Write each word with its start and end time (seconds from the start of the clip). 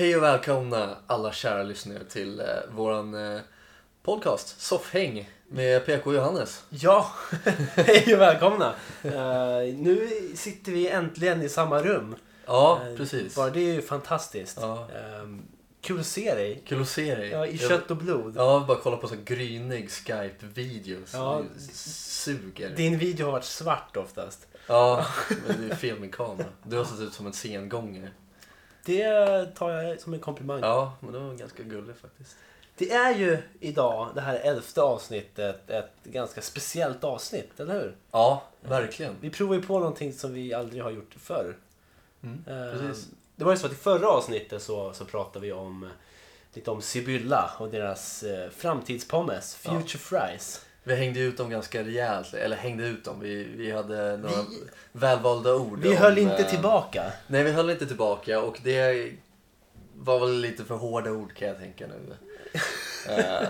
Hej 0.00 0.16
och 0.16 0.22
välkomna 0.22 0.96
alla 1.06 1.32
kära 1.32 1.62
lyssnare 1.62 2.04
till 2.04 2.40
eh, 2.40 2.46
våran 2.74 3.34
eh, 3.34 3.40
podcast 4.02 4.60
Soffhäng 4.60 5.30
med 5.48 5.86
PK 5.86 6.10
och 6.10 6.16
Johannes. 6.16 6.64
Ja, 6.70 7.10
hej 7.74 8.14
och 8.14 8.20
välkomna. 8.20 8.74
Eh, 9.02 9.74
nu 9.76 10.08
sitter 10.34 10.72
vi 10.72 10.88
äntligen 10.88 11.42
i 11.42 11.48
samma 11.48 11.82
rum. 11.82 12.14
Ja, 12.46 12.80
Eh, 12.90 12.96
precis. 12.96 13.34
Bara 13.36 13.50
det 13.50 13.60
är 13.60 13.74
ju 13.74 13.82
fantastiskt. 13.82 14.58
Ja. 14.60 14.88
Eh, 14.94 15.28
kul 15.80 16.00
att 16.00 16.06
se 16.06 16.34
dig. 16.34 16.62
Kul 16.66 16.82
att 16.82 16.88
se 16.88 17.14
dig. 17.14 17.28
Ja, 17.30 17.46
I 17.46 17.56
Jag- 17.56 17.68
kött 17.70 17.90
och 17.90 17.96
blod. 17.96 18.34
Ja, 18.36 18.64
bara 18.68 18.78
kolla 18.82 18.96
på 18.96 19.08
så 19.08 19.14
grynig 19.24 19.90
Skype-video 19.90 20.98
som 21.06 21.20
Ja. 21.20 21.42
suger. 21.84 22.70
Din 22.76 22.98
video 22.98 23.24
har 23.26 23.32
varit 23.32 23.44
svart 23.44 23.96
oftast. 23.96 24.46
Ja, 24.66 25.06
men 25.46 25.68
det 25.68 25.72
är 25.74 25.76
fel 25.76 26.00
med 26.00 26.14
kamera. 26.14 26.46
Du 26.62 26.76
har 26.76 26.84
sett 26.84 27.00
ut 27.00 27.12
som 27.12 27.26
en 27.26 27.32
sengångare. 27.32 28.10
Det 28.96 29.46
tar 29.56 29.70
jag 29.70 30.00
som 30.00 30.14
en 30.14 30.20
komplimang. 30.20 30.60
Ja, 30.60 30.92
men 31.00 31.12
det 31.12 31.18
var 31.18 31.34
ganska 31.34 31.62
gullig 31.62 31.96
faktiskt. 31.96 32.36
Det 32.76 32.90
är 32.92 33.14
ju 33.14 33.38
idag, 33.60 34.08
det 34.14 34.20
här 34.20 34.34
elfte 34.36 34.82
avsnittet, 34.82 35.70
ett 35.70 35.90
ganska 36.04 36.40
speciellt 36.42 37.04
avsnitt, 37.04 37.60
eller 37.60 37.74
hur? 37.74 37.96
Ja, 38.10 38.42
verkligen. 38.60 39.14
Vi 39.20 39.30
provar 39.30 39.54
ju 39.54 39.62
på 39.62 39.78
någonting 39.78 40.12
som 40.12 40.34
vi 40.34 40.54
aldrig 40.54 40.82
har 40.82 40.90
gjort 40.90 41.14
förr. 41.18 41.56
Mm, 42.22 42.44
Eh, 42.46 42.78
precis. 42.78 43.08
Det 43.36 43.44
var 43.44 43.52
ju 43.52 43.58
så 43.58 43.66
att 43.66 43.72
i 43.72 43.76
förra 43.76 44.08
avsnittet 44.08 44.62
så, 44.62 44.92
så 44.92 45.04
pratade 45.04 45.46
vi 45.46 45.52
om 45.52 45.88
lite 46.54 46.70
om 46.70 46.82
Sibylla 46.82 47.50
och 47.58 47.68
deras 47.68 48.22
eh, 48.22 48.50
framtidspommes, 48.50 49.58
Ja. 49.64 49.70
Future 49.70 49.98
Fries. 49.98 50.66
Vi 50.84 50.94
hängde 50.94 51.20
ut 51.20 51.36
dem 51.36 51.50
ganska 51.50 51.82
rejält, 51.82 52.34
eller 52.34 52.56
hängde 52.56 52.86
ut 52.86 53.04
dem. 53.04 53.20
Vi, 53.20 53.44
vi 53.44 53.70
hade 53.70 54.16
några 54.16 54.42
Vi- 54.42 54.62
välvalda 54.92 55.54
ord. 55.54 55.78
Vi 55.78 55.88
om, 55.90 55.96
höll 55.96 56.18
inte 56.18 56.42
eh, 56.42 56.50
tillbaka. 56.50 57.12
Nej, 57.26 57.44
vi 57.44 57.50
höll 57.52 57.70
inte 57.70 57.86
tillbaka 57.86 58.40
och 58.40 58.60
det 58.64 59.12
var 59.94 60.20
väl 60.20 60.40
lite 60.40 60.64
för 60.64 60.74
hårda 60.74 61.10
ord 61.10 61.34
kan 61.34 61.48
jag 61.48 61.58
tänka 61.58 61.86
nu. 61.86 62.14
Eh, 63.08 63.48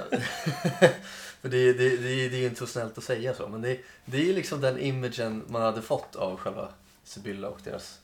för 1.41 1.49
det, 1.49 1.73
det, 1.73 1.97
det, 1.97 2.29
det 2.29 2.37
är 2.37 2.41
ju 2.41 2.47
inte 2.47 2.59
så 2.59 2.67
snällt 2.67 2.99
att 2.99 3.05
säga 3.05 3.35
så, 3.35 3.49
men 3.49 3.63
det, 3.63 3.79
det 4.05 4.31
är 4.31 4.35
liksom 4.35 4.61
den 4.61 4.79
imagen 4.79 5.45
man 5.49 5.63
hade 5.63 5.83
fått 5.83 6.17
av 6.17 6.37
själva 6.37 6.69
Sibylla 7.05 7.49
och 7.49 7.59
deras 7.65 7.99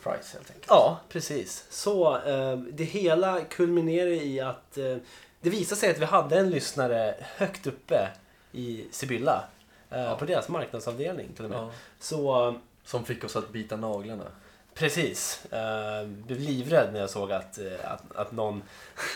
fries 0.00 0.32
helt 0.32 0.50
enkelt. 0.50 0.66
Ja, 0.68 1.00
precis. 1.08 1.64
Så 1.70 2.16
eh, 2.26 2.56
det 2.58 2.84
hela 2.84 3.40
kulminerar 3.44 4.10
i 4.10 4.40
att 4.40 4.78
eh, 4.78 4.96
det 5.44 5.50
visade 5.50 5.80
sig 5.80 5.90
att 5.90 5.98
vi 5.98 6.04
hade 6.04 6.38
en 6.38 6.50
lyssnare 6.50 7.14
högt 7.36 7.66
uppe 7.66 8.08
i 8.52 8.84
Sibylla. 8.90 9.44
Eh, 9.90 10.02
Ja. 10.04 10.16
På 10.16 10.24
deras 10.24 10.48
marknadsavdelning 10.48 11.28
till 11.36 11.44
och 11.44 11.50
med. 11.50 11.58
Ja. 11.58 11.70
Så 12.00 12.48
eh, 12.48 12.54
Som 12.84 13.04
fick 13.04 13.24
oss 13.24 13.36
att 13.36 13.52
bita 13.52 13.76
naglarna. 13.76 14.24
Precis. 14.74 15.46
Uh, 15.52 16.08
blev 16.08 16.40
livrädd 16.40 16.92
när 16.92 17.00
jag 17.00 17.10
såg 17.10 17.32
att, 17.32 17.58
eh, 17.58 17.92
att, 17.92 18.16
att, 18.16 18.32
någon, 18.32 18.62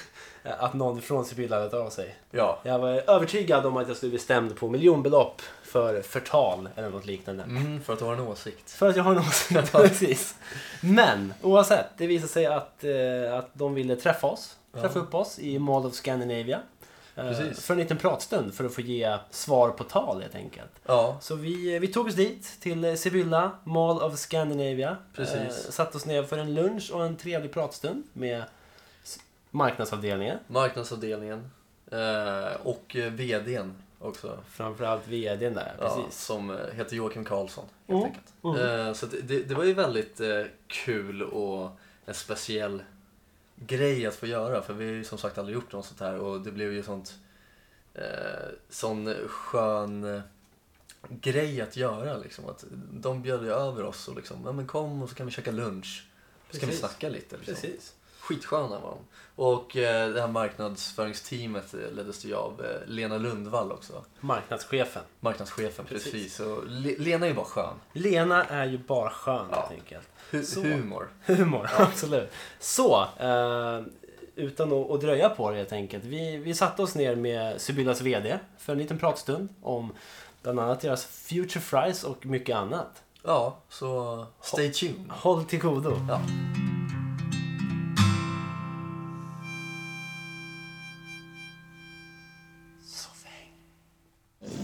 att 0.42 0.74
någon 0.74 1.02
från 1.02 1.24
Sibylla 1.24 1.56
hade 1.56 1.70
tagit 1.70 1.86
av 1.86 1.90
sig. 1.90 2.16
Ja. 2.30 2.58
Jag 2.62 2.78
var 2.78 2.88
övertygad 2.88 3.66
om 3.66 3.76
att 3.76 3.88
jag 3.88 3.96
skulle 3.96 4.10
bli 4.10 4.18
stämd 4.18 4.56
på 4.56 4.68
miljonbelopp 4.68 5.42
för 5.62 6.02
förtal 6.02 6.68
eller 6.76 6.90
något 6.90 7.06
liknande. 7.06 7.42
Mm, 7.42 7.82
för 7.82 7.92
att 7.92 7.98
du 7.98 8.04
har 8.04 8.12
en 8.12 8.20
åsikt. 8.20 8.70
För 8.70 8.88
att 8.88 8.96
jag 8.96 9.04
har 9.04 9.12
en 9.12 9.18
åsikt. 9.18 9.72
Precis. 9.72 10.34
Men 10.80 11.34
oavsett, 11.42 11.86
det 11.96 12.06
visade 12.06 12.32
sig 12.32 12.46
att, 12.46 12.84
eh, 12.84 13.38
att 13.38 13.50
de 13.52 13.74
ville 13.74 13.96
träffa 13.96 14.26
oss. 14.26 14.56
Träffa 14.72 14.98
upp 14.98 15.14
oss 15.14 15.38
i 15.38 15.58
Mall 15.58 15.86
of 15.86 15.94
Scandinavia. 15.94 16.60
Eh, 17.16 17.24
Precis. 17.28 17.64
för 17.64 17.74
en 17.74 17.80
liten 17.80 17.96
pratstund 17.96 18.54
för 18.54 18.64
att 18.64 18.74
få 18.74 18.80
ge 18.80 19.18
svar 19.30 19.70
på 19.70 19.84
tal 19.84 20.20
helt 20.22 20.34
enkelt. 20.34 20.70
Ja, 20.86 21.18
Så 21.20 21.34
vi, 21.34 21.78
vi 21.78 21.88
tog 21.88 22.06
oss 22.06 22.14
dit 22.14 22.56
till 22.60 22.84
eh, 22.84 22.94
Sibylla, 22.94 23.50
Mall 23.64 24.02
of 24.02 24.18
Scandinavia. 24.18 24.96
Precis. 25.14 25.36
Eh, 25.36 25.50
satt 25.70 25.94
oss 25.94 26.06
ner 26.06 26.22
för 26.22 26.38
en 26.38 26.54
lunch 26.54 26.90
och 26.92 27.04
en 27.04 27.16
trevlig 27.16 27.52
pratstund 27.52 28.02
med 28.12 28.42
marknadsavdelningen. 29.50 30.38
marknadsavdelningen. 30.46 31.50
Eh, 31.92 32.60
och 32.62 32.96
eh, 32.96 33.12
VDn 33.12 33.74
också. 34.00 34.38
Framförallt 34.50 35.08
VDn 35.08 35.54
där, 35.54 35.72
Ja, 35.80 35.94
precis. 35.96 36.20
som 36.24 36.50
eh, 36.50 36.56
heter 36.76 36.96
Joakim 36.96 37.24
Karlsson 37.24 37.64
helt 37.86 37.96
Mm. 37.98 38.04
enkelt. 38.04 38.26
Mm. 38.70 38.86
Eh, 38.88 38.92
Så 38.94 39.06
det, 39.06 39.42
det, 39.42 39.54
var 39.54 39.64
ju 39.64 39.74
väldigt 39.74 40.20
eh, 40.20 40.42
kul 40.66 41.22
och 41.22 41.70
en 42.06 42.14
speciell 42.14 42.82
grej 43.66 44.06
att 44.06 44.14
få 44.14 44.26
göra. 44.26 44.62
För 44.62 44.74
vi 44.74 44.86
har 44.86 44.92
ju 44.92 45.04
som 45.04 45.18
sagt 45.18 45.38
aldrig 45.38 45.54
gjort 45.54 45.72
något 45.72 45.86
sånt 45.86 46.00
här 46.00 46.18
och 46.18 46.40
det 46.40 46.52
blev 46.52 46.72
ju 46.72 46.82
sånt 46.82 47.14
eh, 47.94 48.02
sån 48.68 49.14
skön 49.28 50.04
eh, 50.04 50.20
grej 51.08 51.60
att 51.60 51.76
göra. 51.76 52.16
Liksom. 52.16 52.48
Att 52.48 52.64
de 52.90 53.22
bjöd 53.22 53.42
ju 53.42 53.52
över 53.52 53.84
oss 53.84 54.08
och 54.08 54.16
liksom, 54.16 54.42
ja 54.44 54.52
men 54.52 54.66
kom 54.66 55.02
och 55.02 55.08
så 55.08 55.14
kan 55.14 55.26
vi 55.26 55.32
käka 55.32 55.50
lunch. 55.50 56.06
Så 56.50 56.60
kan 56.60 56.60
vi 56.60 56.66
Precis. 56.66 56.80
snacka 56.80 57.08
lite. 57.08 57.36
Liksom. 57.36 57.54
Precis. 57.54 57.94
Skitsköna 58.28 58.68
var 58.68 58.90
de. 58.90 58.98
Och 59.42 59.76
eh, 59.76 60.08
det 60.08 60.20
här 60.20 60.28
marknadsföringsteamet 60.28 61.74
eh, 61.74 61.80
leddes 61.92 62.24
ju 62.24 62.34
av 62.34 62.64
eh, 62.64 62.86
Lena 62.88 63.18
Lundvall 63.18 63.72
också. 63.72 64.04
Marknadschefen. 64.20 65.02
Marknadschefen, 65.20 65.84
precis. 65.84 66.12
Precis. 66.12 66.40
Och 66.40 66.66
Le- 66.66 66.96
Lena 66.98 67.26
är 67.26 67.30
ju 67.30 67.34
bara 67.36 67.44
skön. 67.46 67.74
Lena 67.92 68.44
är 68.44 68.66
ju 68.66 68.78
bara 68.78 69.10
skön 69.10 69.46
Ja. 69.50 69.56
helt 69.56 69.70
enkelt. 69.80 70.08
Hu- 70.30 70.42
Så. 70.42 70.60
humor. 70.60 71.08
Humor, 71.26 71.70
absolut. 71.78 72.30
Så, 72.60 73.02
eh, 73.18 73.80
utan 74.34 74.72
att, 74.72 74.90
att 74.90 75.00
dröja 75.00 75.28
på 75.28 75.50
det 75.50 75.56
helt 75.56 75.72
enkelt. 75.72 76.04
Vi, 76.04 76.36
vi 76.36 76.54
satte 76.54 76.82
oss 76.82 76.94
ner 76.94 77.16
med 77.16 77.60
Sibyllas 77.60 78.00
VD 78.00 78.38
för 78.58 78.72
en 78.72 78.78
liten 78.78 78.98
pratstund 78.98 79.48
om 79.62 79.92
bland 80.42 80.60
annat 80.60 80.80
deras 80.80 81.04
Future 81.04 81.60
Fries 81.60 82.04
och 82.04 82.26
mycket 82.26 82.56
annat. 82.56 83.02
Ja, 83.22 83.56
så 83.68 84.26
stay 84.40 84.72
tuned. 84.72 85.10
Håll 85.10 85.44
till 85.44 85.58
godo. 85.60 85.96
Ja. 86.08 86.20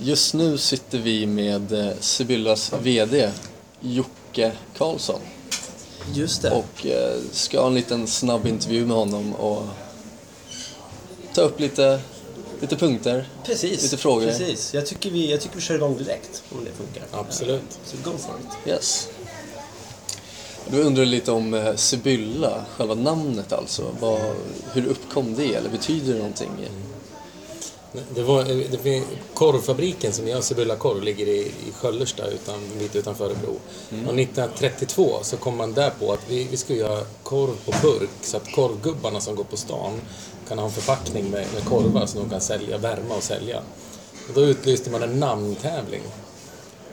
Just 0.05 0.35
nu 0.35 0.59
sitter 0.59 0.99
vi 0.99 1.27
med 1.27 1.73
eh, 1.73 1.93
Sibyllas 2.01 2.73
VD 2.83 3.31
Jocke 3.81 4.53
Karlsson 4.77 5.21
Just 6.15 6.43
det. 6.43 6.51
och 6.51 6.87
eh, 6.87 7.21
ska 7.33 7.61
ha 7.61 7.67
en 7.67 7.75
liten 7.75 8.07
snabb 8.07 8.47
intervju 8.47 8.87
med 8.87 8.97
honom 8.97 9.35
och 9.35 9.63
ta 11.35 11.41
upp 11.41 11.61
lite, 11.61 12.01
lite 12.61 12.77
punkter. 12.77 13.29
precis. 13.45 13.83
lite 13.83 13.97
frågor. 13.97 14.27
Precis. 14.27 14.75
Jag 14.75 14.87
tycker, 14.87 15.11
vi, 15.11 15.31
jag 15.31 15.41
tycker 15.41 15.57
vi 15.57 15.63
kör 15.63 15.75
igång 15.75 15.97
direkt 15.99 16.43
om 16.51 16.65
det 16.65 16.71
funkar. 16.71 17.21
Absolut. 17.21 17.79
Så 17.85 17.97
go 18.11 18.19
for 18.19 18.35
it. 18.41 18.69
Yes. 18.69 19.09
Du 20.71 20.83
undrar 20.83 21.05
lite 21.05 21.33
om 21.33 21.55
eh, 21.55 21.75
Sibylla, 21.75 22.65
själva 22.77 22.95
namnet 22.95 23.53
alltså. 23.53 23.95
Vad, 24.01 24.21
hur 24.73 24.87
uppkom 24.87 25.35
det 25.35 25.55
eller 25.55 25.71
betyder 25.71 26.13
det 26.13 26.19
någonting? 26.19 26.51
Det 28.15 28.23
var, 28.23 28.45
det 28.45 29.03
korvfabriken 29.35 30.13
som 30.13 30.29
gör 30.29 30.41
Sibylla 30.41 30.77
korv 30.77 31.03
ligger 31.03 31.27
i, 31.27 31.39
i 31.41 31.73
Sköllersta 31.75 32.27
utan, 32.27 32.55
lite 32.79 32.99
utanför 32.99 33.25
Örebro. 33.25 33.51
Och 33.91 34.15
1932 34.21 35.19
så 35.23 35.37
kom 35.37 35.57
man 35.57 35.73
där 35.73 35.91
på 35.91 36.13
att 36.13 36.21
vi, 36.29 36.49
vi 36.51 36.57
skulle 36.57 36.79
göra 36.79 37.05
korv 37.23 37.57
på 37.65 37.73
burk 37.83 38.11
så 38.23 38.37
att 38.37 38.53
korvgubbarna 38.53 39.21
som 39.21 39.35
går 39.37 39.45
på 39.45 39.57
stan 39.57 40.01
kan 40.49 40.59
ha 40.59 40.65
en 40.67 40.73
förpackning 40.73 41.31
med, 41.31 41.47
med 41.55 41.65
korvar 41.65 42.07
som 42.07 42.21
de 42.21 42.31
kan 42.31 42.41
sälja, 42.41 42.79
värma 42.79 43.15
och 43.17 43.23
sälja. 43.23 43.63
Och 44.29 44.35
då 44.35 44.41
utlyste 44.41 44.91
man 44.91 45.03
en 45.03 45.21
namntävling. 45.21 46.03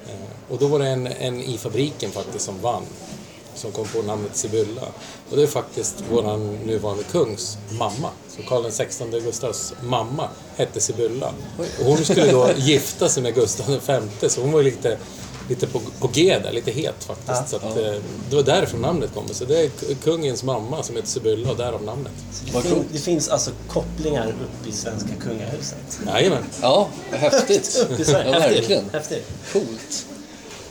Eh, 0.07 0.51
Och 0.51 0.57
då 0.59 0.67
var 0.67 0.79
det 0.79 0.87
en, 0.87 1.07
en 1.07 1.41
i 1.41 1.57
fabriken 1.57 2.11
faktiskt 2.11 2.45
som 2.45 2.61
vann. 2.61 2.83
Som 3.55 3.71
kom 3.71 3.87
på 3.87 4.01
namnet 4.01 4.35
Sibylla. 4.35 4.81
Och 5.29 5.37
det 5.37 5.43
är 5.43 5.47
faktiskt 5.47 6.03
våran 6.11 6.53
nuvarande 6.65 7.03
kungs 7.03 7.57
mamma. 7.71 8.09
Så 8.37 8.41
Karl 8.43 8.71
XVI 8.71 9.19
Gustavs 9.21 9.73
mamma 9.83 10.29
hette 10.55 10.81
Sibylla. 10.81 11.33
Och 11.79 11.85
hon 11.85 11.97
skulle 11.97 12.31
då 12.31 12.49
gifta 12.57 13.09
sig 13.09 13.23
med 13.23 13.35
Gustav 13.35 13.79
V. 13.87 14.29
Så 14.29 14.41
hon 14.41 14.51
var 14.51 14.59
ju 14.59 14.65
lite, 14.65 14.97
lite 15.49 15.67
på, 15.67 15.81
på 15.99 16.09
G 16.13 16.39
där, 16.43 16.51
lite 16.51 16.71
het 16.71 17.03
faktiskt. 17.03 17.49
Så 17.49 17.55
att, 17.55 17.77
eh, 17.77 17.95
det 18.29 18.35
var 18.35 18.43
därifrån 18.43 18.81
namnet 18.81 19.13
kommer. 19.13 19.33
Så 19.33 19.45
det 19.45 19.61
är 19.61 19.95
kungens 20.03 20.43
mamma 20.43 20.83
som 20.83 20.95
heter 20.95 21.07
Sibylla 21.07 21.51
och 21.51 21.57
därav 21.57 21.83
namnet. 21.83 22.11
Det, 22.53 22.61
fin, 22.61 22.85
det 22.91 22.99
finns 22.99 23.29
alltså 23.29 23.51
kopplingar 23.67 24.27
upp 24.27 24.67
i 24.67 24.71
svenska 24.71 25.09
kungahuset. 25.19 25.99
Jajamän. 26.07 26.43
Ja, 26.61 26.87
häftigt. 27.11 27.85
Ja, 27.89 27.95
häftigt. 27.95 28.09
verkligen. 28.09 28.89
Häftigt. 28.93 29.27
Coolt. 29.53 30.05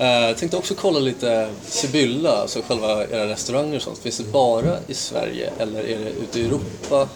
Eh, 0.00 0.06
jag 0.06 0.38
tänkte 0.38 0.56
också 0.56 0.75
kolla 0.75 0.99
lite 0.99 1.50
Sibylla, 1.62 2.32
alltså 2.32 2.62
själva 2.62 3.05
era 3.05 3.29
restauranger 3.29 3.76
och 3.76 3.82
sånt. 3.82 3.99
Finns 3.99 4.19
det 4.19 4.32
bara 4.32 4.79
i 4.87 4.94
Sverige 4.94 5.52
eller 5.58 5.81
är 5.81 5.99
det 5.99 6.11
ute 6.11 6.41
i 6.41 6.44
Europa? 6.47 7.08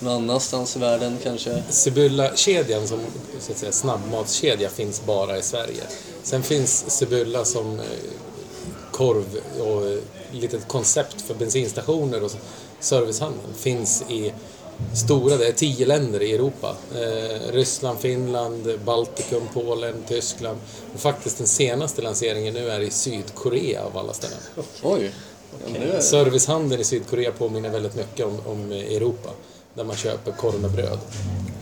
Någon 0.00 0.12
annanstans 0.12 0.76
i 0.76 0.78
världen 0.78 1.18
kanske? 1.22 1.62
Sibylla-kedjan 1.68 2.88
som 2.88 3.00
så 3.40 3.52
att 3.52 3.58
säga, 3.58 3.72
snabbmatskedja 3.72 4.68
finns 4.68 5.04
bara 5.06 5.38
i 5.38 5.42
Sverige. 5.42 5.82
Sen 6.22 6.42
finns 6.42 6.90
Sibylla 6.90 7.44
som 7.44 7.80
eh, 7.80 7.86
korv 8.90 9.40
och 9.60 9.86
eh, 9.86 9.98
litet 10.32 10.68
koncept 10.68 11.22
för 11.22 11.34
bensinstationer 11.34 12.24
och 12.24 12.30
servicehandeln 12.80 13.54
finns 13.56 14.02
i 14.08 14.32
stora, 14.94 15.36
det 15.36 15.46
är 15.48 15.52
tio 15.52 15.86
länder 15.86 16.22
i 16.22 16.32
Europa. 16.34 16.76
Eh, 16.94 17.52
Ryssland, 17.52 17.98
Finland, 17.98 18.80
Baltikum, 18.84 19.42
Polen, 19.54 19.94
Tyskland. 20.08 20.58
Och 20.94 21.00
faktiskt 21.00 21.38
den 21.38 21.46
senaste 21.46 22.02
lanseringen 22.02 22.54
nu 22.54 22.70
är 22.70 22.80
i 22.80 22.90
Sydkorea 22.90 23.84
av 23.84 23.98
alla 23.98 24.12
ställen. 24.12 24.38
Oj, 24.82 25.10
Ja, 25.74 25.80
är- 25.96 26.00
Servicehandeln 26.00 26.80
i 26.80 26.84
Sydkorea 26.84 27.32
påminner 27.32 27.70
väldigt 27.70 27.94
mycket 27.94 28.26
om, 28.26 28.38
om 28.46 28.72
Europa. 28.72 29.30
Där 29.74 29.84
man 29.84 29.96
köper 29.96 30.32
korv 30.32 30.60
med 30.60 30.70
bröd. 30.70 30.98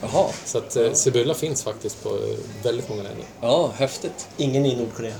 Jaha. 0.01 0.25
Så 0.45 0.57
att 0.57 0.75
eh, 0.75 0.93
Sibylla 0.93 1.33
finns 1.33 1.63
faktiskt 1.63 2.03
på 2.03 2.09
eh, 2.09 2.37
väldigt 2.63 2.89
många 2.89 3.03
länder. 3.03 3.25
Ja, 3.41 3.71
häftigt. 3.75 4.27
Ingen 4.37 4.65
i 4.65 4.75
Nordkorea. 4.75 5.13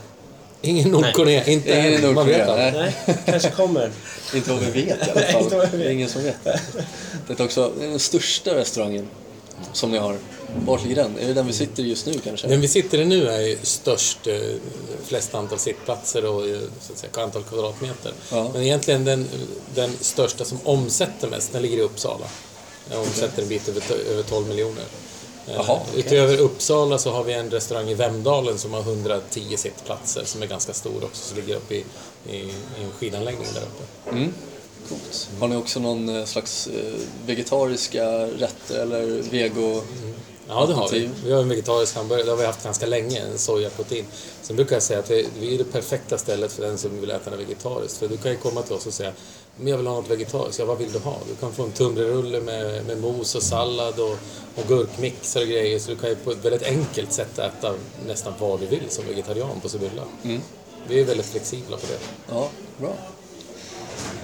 Ingen 0.61 0.91
Nordkorea, 0.91 1.45
inte 1.45 1.69
Ingen 1.69 2.03
än. 2.05 2.13
Man 2.15 2.27
vet 2.27 2.37
Nordkorea, 2.47 2.65
aldrig. 2.67 2.81
nej. 2.81 2.95
Nej, 3.07 3.17
kanske 3.25 3.49
kommer. 3.49 3.91
Inte 4.35 4.49
vad 4.51 4.59
vi 4.59 4.65
vet 4.85 5.07
i 5.07 5.11
alla 5.11 5.21
Nej, 5.21 5.31
fall. 5.33 5.43
inte 5.43 5.55
vad 5.57 5.69
vi 5.71 5.77
Det 5.77 5.83
är 5.83 5.87
vet. 5.87 5.93
ingen 5.93 6.09
som 6.09 6.23
vet. 6.23 6.43
Det 7.27 7.39
är 7.39 7.43
också 7.45 7.71
den 7.79 7.99
största 7.99 8.55
restaurangen 8.55 9.07
som 9.73 9.91
ni 9.91 9.97
har. 9.97 10.15
Vart 10.65 10.83
ligger 10.83 10.95
den? 10.95 11.17
Är 11.21 11.27
det 11.27 11.33
den 11.33 11.47
vi 11.47 11.53
sitter 11.53 11.83
i 11.83 11.89
just 11.89 12.05
nu 12.05 12.13
kanske? 12.23 12.47
Den 12.47 12.61
vi 12.61 12.67
sitter 12.67 12.97
i 13.01 13.05
nu 13.05 13.27
är 13.27 13.57
störst, 13.65 14.27
eh, 14.27 14.33
flest 15.05 15.35
antal 15.35 15.59
sittplatser 15.59 16.25
och 16.25 16.47
eh, 16.47 16.59
så 16.81 16.93
att 16.93 16.99
säga, 16.99 17.23
antal 17.23 17.43
kvadratmeter. 17.43 18.11
Ja. 18.31 18.49
Men 18.53 18.61
egentligen 18.61 19.05
den, 19.05 19.27
den 19.75 19.91
största 20.01 20.45
som 20.45 20.57
omsätter 20.63 21.27
mest, 21.27 21.53
den 21.53 21.61
ligger 21.61 21.77
i 21.77 21.81
Uppsala. 21.81 22.25
Den 22.89 22.99
omsätter 22.99 23.41
en 23.41 23.47
bit 23.47 23.69
över, 23.69 23.81
över 24.11 24.23
12 24.23 24.47
miljoner. 24.47 24.83
Eh, 25.47 25.53
Jaha, 25.53 25.79
okej. 25.89 25.99
Utöver 25.99 26.37
Uppsala 26.37 26.97
så 26.97 27.11
har 27.11 27.23
vi 27.23 27.33
en 27.33 27.49
restaurang 27.51 27.89
i 27.89 27.93
Vemdalen 27.93 28.57
som 28.57 28.73
har 28.73 28.81
110 28.81 29.57
sittplatser 29.57 30.23
som 30.25 30.41
är 30.41 30.47
ganska 30.47 30.73
stor 30.73 31.03
också, 31.03 31.27
som 31.27 31.37
ligger 31.37 31.55
uppe 31.55 31.75
i, 31.75 31.83
i, 32.29 32.35
i 32.35 32.83
en 32.83 32.91
skidanläggning 32.99 33.47
där 33.53 33.61
uppe. 33.61 34.09
Mm. 34.17 34.33
Coolt. 34.89 35.29
Har 35.39 35.47
ni 35.47 35.55
också 35.55 35.79
någon 35.79 36.09
eh, 36.09 36.25
slags 36.25 36.67
eh, 36.67 36.93
vegetariska 37.25 38.05
rätter 38.25 38.81
eller 38.81 39.21
vego? 39.21 39.81
Ja, 40.53 40.65
det 40.65 40.73
har 40.73 40.89
vi. 40.89 41.09
Vi 41.25 41.31
har 41.31 41.41
en 41.41 41.49
vegetarisk 41.49 41.95
hamburgare, 41.95 42.25
det 42.25 42.31
har 42.31 42.37
vi 42.37 42.45
haft 42.45 42.63
ganska 42.63 42.85
länge, 42.85 43.19
en 43.19 43.37
sojaprotein. 43.37 44.05
Sen 44.41 44.55
brukar 44.55 44.75
jag 44.75 44.83
säga 44.83 44.99
att 44.99 45.09
vi 45.09 45.53
är 45.53 45.57
det 45.57 45.63
perfekta 45.63 46.17
stället 46.17 46.51
för 46.51 46.63
den 46.63 46.77
som 46.77 47.01
vill 47.01 47.11
äta 47.11 47.29
något 47.29 47.39
vegetariskt. 47.39 47.97
För 47.97 48.07
du 48.07 48.17
kan 48.17 48.31
ju 48.31 48.37
komma 48.37 48.61
till 48.61 48.75
oss 48.75 48.87
och 48.87 48.93
säga, 48.93 49.11
men 49.57 49.67
jag 49.67 49.77
vill 49.77 49.87
ha 49.87 49.95
något 49.95 50.09
vegetariskt. 50.09 50.59
Ja, 50.59 50.65
vad 50.65 50.77
vill 50.77 50.91
du 50.91 50.99
ha? 50.99 51.17
Du 51.29 51.35
kan 51.35 51.53
få 51.53 51.63
en 51.63 51.71
tunnbrödsrulle 51.71 52.41
med, 52.41 52.85
med 52.85 53.01
mos 53.01 53.35
och 53.35 53.43
sallad 53.43 53.99
och, 53.99 54.17
och 54.55 54.67
gurkmixar 54.67 55.41
och 55.41 55.47
grejer. 55.47 55.79
Så 55.79 55.91
du 55.91 55.97
kan 55.97 56.09
ju 56.09 56.15
på 56.15 56.31
ett 56.31 56.45
väldigt 56.45 56.63
enkelt 56.63 57.13
sätt 57.13 57.39
äta 57.39 57.73
nästan 58.07 58.33
vad 58.39 58.59
du 58.59 58.65
vill 58.65 58.89
som 58.89 59.07
vegetarian 59.07 59.59
på 59.61 59.69
Sibylla. 59.69 60.03
Mm. 60.23 60.41
Vi 60.87 60.99
är 60.99 61.05
väldigt 61.05 61.25
flexibla 61.25 61.77
på 61.77 61.85
det. 61.87 61.99
Ja, 62.35 62.49
bra. 62.77 62.93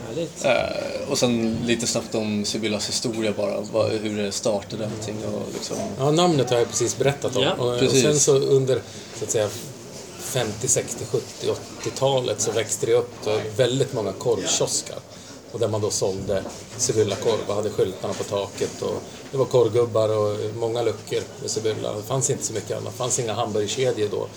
Härligt. 0.07 0.45
Eh, 0.45 1.12
och 1.12 1.18
sen 1.18 1.57
lite 1.65 1.88
snabbt 1.88 2.15
om 2.15 2.45
Sibyllas 2.45 2.89
historia 2.89 3.33
bara, 3.38 3.62
vad, 3.74 3.92
hur 3.92 4.24
det 4.24 4.31
startade 4.31 4.86
allting 4.86 5.25
och 5.25 5.42
liksom... 5.54 5.77
Ja, 5.98 6.12
namnet 6.12 6.50
har 6.50 6.57
jag 6.57 6.68
precis 6.68 6.98
berättat 6.98 7.36
om. 7.36 7.44
Ja, 7.44 7.54
och, 7.54 7.74
och 7.74 7.80
precis. 7.80 8.01
sen 8.01 8.19
så 8.19 8.38
under 8.38 8.81
så 9.15 9.24
att 9.24 9.31
säga, 9.31 9.50
50, 10.19 10.68
60, 10.68 11.06
70, 11.12 11.25
80-talet 11.83 12.42
så 12.42 12.51
växte 12.51 12.86
det 12.86 12.94
upp 12.94 13.12
då 13.24 13.39
väldigt 13.57 13.94
många 13.94 14.13
korvkioskar. 14.13 14.98
Och 15.51 15.59
där 15.59 15.68
man 15.68 15.81
då 15.81 15.89
sålde 15.89 16.44
Sibylla-korv 16.77 17.39
och 17.48 17.56
hade 17.56 17.69
skyltarna 17.69 18.13
på 18.13 18.24
taket. 18.24 18.81
Och 18.81 19.01
det 19.31 19.38
var 19.38 19.45
korvgubbar 19.45 20.10
och 20.18 20.56
många 20.56 20.81
luckor 20.81 21.21
med 21.42 21.51
Sibylla. 21.51 21.94
Det 21.94 22.03
fanns 22.03 22.30
inte 22.30 22.44
så 22.44 22.53
mycket 22.53 22.71
annat. 22.71 22.94
Det 22.94 22.98
fanns 22.98 23.19
inga 23.19 23.33
hamburgerkedjor 23.33 24.10
då. 24.12 24.27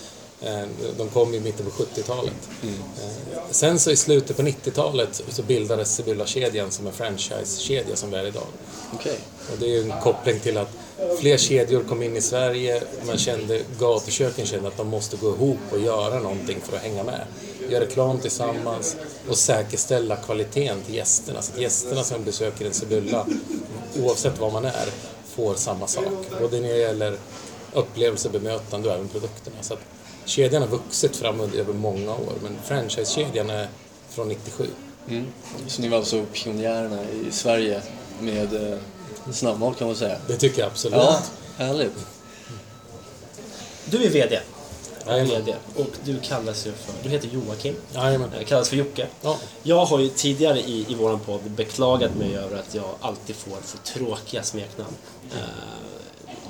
Eh, 0.45 0.63
De 0.97 1.09
kom 1.09 1.33
i 1.33 1.39
mitten 1.39 1.65
på 1.65 1.83
70-talet. 1.83 2.33
Eh, 2.63 2.69
Sen 3.51 3.79
så 3.79 3.91
i 3.91 3.95
slutet 3.95 4.37
på 4.37 4.43
90-talet 4.43 5.21
så 5.29 5.43
bildades 5.43 5.95
Sibylla-kedjan 5.95 6.71
som 6.71 6.87
en 6.87 6.93
franchise-kedja 6.93 7.95
som 7.95 8.11
vi 8.11 8.17
är 8.17 8.25
idag. 8.27 8.47
Okej. 8.93 9.17
Och 9.51 9.57
det 9.59 9.65
är 9.65 9.69
ju 9.69 9.91
en 9.91 9.93
koppling 10.03 10.39
till 10.39 10.57
att 10.57 10.69
fler 11.19 11.37
kedjor 11.37 11.83
kom 11.83 12.03
in 12.03 12.17
i 12.17 12.21
Sverige. 12.21 12.81
Man 13.07 13.17
kände, 13.17 13.61
gatuköken 13.79 14.45
kände 14.45 14.67
att 14.67 14.77
de 14.77 14.87
måste 14.87 15.17
gå 15.17 15.29
ihop 15.29 15.57
och 15.71 15.79
göra 15.79 16.19
någonting 16.19 16.57
för 16.63 16.75
att 16.77 16.83
hänga 16.83 17.03
med. 17.03 17.21
Göra 17.69 17.83
reklam 17.83 18.19
tillsammans 18.19 18.95
och 19.29 19.37
säkerställa 19.37 20.15
kvaliteten 20.15 20.81
till 20.81 20.95
gästerna. 20.95 21.41
Så 21.41 21.53
att 21.53 21.59
gästerna 21.61 22.03
som 22.03 22.23
besöker 22.23 22.65
en 22.65 22.73
Sibylla, 22.73 23.27
oavsett 24.03 24.39
var 24.39 24.51
man 24.51 24.65
är, 24.65 24.89
får 25.35 25.55
samma 25.55 25.87
sak. 25.87 26.03
Både 26.41 26.59
när 26.59 26.69
det 26.69 26.77
gäller 26.77 27.17
upplevelse, 27.73 28.29
bemötande 28.29 28.89
och 28.89 28.95
även 28.95 29.07
produkterna. 29.07 29.55
Så 29.61 29.73
kedjan 30.25 30.61
har 30.61 30.69
vuxit 30.69 31.15
fram 31.15 31.39
över 31.39 31.73
många 31.73 32.11
år, 32.11 32.33
men 32.43 32.57
franchisekedjan 32.63 33.49
är 33.49 33.67
från 34.09 34.27
97. 34.27 34.67
Mm. 35.07 35.27
Så 35.67 35.81
ni 35.81 35.87
var 35.87 35.97
alltså 35.97 36.25
pionjärerna 36.33 37.03
i 37.03 37.31
Sverige 37.31 37.81
med 38.19 38.71
eh, 38.71 38.77
snabbmat 39.31 39.77
kan 39.77 39.87
man 39.87 39.95
säga? 39.95 40.17
Det 40.27 40.37
tycker 40.37 40.59
jag 40.59 40.67
absolut. 40.67 40.99
Ja, 40.99 41.21
härligt. 41.57 41.93
Du 43.85 44.03
är 44.03 44.09
VD. 44.09 44.39
VD. 45.05 45.55
Och 45.75 45.89
du 46.03 46.19
kallas 46.19 46.67
ju 46.67 46.71
för... 46.71 46.93
Du 47.03 47.09
heter 47.09 47.27
Joakim. 47.27 47.75
Jajamän. 47.93 48.29
Jag 48.37 48.47
kallas 48.47 48.69
för 48.69 48.77
Jocke. 48.77 49.07
Ja. 49.21 49.37
Jag 49.63 49.85
har 49.85 49.99
ju 49.99 50.09
tidigare 50.09 50.59
i, 50.59 50.85
i 50.89 50.95
våran 50.95 51.19
podd 51.19 51.41
beklagat 51.41 52.15
mig 52.15 52.35
över 52.37 52.57
att 52.57 52.75
jag 52.75 52.95
alltid 53.01 53.35
får 53.35 53.57
för 53.61 53.77
tråkiga 53.77 54.43
smeknamn. 54.43 54.93
Eh, 55.31 55.37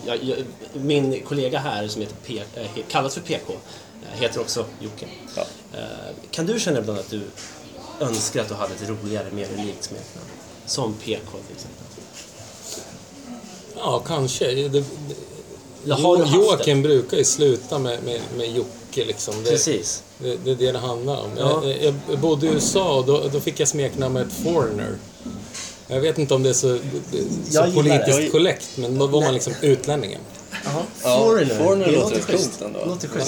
jag, 0.05 0.23
jag, 0.23 0.37
min 0.73 1.21
kollega 1.21 1.59
här 1.59 1.87
som 1.87 2.01
heter 2.01 2.15
P, 2.25 2.41
eh, 2.55 2.65
kallas 2.87 3.13
för 3.13 3.21
PK 3.21 3.53
eh, 3.53 4.21
heter 4.21 4.41
också 4.41 4.65
Jocke. 4.79 5.05
Ja. 5.35 5.45
Eh, 5.73 6.15
kan 6.31 6.45
du 6.45 6.59
känna 6.59 6.79
ibland 6.79 6.99
att 6.99 7.09
du 7.09 7.21
önskar 7.99 8.41
att 8.41 8.47
du 8.47 8.53
hade 8.53 8.73
ett 8.73 8.89
roligare, 8.89 9.31
mer 9.31 9.47
unikt 9.53 9.83
smeknamn? 9.83 10.27
Som 10.65 10.93
PK 10.93 11.37
till 11.47 11.55
exempel. 11.55 11.85
Ja, 13.75 13.99
kanske. 13.99 14.51
Det, 14.51 14.69
det, 14.69 14.83
du 15.83 15.91
haft 15.91 16.33
Joakim 16.33 16.81
brukar 16.81 17.17
ju 17.17 17.23
sluta 17.23 17.79
med, 17.79 18.03
med, 18.03 18.21
med 18.37 18.55
Jocke 18.55 19.05
liksom. 19.05 19.43
Det, 19.43 19.49
Precis. 19.49 20.03
det, 20.17 20.37
det 20.45 20.51
är 20.51 20.55
det 20.55 20.71
det 20.71 20.79
handlar 20.79 21.17
om. 21.17 21.29
Ja. 21.37 21.65
Jag, 21.65 21.93
jag 22.09 22.19
bodde 22.19 22.47
i 22.47 22.49
USA 22.49 22.97
och 22.97 23.05
då, 23.05 23.23
då 23.33 23.39
fick 23.39 23.59
jag 23.59 23.67
smeknamnet 23.67 24.27
Foreigner. 24.33 24.97
Jag 25.91 26.01
vet 26.01 26.17
inte 26.19 26.33
om 26.33 26.43
det 26.43 26.49
är 26.49 26.53
så, 26.53 26.77
så 27.51 27.71
politiskt 27.71 28.19
Jag- 28.19 28.31
korrekt, 28.31 28.67
men 28.75 28.97
då 28.99 29.07
var 29.07 29.21
man 29.21 29.33
liksom 29.33 29.53
utlänningen. 29.61 30.19
Jaha. 30.65 30.83
Ja, 31.03 31.17
Foreigner. 31.25 31.55
Foreigner 31.57 31.85
Det 31.85 31.91
låter 31.91 32.21
schysst. 32.21 32.61
ändå. 32.61 32.79
Låter 32.85 33.07
schysst. 33.07 33.27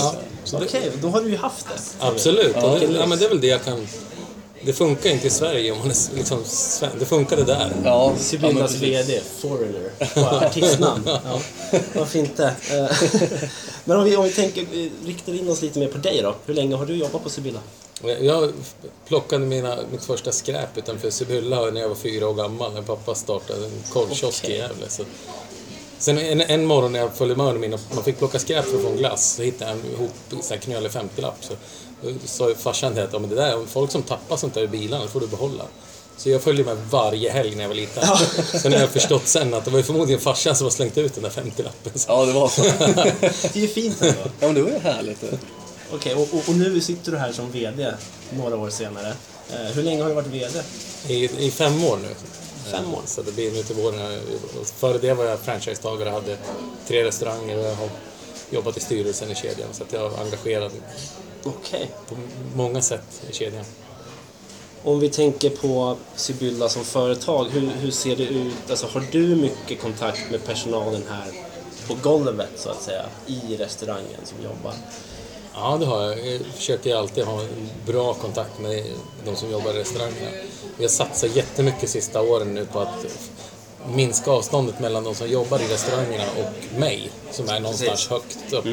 Ja, 0.51 0.60
Okej, 0.63 0.92
då 1.01 1.07
har 1.10 1.21
du 1.21 1.30
ju 1.30 1.38
haft 1.38 1.65
det. 1.68 2.06
Absolut. 2.06 2.56
Ja, 2.56 2.77
det, 2.80 2.86
ja, 3.00 3.06
men 3.06 3.19
det 3.19 3.25
är 3.25 3.30
väl 3.30 3.42
det 3.42 3.48
jag 3.48 3.63
kan... 3.63 3.88
Det 4.65 4.74
funkar 4.74 5.10
inte 5.10 5.27
i 5.27 5.30
Sverige 5.30 5.71
om 5.71 5.77
man 5.77 5.89
är 5.92 6.15
liksom 6.15 6.39
sven- 6.45 6.89
Det 7.00 7.06
funkade 7.06 7.44
där. 7.44 7.71
Ja, 7.83 7.89
ja, 7.89 8.13
Sibyllas 8.19 8.71
precis. 8.71 8.81
VD, 9.10 9.21
Foreigner. 9.42 9.89
Artistnamn. 10.45 11.01
Ja. 11.07 11.39
Varför 11.95 12.19
inte? 12.19 12.45
Eh, 12.71 12.98
Men 13.86 13.98
om 13.98 14.04
vi, 14.06 14.15
om 14.15 14.24
vi 14.24 14.32
tänker, 14.32 14.65
vi 14.72 14.91
riktar 15.05 15.34
in 15.34 15.50
oss 15.50 15.62
lite 15.62 15.79
mer 15.79 15.88
på 15.88 15.98
dig 15.98 16.20
då. 16.24 16.36
Hur 16.46 16.53
länge 16.53 16.75
har 16.75 16.86
du 16.86 16.96
jobbat 16.96 17.24
på 17.24 17.29
Sibylla? 17.29 17.60
Jag 18.22 18.51
plockade 19.07 19.45
mina, 19.45 19.77
mitt 19.91 20.03
första 20.05 20.31
skräp 20.31 20.77
utanför 20.77 21.10
Sibylla 21.10 21.62
när 21.72 21.81
jag 21.81 21.89
var 21.89 21.95
fyra 21.95 22.27
år 22.29 22.33
gammal 22.33 22.74
när 22.74 22.81
pappa 22.81 23.15
startade 23.15 23.65
en 23.65 23.72
korvkiosk 23.93 24.43
Okej. 24.43 24.55
i 24.55 24.60
Gävle. 24.60 24.89
Så. 24.89 25.03
Sen 25.98 26.17
en, 26.17 26.41
en 26.41 26.65
morgon 26.65 26.91
när 26.91 27.00
jag 27.00 27.13
följde 27.15 27.36
med 27.36 27.74
och 27.74 27.79
man 27.95 28.03
fick 28.03 28.17
plocka 28.17 28.39
skräp 28.39 28.65
för 28.65 28.75
att 28.77 28.81
få 28.83 28.89
en 28.89 28.98
glass 28.98 29.33
så 29.33 29.41
hittade 29.41 29.72
jag 29.72 29.79
en 29.79 29.91
ihop 29.93 30.12
här 30.50 30.57
knölig 30.57 30.91
50-lapp. 30.91 31.36
Så 31.41 31.53
sa 32.25 32.53
farsan 32.57 32.93
till 32.93 33.03
att 33.03 33.13
"Ja, 33.13 33.19
men 33.19 33.29
det 33.29 33.36
där, 33.36 33.65
folk 33.67 33.91
som 33.91 34.03
tappar 34.03 34.38
sånt 34.38 34.53
där 34.53 34.62
i 34.63 34.67
bilarna 34.67 35.07
får 35.07 35.19
du 35.19 35.27
behålla. 35.27 35.63
Så 36.17 36.29
jag 36.29 36.41
följde 36.41 36.63
med 36.63 36.77
varje 36.89 37.31
helg 37.31 37.55
när 37.55 37.62
jag 37.62 37.67
var 37.69 37.75
liten. 37.75 38.03
Sen 38.62 38.74
har 38.74 38.79
jag 38.79 38.89
förstått 38.89 39.27
sen 39.27 39.53
att 39.53 39.65
det 39.65 39.72
var 39.72 39.81
förmodligen 39.81 40.22
farsan 40.22 40.55
som 40.55 40.65
har 40.65 40.72
slängt 40.72 40.98
ut 40.98 41.13
den 41.13 41.24
där 41.24 41.29
50-lappen. 41.29 41.91
Så- 42.00 42.05
Ja, 42.12 42.25
det 42.25 42.31
var 42.33 42.48
så. 42.48 42.62
Det 43.53 43.55
är 43.55 43.62
ju 43.62 43.67
fint 43.67 44.01
ändå. 44.01 44.19
Ja, 44.24 44.29
men 44.39 44.53
det 44.55 44.62
var 44.62 44.69
ju 44.69 44.79
härligt. 44.79 45.24
Okej, 45.92 46.13
och, 46.13 46.22
och, 46.22 46.50
och 46.50 46.56
nu 46.56 46.82
sitter 46.82 47.12
du 47.12 47.18
här 47.18 47.32
som 47.32 47.52
VD 47.52 47.94
några 48.30 48.58
år 48.58 48.70
senare. 48.70 49.13
Eh, 49.50 49.75
hur 49.75 49.84
länge 49.84 50.02
har 50.02 50.10
du 50.10 50.16
varit 50.16 50.28
VD? 50.28 50.62
I, 51.08 51.46
I 51.46 51.52
fem 51.52 51.84
år 51.84 51.98
nu. 51.98 52.10
Fem 52.72 52.94
år? 52.94 53.02
Så 53.06 53.22
det 53.22 53.32
blir 53.32 53.52
nu 53.52 53.63
till 53.63 53.75
våren. 53.75 54.20
Och 54.62 54.68
Före 54.68 54.98
det 54.98 55.13
var 55.13 55.25
jag 55.25 55.40
franchisetagare 55.40 56.10
hade 56.10 56.38
tre 56.88 57.04
restauranger 57.04 57.58
och 57.58 57.66
jag 57.66 57.75
har 57.75 57.90
jobbat 58.50 58.78
i 58.78 58.80
styrelsen 58.80 59.32
i 59.32 59.36
kedjan. 59.36 59.70
Så 59.72 59.84
att 59.84 59.94
jag 59.94 60.13
är 60.13 60.22
engagerad 60.22 60.72
Okej. 61.44 61.92
på 62.10 62.16
många 62.56 62.82
sätt 62.82 63.22
i 63.30 63.34
kedjan. 63.34 63.66
Om 64.84 65.00
vi 65.00 65.10
tänker 65.10 65.50
på 65.50 65.98
Sibylla 66.16 66.70
som 66.70 66.84
företag, 66.84 67.46
hur, 67.52 67.70
hur 67.82 67.92
ser 67.92 68.16
det 68.16 68.24
ut? 68.24 68.70
Alltså, 68.70 68.88
har 68.88 69.04
du 69.12 69.36
mycket 69.36 69.82
kontakt 69.82 70.32
med 70.32 70.46
personalen 70.46 71.04
här 71.10 71.32
på 71.88 71.98
golvet 72.10 72.50
så 72.56 72.70
att 72.70 72.82
säga, 72.82 73.06
i 73.28 73.56
restaurangen 73.58 74.20
som 74.24 74.44
jobbar? 74.44 74.74
Ja, 75.55 75.77
det 75.79 75.86
har 75.86 76.01
jag. 76.03 76.27
Jag 76.27 76.41
försöker 76.41 76.95
alltid 76.95 77.24
ha 77.24 77.41
en 77.41 77.69
bra 77.86 78.13
kontakt 78.13 78.60
med 78.60 78.83
de 79.25 79.36
som 79.36 79.51
jobbar 79.51 79.74
i 79.74 79.79
restaurangerna. 79.79 80.31
Vi 80.77 80.83
har 80.83 80.89
satsat 80.89 81.36
jättemycket 81.36 81.81
de 81.81 81.88
sista 81.88 82.22
åren 82.22 82.53
nu 82.53 82.65
på 82.65 82.79
att 82.79 83.05
minska 83.95 84.31
avståndet 84.31 84.79
mellan 84.79 85.03
de 85.03 85.15
som 85.15 85.27
jobbar 85.27 85.60
i 85.60 85.67
restaurangerna 85.67 86.24
och 86.39 86.79
mig, 86.79 87.12
som 87.31 87.50
är 87.50 87.60
någonstans 87.60 88.07
Precis. 88.07 88.10
högt 88.10 88.53
upp. 88.53 88.65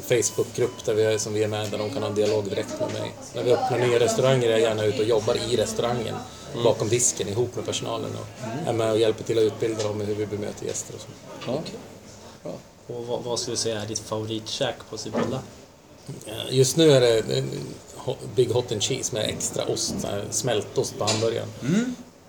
Facebookgrupp 0.00 0.84
där 0.84 0.94
vi 0.94 1.02
är, 1.02 1.18
som 1.18 1.34
vi 1.34 1.42
är 1.42 1.48
med, 1.48 1.70
där 1.70 1.78
de 1.78 1.90
kan 1.90 2.02
ha 2.02 2.08
en 2.08 2.14
dialog 2.14 2.44
direkt 2.44 2.80
med 2.80 2.92
mig. 2.92 3.12
När 3.34 3.42
vi 3.42 3.52
öppnar 3.52 3.78
nya 3.78 4.00
restauranger 4.00 4.48
är 4.48 4.50
jag 4.50 4.60
gärna 4.60 4.84
ute 4.84 4.98
och 4.98 5.08
jobbar 5.08 5.36
i 5.50 5.56
restaurangen, 5.56 6.14
bakom 6.64 6.88
disken, 6.88 7.28
ihop 7.28 7.56
med 7.56 7.66
personalen 7.66 8.10
och 8.20 8.48
är 8.68 8.72
med 8.72 8.90
och 8.90 8.98
hjälper 8.98 9.24
till 9.24 9.38
att 9.38 9.42
utbilda 9.44 9.82
dem 9.82 10.02
i 10.02 10.04
hur 10.04 10.14
vi 10.14 10.26
bemöter 10.26 10.66
gäster 10.66 10.94
och 10.94 11.00
så. 11.00 11.06
Ja. 11.46 11.62
Bra. 12.42 12.52
Och 12.86 13.06
vad, 13.06 13.22
vad 13.22 13.38
skulle 13.38 13.52
du 13.52 13.58
säga 13.58 13.82
är 13.82 13.86
ditt 13.86 13.98
favoritkäk 13.98 14.74
på 14.90 14.98
Sibylla? 14.98 15.40
Eh, 16.26 16.32
Just 16.56 16.76
nu 16.76 16.90
är 16.92 17.00
det, 17.00 17.44
Big 18.34 18.50
Hot 18.50 18.72
and 18.72 18.82
Cheese 18.82 19.14
med 19.14 19.28
extra 19.28 19.64
ost, 19.64 19.94
här 20.04 20.24
smältost 20.30 20.98
på 20.98 21.04
hamburgaren. 21.04 21.48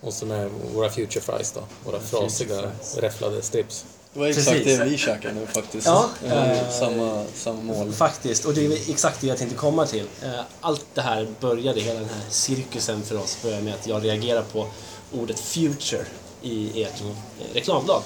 Och 0.02 0.14
så 0.14 0.26
med 0.26 0.50
våra 0.74 0.90
Future 0.90 1.22
Fries 1.22 1.52
då, 1.52 1.62
våra 1.86 2.00
frasiga 2.00 2.72
räfflade 2.98 3.42
strips. 3.42 3.86
Det 4.14 4.20
var 4.20 4.28
exakt 4.28 4.50
Precis. 4.50 4.78
det 4.78 4.86
vi 4.86 4.98
käkar 4.98 5.32
nu 5.32 5.48
faktiskt. 5.48 5.88
Ja, 5.88 6.10
Eh, 6.26 6.52
eh, 6.52 6.70
samma, 6.72 7.24
samma 7.36 7.62
mål. 7.62 7.92
Faktiskt, 7.94 8.46
och 8.46 8.54
det 8.54 8.66
är 8.66 8.90
exakt 8.90 9.22
det 9.22 9.28
jag 9.28 9.38
tänkte 9.38 9.58
komma 9.58 9.86
till. 9.86 10.06
Eh, 10.24 10.30
Allt 10.62 10.86
det 10.94 11.02
här 11.02 11.28
började, 11.40 11.82
hela 11.82 12.00
den 12.00 12.10
här 12.10 12.22
cirkusen 12.30 13.04
för 13.04 13.18
oss, 13.18 13.38
började 13.44 13.64
med 13.64 13.74
att 13.74 13.88
jag 13.88 14.04
reagerar 14.06 14.42
på 14.44 14.68
ordet 15.14 15.40
future 15.40 16.06
i 16.42 16.84
ert 16.84 17.02
eh, 17.02 17.54
reklamblad. 17.54 18.02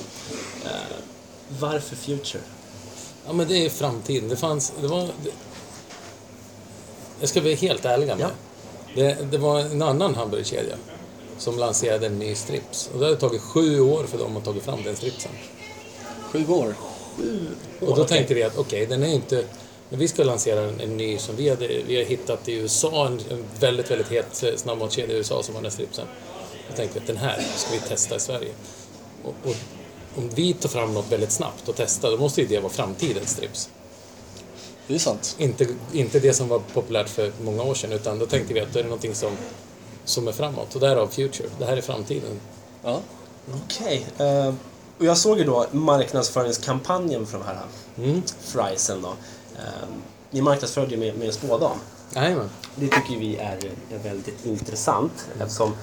Eh, 0.66 0.70
Varför 1.60 1.96
future? 1.96 2.44
Ja 3.28 3.34
men 3.34 3.48
det 3.48 3.66
är 3.66 3.70
framtiden. 3.70 4.30
Det 4.30 4.36
fanns, 4.36 4.74
det 4.82 4.88
var... 4.88 5.02
Det, 5.24 5.30
jag 7.20 7.30
ska 7.30 7.42
vara 7.42 7.54
helt 7.54 7.86
ärliga 7.86 8.16
med. 8.16 8.26
Ja. 8.26 8.32
Det, 8.96 9.32
det 9.32 9.38
var 9.38 9.60
en 9.60 9.82
annan 9.82 10.16
hamburgerkedja 10.16 10.76
som 11.38 11.58
lanserade 11.58 12.06
en 12.06 12.20
ny 12.20 12.36
strips. 12.36 12.90
Och 12.94 13.00
det 13.00 13.06
hade 13.06 13.18
tagit 13.18 13.42
sju 13.42 13.80
år 13.80 14.04
för 14.04 14.18
dem 14.18 14.38
att 14.38 14.46
ta 14.46 14.54
fram 14.54 14.84
den 14.84 14.96
stripsen. 14.96 15.32
Sju 16.32 16.48
år. 16.48 16.76
Och 17.80 17.88
då 17.88 17.92
Okej. 17.92 18.08
tänkte 18.08 18.34
vi 18.34 18.44
att 18.44 18.58
okej, 18.58 18.86
den 18.86 19.04
är 19.04 19.14
inte... 19.14 19.44
Men 19.90 20.00
vi 20.00 20.08
ska 20.08 20.24
lansera 20.24 20.62
en, 20.62 20.80
en 20.80 20.98
ny 20.98 21.18
som 21.18 21.36
vi, 21.36 21.50
hade, 21.50 21.68
vi 21.68 21.96
har 21.96 22.04
hittat 22.04 22.50
i 22.50 22.54
USA, 22.54 23.08
en, 23.08 23.20
en 23.30 23.44
väldigt, 23.60 23.92
väldigt 23.92 24.08
het 24.08 24.44
eh, 24.44 24.56
snabbmatskedja 24.56 25.16
i 25.16 25.18
USA 25.18 25.44
som 25.44 25.56
har 25.56 25.62
den 25.62 25.72
här 25.72 25.76
stripsen. 25.76 26.06
Då 26.70 26.76
tänkte 26.76 27.00
vi 27.00 27.02
att 27.02 27.08
den 27.08 27.18
här 27.18 27.46
ska 27.56 27.74
vi 27.74 27.80
testa 27.80 28.16
i 28.16 28.20
Sverige. 28.20 28.52
Och, 29.24 29.34
och 29.44 29.56
om 30.16 30.30
vi 30.36 30.54
tar 30.54 30.70
fram 30.70 30.94
något 30.94 31.12
väldigt 31.12 31.32
snabbt 31.32 31.70
och 31.70 31.76
testar, 31.78 32.12
då 32.12 32.18
måste 32.18 32.42
ju 32.42 32.48
det 32.48 32.60
vara 32.60 32.74
framtidens 32.74 33.30
strips. 33.30 33.70
Det 34.90 34.96
är 34.96 35.00
sant. 35.00 35.36
Inte, 35.40 35.68
inte 35.94 36.20
det 36.20 36.34
som 36.34 36.48
var 36.48 36.60
populärt 36.74 37.10
för 37.10 37.32
många 37.44 37.64
år 37.64 37.74
sedan, 37.74 37.92
utan 37.92 38.20
då 38.20 38.26
tänkte 38.26 38.54
vi 38.54 38.60
att 38.60 38.74
det 38.74 38.80
är 38.80 38.84
någonting 38.84 39.16
som, 39.16 39.32
som 40.06 40.28
är 40.28 40.32
framåt. 40.32 40.76
Och 40.76 40.82
därav 40.82 41.08
Future. 41.08 41.50
Det 41.60 41.66
här 41.66 41.78
är 41.78 41.82
framtiden. 41.82 42.40
Ja. 42.84 43.00
Okej. 43.66 44.06
eh, 44.18 44.54
Och 45.00 45.06
jag 45.06 45.18
såg 45.18 45.38
ju 45.38 45.44
då 45.44 45.66
marknadsföringskampanjen 45.72 47.26
för 47.28 47.38
de 47.38 47.44
här 47.46 47.58
Mm. 47.98 48.22
friesen 48.42 49.02
då. 49.02 49.08
Eh, 49.56 49.64
Ni 50.32 50.42
marknadsförde 50.42 50.98
med, 50.98 51.18
med 51.18 51.28
en 51.28 51.34
spådam. 51.34 51.78
Jajamän. 52.16 52.50
Det 52.76 52.88
tycker 52.88 53.20
vi 53.20 53.36
är, 53.38 53.58
är 53.92 53.98
väldigt 54.04 54.46
intressant 54.46 55.12
eftersom 55.42 55.76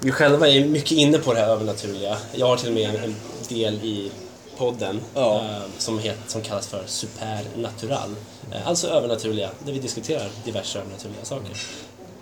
vi 0.00 0.12
själva 0.12 0.48
är 0.48 0.64
mycket 0.68 0.92
inne 0.92 1.18
på 1.18 1.34
det 1.34 1.40
här 1.40 1.48
övernaturliga. 1.48 2.16
Jag 2.32 2.46
har 2.46 2.56
till 2.56 2.68
och 2.68 2.74
med 2.74 2.94
en, 2.94 3.02
en 3.04 3.14
del 3.48 3.74
i 3.74 4.10
podden 4.58 5.00
Ja. 5.14 5.36
eh, 5.44 5.62
som, 5.78 5.98
het, 5.98 6.16
som 6.26 6.42
kallas 6.42 6.66
för 6.66 6.82
Supernatural. 6.86 8.14
Eh, 8.52 8.68
alltså 8.68 8.88
övernaturliga, 8.88 9.50
där 9.64 9.72
vi 9.72 9.78
diskuterar 9.78 10.28
diverse 10.44 10.78
övernaturliga 10.78 11.24
saker. 11.24 11.56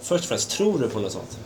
Först 0.00 0.25
och 0.25 0.29
främst, 0.29 0.50
tror 0.50 0.79
du 0.79 0.88
på 0.88 0.99
något 1.00 1.12
sånt? 1.12 1.38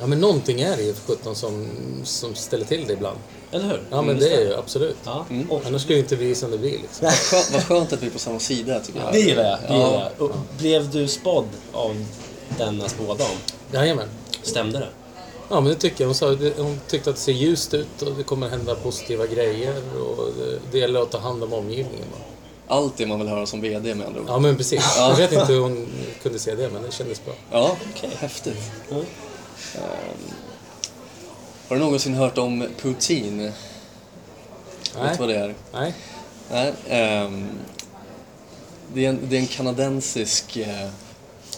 Ja, 0.00 0.06
men 0.06 0.20
någonting 0.20 0.60
är 0.60 0.76
det 0.76 0.82
ju 0.82 0.94
för 0.94 1.14
17 1.16 1.36
som, 1.36 1.68
som 2.04 2.34
ställer 2.34 2.64
till 2.64 2.84
det 2.86 2.92
ibland. 2.92 3.18
Eller 3.52 3.64
hur? 3.64 3.82
Ja, 3.90 4.02
men 4.02 4.18
det 4.18 4.34
är 4.34 4.40
ju 4.40 4.54
absolut. 4.54 4.96
Ja. 5.04 5.24
Mm. 5.30 5.50
Och, 5.50 5.62
Annars 5.66 5.82
skulle 5.82 5.94
ju 5.96 6.02
inte 6.02 6.16
bli 6.16 6.34
som 6.34 6.50
det 6.50 6.58
blir 6.58 6.78
liksom. 6.78 7.10
Vad 7.52 7.64
skönt 7.64 7.92
att 7.92 8.02
vi 8.02 8.06
är 8.06 8.10
på 8.10 8.18
samma 8.18 8.38
sida 8.38 8.80
tycker 8.80 9.00
jag. 9.00 9.12
det 9.12 9.18
gillar 9.20 9.42
jag. 9.44 9.58
Det 9.60 9.66
Ja. 9.68 9.74
gillar 9.74 10.12
jag. 10.18 10.28
Och 10.30 10.36
blev 10.58 10.90
du 10.90 11.08
spådd 11.08 11.44
av 11.72 12.06
denna 12.58 12.88
spådam? 12.88 13.26
Jajamän. 13.72 14.08
Stämde 14.42 14.78
det? 14.78 14.88
Ja, 15.50 15.60
men 15.60 15.64
det 15.64 15.74
tycker 15.74 16.04
jag. 16.04 16.08
Hon, 16.08 16.14
sa, 16.14 16.36
hon 16.56 16.80
tyckte 16.88 17.10
att 17.10 17.16
det 17.16 17.22
ser 17.22 17.32
ljust 17.32 17.74
ut 17.74 18.02
och 18.02 18.14
det 18.16 18.22
kommer 18.22 18.48
hända 18.48 18.74
positiva 18.74 19.26
grejer 19.26 19.74
och 20.00 20.28
det, 20.72 20.78
gäller 20.78 21.02
att 21.02 21.10
ta 21.10 21.18
hand 21.18 21.42
om 21.44 21.52
omgivningen. 21.52 22.06
va. 22.12 22.18
Allt 22.68 22.96
det 22.96 23.06
man 23.06 23.18
vill 23.18 23.28
höra 23.28 23.46
som 23.46 23.60
VD 23.60 23.94
med 23.94 24.06
andra 24.06 24.20
ord. 24.20 24.26
Ja, 24.28 24.38
men 24.38 24.56
precis. 24.56 24.94
Jag 24.98 25.16
vet 25.16 25.32
inte 25.32 25.52
hur 25.52 25.60
hon 25.60 25.88
kunde 26.22 26.38
se 26.38 26.54
det, 26.54 26.70
men 26.70 26.82
det 26.82 26.92
kändes 26.92 27.24
bra. 27.24 27.34
Ja, 27.50 27.76
Okej. 27.96 28.10
häftigt. 28.18 28.56
Mm. 28.90 29.02
Ehm, 29.74 30.34
har 31.68 31.76
du 31.76 31.82
någonsin 31.82 32.14
hört 32.14 32.38
om 32.38 32.68
poutine? 32.82 33.42
Vet 33.42 33.54
Nej. 35.02 35.12
du 35.12 35.18
vad 35.18 35.28
det 35.28 35.36
är? 35.36 35.54
Nej. 35.72 35.94
Nej. 36.50 36.74
ehm, 36.88 37.48
det, 38.94 39.04
är 39.04 39.08
en, 39.08 39.18
det 39.28 39.36
är 39.36 39.40
en 39.40 39.46
kanadensisk... 39.46 40.58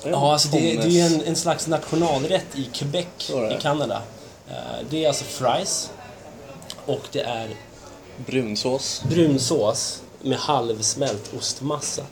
eh, 0.04 0.11
Ja, 0.11 0.32
alltså 0.32 0.49
det, 0.49 0.59
det 0.59 0.82
är 0.82 0.88
ju 0.88 1.00
en, 1.00 1.23
en 1.25 1.37
slags 1.37 1.66
nationalrätt 1.66 2.47
i 2.54 2.64
Quebec 2.73 3.06
i 3.30 3.62
Kanada. 3.62 4.02
Eh, 4.50 4.54
Det 4.90 5.04
är 5.04 5.09
alltså 5.09 5.25
fries 5.25 5.90
och 6.87 7.02
det 7.12 7.21
är 7.21 7.49
Brunsås. 8.26 9.02
brunsås 9.09 10.02
med 10.23 10.38
halvsmält 10.38 11.30
ostmassa. 11.38 12.02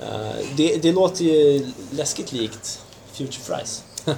Eh, 0.00 0.30
Det, 0.56 0.76
det 0.82 0.92
låter 0.92 1.24
ju 1.24 1.66
läskigt 1.90 2.32
likt 2.32 2.80
Future 3.12 3.40
Fries. 3.42 3.82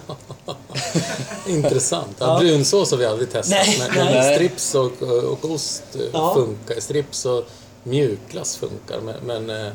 Intressant. 1.48 2.16
Ja, 2.18 2.26
Ja. 2.26 2.38
Brunsås 2.38 2.90
har 2.90 2.98
vi 2.98 3.04
aldrig 3.06 3.30
testat. 3.32 3.66
Nej, 3.66 3.82
men, 3.94 4.06
nej. 4.06 4.34
strips 4.34 4.74
och, 4.74 5.02
och 5.02 5.44
ost 5.50 5.82
Ja. 6.12 6.34
funkar. 6.34 6.80
Strips 6.80 7.24
och 7.24 7.44
mjukglass 7.82 8.56
funkar. 8.56 9.00
Men, 9.00 9.14
men 9.46 9.66
eh, 9.66 9.72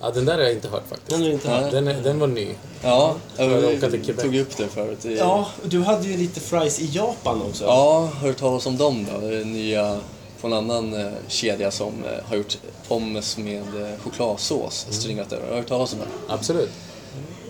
ja, 0.00 0.10
den 0.10 0.24
där 0.24 0.34
har 0.34 0.40
jag 0.42 0.52
inte 0.52 0.68
hört 0.68 0.82
faktiskt. 0.88 1.10
Den 1.10 1.22
är 1.22 1.30
inte 1.32 1.48
hört. 1.50 1.70
Den, 1.72 1.88
är, 1.88 2.00
den 2.02 2.18
var 2.18 2.26
ny. 2.26 2.48
Ja, 2.82 3.16
jag 3.36 4.16
tog 4.22 4.36
upp 4.36 4.56
det 4.56 4.68
förut. 4.68 5.04
i- 5.04 5.16
Ja, 5.18 5.46
du 5.64 5.80
hade 5.82 6.08
ju 6.08 6.16
lite 6.16 6.40
fries 6.40 6.80
i 6.80 6.86
Japan 6.86 7.42
också. 7.42 7.64
Ja, 7.64 8.10
hört 8.20 8.36
talas 8.36 8.66
om 8.66 8.76
dem 8.76 9.06
då? 9.12 9.20
Det 9.28 9.36
är 9.40 9.44
nya 9.44 9.98
på 10.40 10.46
en 10.46 10.52
annan 10.52 10.94
eh, 11.06 11.12
kedja 11.28 11.70
som 11.70 12.04
eh, 12.04 12.24
har 12.28 12.36
gjort 12.36 12.58
pommes 12.88 13.38
med 13.38 13.58
eh, 13.82 13.98
chokladsås 14.04 14.86
stringat 14.90 15.32
över. 15.32 15.44
Har 15.46 15.50
du 15.54 15.56
hört 15.60 15.68
talas 15.68 15.92
om 15.92 15.98
det? 15.98 16.32
Absolut. 16.34 16.70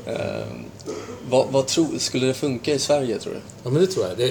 Eh, 0.07 0.17
vad, 1.31 1.47
vad 1.51 1.67
tro, 1.67 1.99
skulle 1.99 2.27
det 2.27 2.35
funka 2.35 2.75
i 2.75 2.79
Sverige 2.79 3.19
tror 3.19 3.33
du? 3.33 3.41
Ja, 3.65 3.71
men 3.71 3.81
det 3.83 3.87
tror 3.87 4.07
jag. 4.07 4.17
Det 4.17 4.29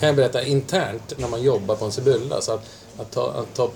kan 0.00 0.06
jag 0.06 0.16
berätta 0.16 0.42
internt 0.44 1.14
när 1.18 1.28
man 1.28 1.42
jobbar 1.42 1.76
på 1.76 1.84
en 1.84 1.92
Sibylla. 1.92 2.40
Så 2.40 2.52
att, 2.52 2.64
att, 2.98 3.10
ta, 3.10 3.30
att 3.30 3.54
ta 3.54 3.70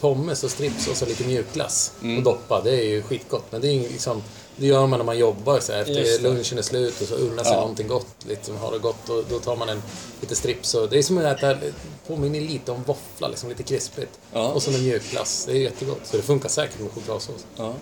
pommes 0.00 0.44
och 0.44 0.50
strips 0.50 0.88
och 0.88 0.96
så 0.96 1.06
lite 1.06 1.24
mjukglass 1.24 1.92
och 2.18 2.22
doppa, 2.22 2.60
det 2.64 2.70
är 2.70 2.84
ju 2.84 3.02
skitgott. 3.02 3.44
Men 3.50 3.60
det, 3.60 3.68
är 3.68 3.80
liksom, 3.80 4.22
det 4.56 4.66
gör 4.66 4.86
man 4.86 4.98
när 4.98 5.06
man 5.06 5.18
jobbar 5.18 5.60
så 5.60 5.72
här, 5.72 5.80
efter 5.80 6.22
lunchen 6.22 6.58
är 6.58 6.62
slut 6.62 7.00
och 7.00 7.08
så 7.08 7.14
unnar 7.14 7.44
sig 7.44 7.52
Ja. 7.52 7.60
någonting 7.60 7.88
gott. 7.88 8.16
Liksom, 8.28 8.56
har 8.56 8.72
det 8.72 8.78
gott 8.78 9.08
och 9.08 9.24
då 9.30 9.38
tar 9.38 9.56
man 9.56 9.68
en 9.68 9.82
lite 10.20 10.36
strips. 10.36 10.74
Och, 10.74 10.88
det 10.88 10.98
är 10.98 11.02
som 11.02 11.18
att 11.18 11.24
äta, 11.24 11.56
påminner 12.06 12.40
lite 12.40 12.72
om 12.72 12.82
våffla, 12.82 13.28
liksom, 13.28 13.48
lite 13.48 13.62
krispigt. 13.62 14.18
Ja. 14.32 14.48
Och 14.48 14.62
så 14.62 14.70
en 14.70 14.82
mjukglass. 14.82 15.44
Det 15.46 15.52
är 15.52 15.56
jättegott. 15.56 16.00
Så 16.04 16.16
det 16.16 16.22
funkar 16.22 16.48
säkert 16.48 16.80
med 16.80 16.90
chokladsås. 16.92 17.46
Ja. 17.56 17.74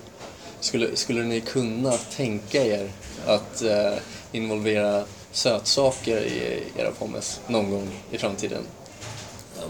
Skulle, 0.61 0.97
skulle 0.97 1.23
ni 1.23 1.41
kunna 1.41 1.93
tänka 2.17 2.65
er 2.67 2.93
att 3.27 3.63
eh, 3.63 3.95
involvera 4.33 5.05
sötsaker 5.33 6.21
i 6.21 6.63
era 6.77 6.91
pommes 6.91 7.41
någon 7.47 7.71
gång 7.71 7.91
i 8.11 8.19
framtiden? 8.19 8.63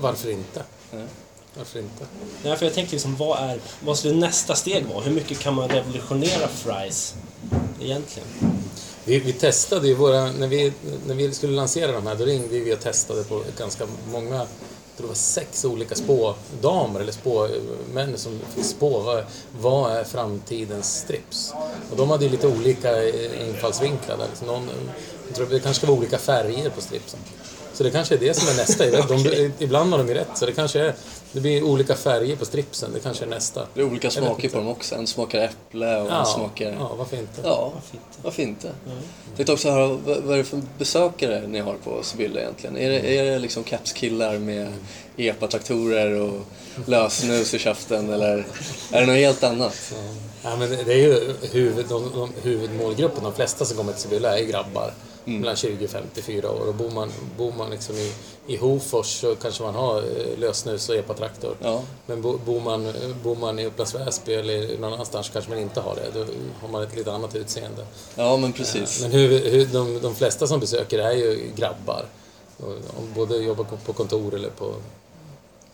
Varför 0.01 0.31
inte? 0.31 0.63
Ja. 0.91 0.99
Varför 1.59 1.79
inte? 1.79 2.07
Nej, 2.43 2.57
för 2.57 2.67
jag 2.67 2.75
tänkte 2.75 2.95
liksom, 2.95 3.17
vad, 3.17 3.39
är, 3.39 3.59
vad 3.85 3.99
skulle 3.99 4.15
nästa 4.15 4.55
steg 4.55 4.87
vara? 4.87 5.01
Hur 5.01 5.13
mycket 5.13 5.39
kan 5.39 5.55
man 5.55 5.69
revolutionera 5.69 6.49
fries 6.49 7.15
egentligen? 7.81 8.29
Vi, 9.05 9.19
vi 9.19 9.33
testade 9.33 9.89
ju 9.89 9.95
våra, 9.95 10.33
när 10.33 10.49
vi, 10.49 10.73
när 11.07 11.15
vi 11.15 11.35
skulle 11.35 11.53
lansera 11.53 11.93
de 11.93 12.07
här, 12.07 12.15
då 12.15 12.25
ringde 12.25 12.49
vi 12.61 12.75
och 12.75 12.81
testade 12.81 13.25
på 13.25 13.43
ganska 13.59 13.87
många, 14.13 14.37
jag 14.37 14.47
tror 14.97 15.07
det 15.07 15.09
var 15.09 15.15
sex 15.15 15.65
olika 15.65 15.95
spådamer 15.95 17.01
eller 17.01 17.13
spåmän 17.13 18.17
som 18.19 18.41
fick 18.55 18.65
spå 18.65 19.01
vad, 19.01 19.25
vad 19.61 19.97
är 19.97 20.05
framtidens 20.05 20.97
strips. 20.99 21.53
Och 21.91 21.97
de 21.97 22.11
hade 22.11 22.25
ju 22.25 22.31
lite 22.31 22.49
olika 22.49 23.09
eh, 23.09 23.49
infallsvinklar 23.49 24.17
där. 24.17 24.27
Liksom 24.29 24.47
någon, 24.47 24.69
jag 25.27 25.37
tror 25.37 25.47
det 25.47 25.61
kanske 25.61 25.81
ska 25.81 25.87
vara 25.87 25.99
olika 25.99 26.19
färger 26.19 26.71
på 26.71 26.81
stripsen. 26.81 27.21
Så 27.75 27.83
det 27.83 27.91
kanske 27.91 28.15
är 28.15 28.19
det 28.19 28.35
som 28.35 28.49
är 28.49 28.57
nästa. 28.57 28.85
Jag 28.85 28.93
vet, 28.93 29.09
de, 29.09 29.53
ibland 29.65 29.91
har 29.91 29.99
de 29.99 30.09
ju 30.09 30.15
rätt, 30.15 30.29
så 30.35 30.47
det 30.47 30.53
kanske 30.53 30.81
är, 30.81 30.95
det 31.33 31.41
blir 31.41 31.63
olika 31.63 31.95
färger 31.95 32.37
på 32.37 32.45
stripsen, 32.45 32.91
det 32.95 33.01
kanske 33.01 33.25
är 33.25 33.29
nästa. 33.29 33.67
Det 33.75 33.81
är 33.81 33.85
olika 33.85 34.11
smaker 34.11 34.49
på 34.49 34.57
dem 34.57 34.69
också. 34.69 34.95
En 34.95 35.07
smakar 35.07 35.39
äpple 35.39 35.97
och 35.97 36.07
en 36.07 36.15
Ja, 36.15 36.25
smakar... 36.25 36.77
ja, 36.79 36.95
varför 36.99 37.17
inte? 37.17 37.41
Ja, 37.45 37.73
Varför 37.75 37.97
inte? 37.97 38.19
varför 38.23 38.43
inte? 38.43 38.67
Jag 39.29 39.37
tänkte 39.37 39.53
också 39.53 39.71
höra, 39.71 39.87
vad, 40.07 40.33
är 40.33 40.37
det 40.37 40.45
för 40.45 40.63
besökare 40.79 41.43
ni 41.49 41.59
har 41.61 41.75
på 41.75 42.03
Sibylla 42.03 42.41
egentligen? 42.41 42.77
Är 42.77 42.91
det, 42.91 43.19
är 43.19 43.25
det 43.25 43.39
liksom 43.39 43.65
capskillar 43.65 44.39
med 44.39 44.69
epatraktorer 45.17 46.21
och 46.21 46.41
lösnus 46.87 47.55
i 47.55 47.59
käften 47.59 48.13
eller 48.13 48.47
är 48.93 49.01
det 49.01 49.07
något 49.07 49.17
helt 49.17 49.45
annat? 49.45 49.95
Ja, 50.43 50.57
men 50.57 50.71
det 50.71 50.83
det 50.85 50.93
är 50.93 50.99
ju 50.99 51.35
huvud, 51.53 51.87
de, 51.89 52.11
de, 52.15 52.33
huvudmålgruppen. 52.43 53.25
De 53.25 53.35
flesta 53.35 53.65
som 53.65 53.77
kommer 53.77 53.93
till 53.93 54.03
Sibylla 54.03 54.39
är 54.39 54.45
grabbar 54.45 54.93
mellan 55.25 55.57
20 55.57 55.85
och 55.85 55.91
54 55.91 56.51
år. 56.51 56.69
Och 56.69 56.75
bor 56.75 56.91
man, 56.91 57.13
bor 57.37 57.53
man 57.53 57.71
liksom 57.71 57.97
i, 57.97 58.13
i 58.47 58.57
Hofors 58.57 59.21
så 59.21 59.35
kanske 59.35 59.63
man 59.63 59.75
har 59.75 59.99
eh, 59.99 60.39
lösnus 60.39 60.89
och 60.89 60.95
epatraktor. 60.95 61.57
Ja, 61.61 61.83
Men 62.07 62.23
bo, 62.23 62.39
bor, 62.39 62.61
man, 62.61 62.93
bor 63.23 63.37
man 63.37 63.59
i 63.59 63.67
Upplands 63.67 63.95
Väsby 63.95 64.35
eller 64.35 64.79
någon 64.79 64.93
annanstans 64.93 65.31
kanske 65.33 65.51
man 65.51 65.61
inte 65.61 65.81
har 65.81 65.95
det. 65.95 66.19
Då 66.19 66.27
har 66.61 66.69
man 66.69 66.83
ett 66.83 66.97
lite 66.97 67.13
annat 67.13 67.35
utseende. 67.35 67.87
ja 68.15 68.37
men 68.37 68.53
precis. 68.53 69.03
Men 69.03 69.13
huvud, 69.13 69.43
huvud, 69.43 69.69
de, 69.69 70.01
de 70.01 70.15
flesta 70.15 70.47
som 70.47 70.61
besöker 70.61 70.99
är 70.99 71.13
ju 71.13 71.51
grabbar. 71.57 72.07
Både 73.15 73.37
jobbar 73.37 73.67
på 73.85 73.93
kontor 73.93 74.35
eller 74.35 74.51
på, 74.51 74.75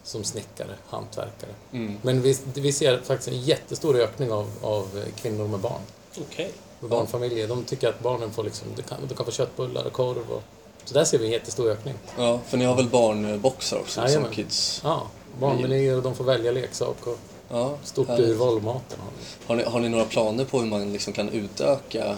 som 0.02 0.24
snickare, 0.24 0.74
hantverkare. 0.88 1.50
Mm. 1.72 1.96
Men 2.02 2.22
vi, 2.22 2.38
vi 2.54 2.72
ser 2.72 2.98
faktiskt 2.98 3.28
en 3.28 3.42
jättestor 3.42 3.96
ökning 3.96 4.32
av, 4.32 4.50
av 4.62 5.04
kvinnor 5.16 5.48
med 5.48 5.60
barn. 5.60 5.80
Okej. 6.20 6.52
Barnfamiljer, 6.80 7.48
de 7.48 7.64
tycker 7.64 7.88
att 7.88 8.00
barnen 8.00 8.30
får 8.32 8.44
liksom, 8.44 8.68
de 8.76 8.82
kan, 8.82 8.98
de 9.08 9.14
kan 9.14 9.26
få 9.26 9.32
köttbullar 9.32 9.84
och 9.84 9.92
korv 9.92 10.30
och... 10.30 10.42
Så 10.84 10.94
där 10.94 11.04
ser 11.04 11.18
vi 11.18 11.24
en 11.26 11.30
jättestor 11.32 11.70
ökning. 11.70 11.94
Ja, 12.18 12.40
för 12.48 12.56
ni 12.56 12.64
har 12.64 12.74
väl 12.76 12.88
barnboxar 12.88 13.78
också 13.78 14.00
Jajamän. 14.00 14.24
som 14.26 14.34
kids? 14.34 14.80
Ja, 14.84 15.02
barnmenyer 15.40 15.96
och 15.96 16.02
de 16.02 16.14
får 16.14 16.24
välja 16.24 16.52
leksak 16.52 17.06
och 17.06 17.18
Ja, 17.52 17.74
stort 17.84 18.08
härligt. 18.08 18.28
urval 18.28 18.60
maten. 18.62 18.98
har 19.46 19.56
ni, 19.56 19.62
har 19.62 19.80
ni 19.80 19.88
några 19.88 20.04
planer 20.04 20.44
på 20.44 20.58
hur 20.60 20.66
man 20.66 20.92
liksom 20.92 21.12
kan 21.12 21.28
utöka 21.28 22.16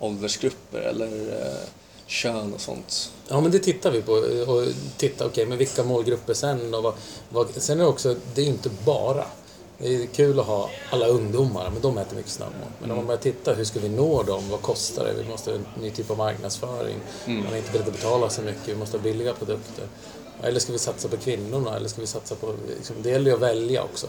åldersgrupper 0.00 0.78
eller 0.78 1.06
eh, 1.46 1.68
kön 2.06 2.54
och 2.54 2.60
sånt? 2.60 3.12
Ja, 3.28 3.40
men 3.40 3.50
det 3.50 3.58
tittar 3.58 3.90
vi 3.90 4.02
på. 4.02 4.12
Och 4.52 4.64
titta, 4.96 5.26
okej, 5.26 5.46
men 5.46 5.58
vilka 5.58 5.84
målgrupper 5.84 6.34
sen? 6.34 6.74
Och 6.74 6.82
vad, 6.82 6.94
vad, 7.28 7.48
sen 7.62 7.78
är 7.80 7.84
det 7.84 7.88
också, 7.90 8.16
det 8.34 8.40
är 8.42 8.46
inte 8.46 8.70
bara. 8.84 9.24
Det 9.78 9.94
är 9.94 10.06
kul 10.06 10.40
att 10.40 10.46
ha 10.46 10.70
alla 10.90 11.06
ungdomar, 11.06 11.70
men 11.72 11.82
de 11.82 11.98
äter 11.98 12.16
mycket 12.16 12.30
snabbmat. 12.30 12.68
Men 12.80 12.90
om 12.90 12.96
man 12.96 13.06
börjar 13.06 13.20
titta, 13.20 13.54
hur 13.54 13.64
ska 13.64 13.80
vi 13.80 13.88
nå 13.88 14.22
dem? 14.22 14.50
Vad 14.50 14.62
kostar 14.62 15.04
det? 15.04 15.22
Vi 15.22 15.28
måste 15.28 15.50
ha 15.50 15.58
en 15.58 15.66
ny 15.82 15.90
typ 15.90 16.10
av 16.10 16.16
marknadsföring. 16.18 16.96
Man 17.26 17.52
är 17.52 17.56
inte 17.56 17.72
beredd 17.72 17.88
att 17.88 17.94
betala 17.94 18.28
så 18.28 18.42
mycket. 18.42 18.68
Vi 18.68 18.76
måste 18.76 18.96
ha 18.96 19.02
billiga 19.02 19.34
produkter. 19.34 19.84
Eller 20.42 20.60
ska 20.60 20.72
vi 20.72 20.78
satsa 20.78 21.08
på 21.08 21.16
kvinnorna? 21.16 21.76
Eller 21.76 21.88
ska 21.88 22.00
vi 22.00 22.06
satsa 22.06 22.34
på... 22.34 22.52
Liksom, 22.76 22.96
det 23.02 23.10
gäller 23.10 23.30
ju 23.30 23.36
att 23.36 23.42
välja 23.42 23.82
också. 23.82 24.06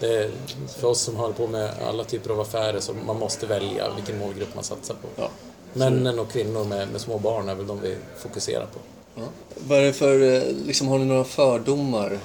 Det 0.00 0.30
för 0.68 0.88
oss 0.88 1.00
som 1.00 1.16
håller 1.16 1.34
på 1.34 1.46
med 1.46 1.70
alla 1.88 2.04
typer 2.04 2.30
av 2.30 2.40
affärer 2.40 2.80
så 2.80 2.92
man 3.06 3.18
måste 3.18 3.46
välja 3.46 3.94
vilken 3.96 4.18
målgrupp 4.18 4.54
man 4.54 4.64
satsar 4.64 4.94
på. 4.94 5.22
Ja. 5.22 5.30
Männen 5.72 6.18
och 6.18 6.30
kvinnor 6.30 6.64
med, 6.64 6.88
med 6.88 7.00
små 7.00 7.18
barn 7.18 7.48
är 7.48 7.54
väl 7.54 7.66
de 7.66 7.80
vi 7.80 7.96
fokuserar 8.18 8.66
på. 8.66 8.78
Ja. 9.14 9.22
Vad 9.54 9.78
är 9.78 9.82
det 9.82 9.92
för, 9.92 10.22
eh, 10.22 10.42
liksom, 10.66 10.88
har 10.88 10.98
ni 10.98 11.04
några 11.04 11.24
fördomar 11.24 12.18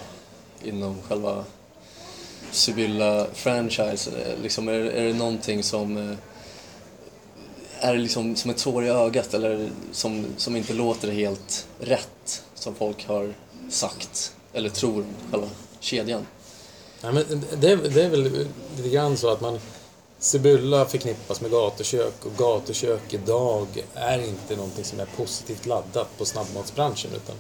inom 0.64 0.98
själva 1.08 1.44
Sibylla-franchise? 2.52 4.10
Eh, 4.10 4.44
liksom, 4.44 4.68
är, 4.68 4.74
är 4.74 5.04
det 5.04 5.14
någonting 5.14 5.64
som 5.64 5.98
eh, 5.98 6.16
är 7.80 7.98
liksom 7.98 8.36
som 8.36 8.52
ett 8.52 8.60
sår 8.60 8.86
i 8.86 8.90
ögat 8.90 9.34
eller 9.34 9.70
som, 9.92 10.26
som 10.38 10.56
inte 10.56 10.74
låter 10.74 11.12
helt 11.12 11.68
rätt 11.80 12.44
som 12.56 12.76
folk 12.76 13.08
har 13.08 13.34
sagt 13.70 14.34
eller 14.54 14.70
tror 14.70 14.98
om 14.98 15.32
själva 15.32 15.48
kedjan? 15.80 16.28
Nej, 17.02 17.14
men 17.14 17.26
det, 17.62 17.76
det 17.76 18.04
är 18.04 18.10
väl 18.10 18.48
lite 18.78 18.90
grann 18.90 19.18
så 19.18 19.30
att 19.30 19.42
man... 19.42 19.60
Sibylla 20.20 20.86
förknippas 20.86 21.42
med 21.42 21.52
gatukök 21.52 22.26
och 22.26 22.32
gatukök 22.38 23.14
idag 23.14 23.68
är 23.94 24.20
inte 24.20 24.56
någonting 24.56 24.84
som 24.84 25.00
är 25.00 25.06
positivt 25.06 25.66
laddat 25.66 26.18
på 26.18 26.26
snabbmatsbranschen 26.26 27.12
utan 27.16 27.36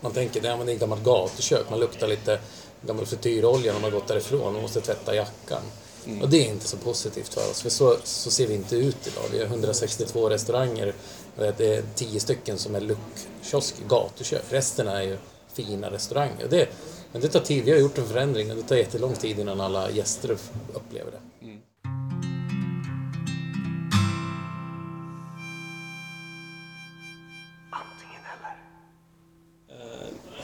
man 0.00 0.12
tänker 0.12 0.38
att 0.38 0.66
det 0.66 0.72
är 0.72 0.74
ett 0.74 0.80
gammalt 0.80 1.04
gatukök, 1.04 1.70
man 1.70 1.80
luktar 1.80 2.08
lite 2.08 2.40
gammal 2.82 3.06
frityrolja 3.06 3.72
när 3.72 3.80
man 3.80 3.90
gått 3.90 4.08
därifrån 4.08 4.56
och 4.56 4.62
måste 4.62 4.80
tvätta 4.80 5.14
jackan. 5.14 5.62
Och 6.22 6.28
det 6.28 6.46
är 6.46 6.48
inte 6.48 6.68
så 6.68 6.76
positivt 6.76 7.34
för 7.34 7.50
oss, 7.50 7.62
för 7.62 7.70
så, 7.70 7.96
så 8.04 8.30
ser 8.30 8.46
vi 8.46 8.54
inte 8.54 8.76
ut 8.76 9.06
idag. 9.06 9.24
Vi 9.32 9.38
har 9.38 9.46
162 9.46 10.30
restauranger 10.30 10.94
och 11.36 11.42
det 11.42 11.60
är 11.60 11.82
10 11.94 12.20
stycken 12.20 12.58
som 12.58 12.74
är 12.74 12.80
luckkiosk, 12.80 13.74
gatukök. 13.88 14.42
Resten 14.50 14.88
är 14.88 15.02
ju 15.02 15.16
fina 15.52 15.90
restauranger. 15.90 16.44
Och 16.44 16.50
Det, 16.50 16.68
men 17.12 17.20
det 17.20 17.28
tar 17.28 17.40
tid, 17.40 17.64
vi 17.64 17.70
har 17.70 17.78
gjort 17.78 17.98
en 17.98 18.08
förändring 18.08 18.50
och 18.50 18.56
det 18.56 18.62
tar 18.62 18.76
jättelång 18.76 19.14
tid 19.14 19.38
innan 19.38 19.60
alla 19.60 19.90
gäster 19.90 20.36
upplever 20.74 21.10
det. 21.10 21.20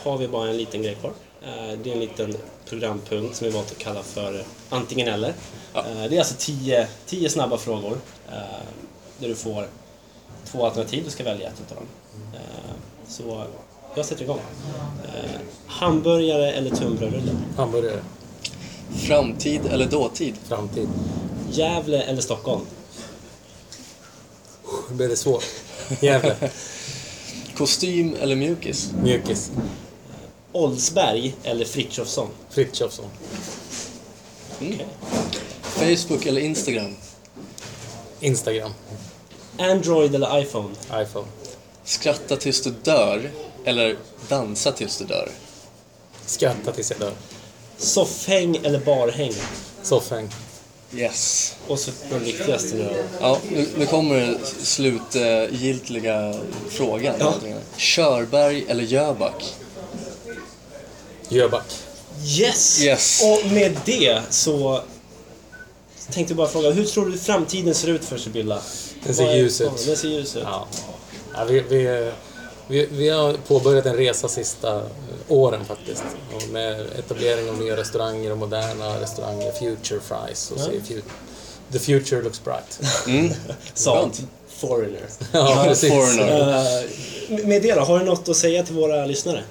har 0.05 0.19
vi 0.19 0.29
bara 0.29 0.49
en 0.49 0.57
liten 0.57 0.83
grej 0.83 0.95
kvar. 0.95 1.13
Eh, 1.47 1.79
Det 1.83 1.91
är 1.91 1.95
en 1.95 2.01
liten 2.01 2.37
programpunkt 2.69 3.37
som 3.37 3.47
vi 3.47 3.53
valt 3.53 3.71
att 3.71 3.79
kalla 3.79 4.03
för 4.03 4.45
antingen 4.71 5.09
eller. 5.09 5.29
Eh, 5.75 5.83
Det 6.11 6.17
är 6.17 6.19
alltså 6.19 6.35
tio, 6.39 6.89
tio 7.07 7.31
snabba 7.31 7.59
frågor 7.59 7.99
eh, 8.29 8.35
där 9.19 9.29
du 9.29 9.35
får 9.35 9.69
två 10.45 10.67
alternativ. 10.67 11.05
Du 11.05 11.11
ska 11.11 11.25
välja 11.25 11.49
ett 11.49 11.71
av 11.71 11.77
dem. 11.77 11.87
Så 13.09 13.45
jag 13.97 14.07
sätter 14.07 14.23
igång. 14.23 14.39
Hamburgare 15.67 16.53
eller 16.53 16.71
tunnbrödsrulle? 16.71 17.33
Hamburgare, 17.57 18.01
Framtid 19.07 19.67
eller 19.67 19.87
dåtid? 19.87 20.35
framtid. 20.49 20.89
Gävle 21.51 22.03
eller 22.03 22.23
Stockholm? 22.23 22.61
Nu 24.91 24.97
blir 24.97 25.09
det 25.09 25.17
svårt. 25.17 25.45
Gävle, 26.01 26.37
Kostym 27.57 28.15
eller 28.21 28.37
mjukis? 28.37 28.93
mjukis, 29.03 29.51
Oldsberg 30.55 31.35
eller 31.45 31.65
Frithiofsson? 31.65 32.29
Frithiofsson, 32.51 33.07
Okej. 34.61 34.87
Facebook 35.65 36.27
eller 36.27 36.41
Instagram? 36.41 36.97
Instagram, 38.21 38.73
Android 39.59 40.15
eller 40.15 40.39
iPhone? 40.43 40.69
iPhone, 41.03 41.27
Skratta 41.85 42.37
tills 42.37 42.63
du 42.63 42.71
dör 42.83 43.31
eller 43.65 43.97
dansa 44.29 44.73
tills 44.73 44.99
du 44.99 45.05
dör? 45.05 45.29
skratta 46.27 46.73
tills 46.73 46.91
jag 46.91 47.01
dör, 47.01 47.13
Soffhäng 47.79 48.57
eller 48.63 48.79
barhäng? 48.79 49.33
soffhäng, 49.83 50.29
Yes. 50.97 51.55
Och 51.69 51.79
så 51.79 51.91
den 52.11 52.25
viktigaste 52.25 52.77
nu. 52.77 53.05
Ja, 53.21 53.39
nu, 53.51 53.69
nu 53.79 53.87
kommer 53.87 54.21
den 54.21 54.39
slutgiltiga 54.63 56.35
frågan. 56.69 57.15
Ja. 57.19 57.35
Körberg 57.77 58.65
eller 58.69 58.85
Jöback? 58.85 59.55
Jöback. 61.29 61.65
Yes! 62.25 62.83
Yes. 62.83 63.23
Och 63.25 63.53
med 63.53 63.77
det 63.85 64.21
så 64.31 64.81
tänkte 66.11 66.33
jag 66.33 66.37
bara 66.37 66.49
fråga, 66.49 66.71
hur 66.71 66.85
tror 66.85 67.07
du 67.07 67.19
framtiden 67.19 67.75
ser 67.75 67.89
ut 67.89 68.05
för 68.05 68.19
Sibylla? 68.19 68.59
Den 69.05 69.15
ser 69.15 69.35
ljus 69.35 69.61
ut. 69.61 69.71
Ja, 69.77 69.87
Den 69.87 69.97
ser 69.97 70.09
ljus 70.09 70.37
ut. 70.37 70.43
Ja. 70.47 70.67
Ja, 71.35 71.45
vi, 71.45 71.61
vi, 71.69 72.13
vi, 72.69 72.87
vi 72.93 73.09
har 73.09 73.33
påbörjat 73.49 73.87
en 73.87 73.97
resa 73.97 74.29
sista 74.29 74.77
eh, 74.77 74.83
åren 75.29 75.65
faktiskt. 75.65 76.05
Och 76.37 76.49
med 76.53 76.81
etablering 76.99 77.49
av 77.51 77.59
nya 77.59 77.77
restauranger 77.77 78.31
och 78.33 78.39
moderna 78.39 79.01
restauranger, 79.01 79.53
Future 79.53 80.01
Fries. 80.01 80.51
Och 80.51 80.59
fu- 80.61 81.03
The 81.73 81.79
future 81.79 82.23
looks 82.23 82.41
bright. 82.45 82.81
Sa 83.75 84.01
Skönt. 84.01 84.23
Foreigner. 84.49 85.01
ja, 85.33 85.65
precis. 85.69 85.91
Foreigner. 85.93 86.83
Eh, 87.31 87.47
med 87.47 87.63
det 87.63 87.75
då, 87.75 87.81
har 87.81 87.99
du 87.99 88.05
något 88.05 88.29
att 88.29 88.37
säga 88.37 88.63
till 88.63 88.75
våra 88.75 89.07
lyssnare? 89.07 89.43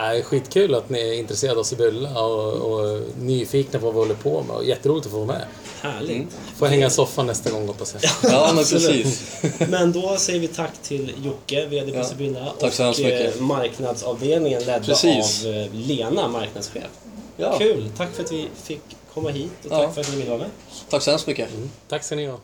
Nej, 0.00 0.22
skitkul 0.22 0.74
att 0.74 0.90
ni 0.90 1.00
är 1.00 1.12
intresserade 1.12 1.60
av 1.60 1.64
Sibylla 1.64 2.20
och, 2.24 2.52
och 2.52 3.00
nyfikna 3.18 3.78
på 3.78 3.84
vad 3.86 3.94
vi 3.94 4.00
håller 4.00 4.14
på 4.14 4.42
med. 4.42 4.56
Och 4.56 4.64
jätteroligt 4.64 5.06
att 5.06 5.12
få 5.12 5.18
vara 5.18 5.26
med. 5.38 5.44
Härligt. 5.80 6.26
Får 6.56 6.66
hänga 6.66 6.86
i 6.86 6.90
soffan 6.90 7.26
nästa 7.26 7.50
gång 7.50 7.66
hoppas 7.66 7.94
jag. 8.00 8.32
Ja, 8.32 8.46
men 8.52 8.58
Absolut. 8.58 9.02
precis. 9.04 9.68
Men 9.68 9.92
då 9.92 10.16
säger 10.16 10.40
vi 10.40 10.48
tack 10.48 10.72
till 10.82 11.12
Jocke, 11.24 11.66
VD 11.66 11.92
på 11.92 11.98
Ja, 11.98 12.04
Sibylla. 12.04 12.52
tack 12.58 12.72
så 12.72 12.82
hemskt 12.82 12.98
och 13.00 13.04
mycket. 13.06 13.36
eh, 13.36 13.42
marknadsavdelningen 13.42 14.62
ledd 14.64 14.90
av 14.90 15.06
eh, 15.06 15.72
Lena, 15.74 16.28
marknadschef. 16.28 16.84
Ja. 17.36 17.58
Kul! 17.58 17.90
Tack 17.96 18.08
för 18.14 18.22
att 18.24 18.32
vi 18.32 18.48
fick 18.62 18.80
komma 19.14 19.30
hit 19.30 19.50
och 19.64 19.70
tack 19.70 19.82
Ja. 19.82 19.90
för 19.92 20.00
att 20.00 20.10
ni 20.10 20.16
ville 20.16 20.28
vara 20.30 20.38
med. 20.40 20.50
Tack 20.90 21.02
så 21.02 21.10
hemskt 21.10 21.26
mycket. 21.26 21.48
Tack 21.88 22.04
ska 22.04 22.16
ni 22.16 22.26
ha. 22.26 22.38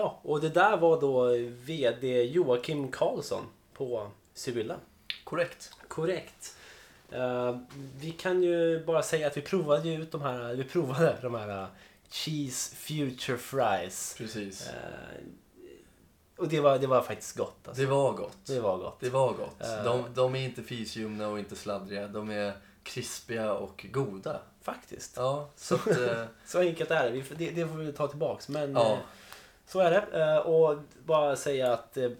Ja, 0.00 0.18
och 0.22 0.40
det 0.40 0.48
där 0.48 0.76
var 0.76 1.00
då 1.00 1.36
VD 1.48 2.22
Joakim 2.22 2.90
Karlsson 2.90 3.44
på 3.74 4.10
Sibylla. 4.34 4.76
Korrekt. 5.24 5.70
Korrekt. 5.88 6.56
Eh, 7.10 7.58
vi 8.00 8.10
kan 8.10 8.42
ju 8.42 8.84
bara 8.84 9.02
säga 9.02 9.26
att 9.26 9.36
vi 9.36 9.40
provade 9.40 9.88
ut 9.88 10.12
de 10.12 10.22
här, 10.22 10.54
vi 10.54 10.64
provade 10.64 11.16
de 11.22 11.34
här 11.34 11.62
eh, 11.62 11.66
Cheese 12.10 12.76
Future 12.76 13.38
Fries. 13.38 14.14
Precis. 14.18 14.68
Eh, 14.68 14.74
och 16.36 16.48
det 16.48 16.60
var, 16.60 16.78
det 16.78 16.86
var 16.86 17.02
faktiskt 17.02 17.36
gott. 17.36 17.68
Alltså. 17.68 17.82
Det 17.82 17.88
var 17.88 18.12
gott. 18.12 18.38
Det 18.46 18.60
var 18.60 18.78
gott. 18.78 19.00
Det 19.00 19.10
var 19.10 19.32
gott. 19.32 19.60
Eh. 19.60 19.84
De, 19.84 20.04
de 20.14 20.34
är 20.34 20.40
inte 20.40 20.62
fisljumna 20.62 21.28
och 21.28 21.38
inte 21.38 21.56
sladdriga. 21.56 22.08
De 22.08 22.30
är 22.30 22.52
krispiga 22.82 23.52
och 23.52 23.86
goda. 23.92 24.40
Faktiskt. 24.62 25.16
Ja, 25.16 25.48
så 25.56 25.74
att... 25.86 26.28
Så 26.46 26.58
enkelt 26.58 26.90
är 26.90 27.10
det. 27.10 27.22
Det, 27.38 27.50
det 27.50 27.68
får 27.68 27.74
vi 27.74 27.92
ta 27.92 28.08
tillbaks. 28.08 28.48
Men 28.48 28.72
Ja. 28.72 28.98
Eh, 29.70 29.72
så 29.72 29.80
är 29.80 29.90
det. 29.90 30.20
Eh, 30.32 30.36
Och 30.36 30.78
bara 31.04 31.36
säga 31.36 31.72
att 31.72 31.96
eh, 31.96 32.10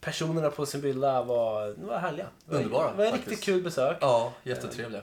personerna 0.00 0.50
på 0.50 0.66
Sibylla 0.66 1.22
var, 1.22 1.74
var 1.86 1.98
härliga. 1.98 2.26
Underbara, 2.48 2.90
Det 2.90 2.96
var 2.96 3.04
ett 3.04 3.14
riktigt 3.14 3.42
kul 3.42 3.62
besök. 3.62 3.96
ja, 4.00 4.32
jättetrevliga. 4.42 5.02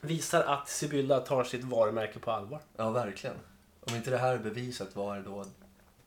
Visar 0.00 0.42
att 0.42 0.68
Sibylla 0.68 1.20
tar 1.20 1.44
sitt 1.44 1.64
varumärke 1.64 2.18
på 2.18 2.30
allvar. 2.30 2.60
Ja, 2.76 2.90
verkligen. 2.90 3.36
Om 3.86 3.94
inte 3.96 4.10
det 4.10 4.18
här 4.18 4.32
är 4.32 4.38
beviset, 4.38 4.88
vad 4.92 5.16
är 5.18 5.20
då 5.22 5.44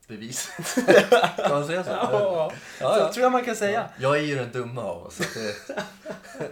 beviset? 0.07 0.75
kan 1.37 1.49
man 1.51 1.67
säga 1.67 1.83
så? 1.83 1.89
Ja, 1.89 2.51
Ja, 2.81 2.93
så 2.93 2.99
ja. 2.99 3.13
tror 3.13 3.23
jag 3.23 3.31
man 3.31 3.45
kan 3.45 3.55
säga. 3.55 3.89
Jag 3.99 4.17
är 4.17 4.21
ju 4.21 4.35
den 4.35 4.51
dumma 4.51 4.81
av 4.83 5.05
oss, 5.05 5.15
så 5.15 5.23
det, 5.39 5.83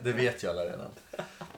det 0.03 0.11
vet 0.11 0.43
ju 0.43 0.49
alla 0.49 0.61
redan. 0.61 0.89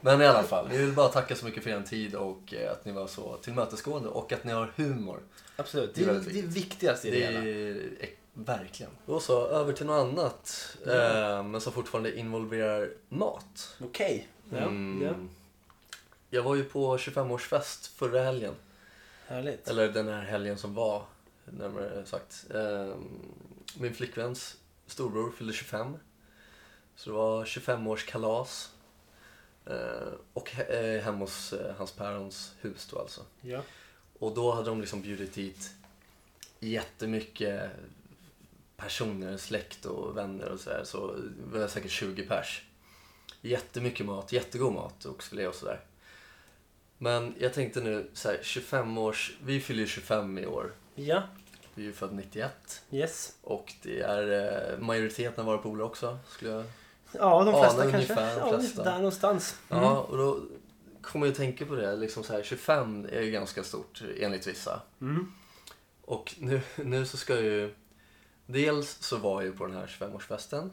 Men 0.06 0.22
i 0.22 0.26
alla 0.26 0.42
fall, 0.42 0.68
vi 0.70 0.76
vill 0.78 0.92
bara 0.92 1.08
tacka 1.08 1.36
så 1.36 1.44
mycket 1.44 1.62
för 1.62 1.70
er 1.70 1.82
tid 1.82 2.14
och 2.14 2.54
eh, 2.54 2.72
att 2.72 2.84
ni 2.84 2.92
var 2.92 3.06
så 3.06 3.36
tillmötesgående 3.36 4.08
och 4.08 4.32
att 4.32 4.44
ni 4.44 4.52
har 4.52 4.72
humor. 4.76 5.20
Absolut. 5.56 5.94
Det 5.94 6.04
Det 6.04 6.10
är 6.10 6.32
det, 6.32 6.38
är 6.38 6.42
viktigaste 6.42 7.08
i 7.08 7.10
det, 7.10 7.18
Det 7.18 7.26
hela. 7.26 7.38
är, 7.48 8.10
Verkligen. 8.38 8.92
Och 9.06 9.22
så 9.22 9.46
över 9.46 9.72
till 9.72 9.86
något 9.86 10.00
annat, 10.12 10.76
eh, 10.86 11.42
men 11.42 11.60
som 11.60 11.72
fortfarande 11.72 12.18
involverar 12.18 12.90
mat. 13.08 13.76
Okej. 13.80 14.28
Ja, 14.50 14.56
Mm. 14.58 15.02
ja. 15.06 15.14
Jag 16.30 16.42
var 16.42 16.54
ju 16.54 16.64
på 16.64 16.96
25-årsfest 16.96 17.86
förra 17.96 18.22
helgen. 18.22 18.54
Härligt. 19.26 19.68
Eller 19.68 19.88
den 19.88 20.08
här 20.08 20.22
helgen 20.22 20.58
som 20.58 20.74
var, 20.74 21.02
närmare 21.44 22.06
sagt. 22.06 22.44
Eh, 22.54 22.94
min 23.78 23.94
flickväns 23.94 24.56
storbror 24.86 25.30
fyllde 25.38 25.52
25. 25.52 25.96
Så 26.96 27.10
det 27.10 27.16
var 27.16 27.44
25-årskalas. 27.44 28.68
Eh, 29.66 30.12
och 30.32 30.50
he- 30.50 30.96
eh, 30.96 31.02
hemma 31.04 31.18
hos 31.18 31.52
eh, 31.52 31.74
hans 31.78 31.92
pärons 31.92 32.54
hus 32.60 32.88
då 32.92 32.98
alltså. 32.98 33.20
Ja. 33.40 33.62
Och 34.18 34.34
då 34.34 34.52
hade 34.52 34.70
de 34.70 34.80
liksom 34.80 35.02
bjudit 35.02 35.36
hit 35.38 35.70
jättemycket 36.60 37.70
personer, 38.76 39.36
släkt 39.36 39.84
och 39.86 40.16
vänner 40.16 40.48
och 40.48 40.60
sådär. 40.60 40.82
Så 40.84 41.14
det 41.52 41.58
var 41.58 41.68
säkert 41.68 41.90
20 41.90 42.22
pers. 42.22 42.62
Jättemycket 43.40 44.06
mat, 44.06 44.32
jättegod 44.32 44.72
mat, 44.72 45.06
oxfilé 45.06 45.46
och 45.46 45.54
sådär. 45.54 45.80
Men 46.98 47.34
jag 47.38 47.54
tänkte 47.54 47.80
nu 47.80 48.10
så 48.12 48.28
här, 48.28 48.38
25 48.42 48.98
års, 48.98 49.36
vi 49.44 49.60
fyller 49.60 49.80
ju 49.80 49.86
25 49.86 50.38
i 50.38 50.46
år. 50.46 50.72
Ja. 50.94 51.22
Vi 51.74 51.82
är 51.82 51.86
ju 51.86 51.92
född 51.92 52.12
91 52.14 52.82
Yes. 52.90 53.36
och 53.42 53.72
det 53.82 54.00
är 54.00 54.76
majoriteten 54.78 55.40
av 55.40 55.46
våra 55.46 55.58
polare 55.58 55.86
också 55.86 56.18
skulle 56.28 56.50
jag... 56.50 56.64
Ja, 57.18 57.44
de 57.44 57.60
flesta 57.60 57.82
kanske. 57.82 57.96
ungefär, 57.96 58.40
de 58.40 58.52
ja, 58.52 58.58
flesta. 58.58 58.84
där 58.84 58.96
någonstans. 58.96 59.58
Mm. 59.68 59.84
Ja, 59.84 60.00
och 60.00 60.16
då 60.18 60.40
kommer 61.02 61.26
jag 61.26 61.32
att 61.32 61.38
tänka 61.38 61.66
på 61.66 61.74
det, 61.74 61.96
liksom 61.96 62.24
så 62.24 62.32
här, 62.32 62.42
25 62.42 63.08
är 63.12 63.20
ju 63.20 63.30
ganska 63.30 63.64
stort 63.64 64.02
enligt 64.20 64.46
vissa. 64.46 64.80
Mm. 65.00 65.32
Och 66.04 66.34
nu, 66.38 66.60
nu 66.76 67.06
så 67.06 67.16
ska 67.16 67.34
jag 67.34 67.44
ju... 67.44 67.74
Dels 68.46 69.02
så 69.02 69.16
var 69.16 69.42
jag 69.42 69.50
ju 69.50 69.56
på 69.56 69.66
den 69.66 69.76
här 69.76 69.86
25-årsfesten. 69.86 70.70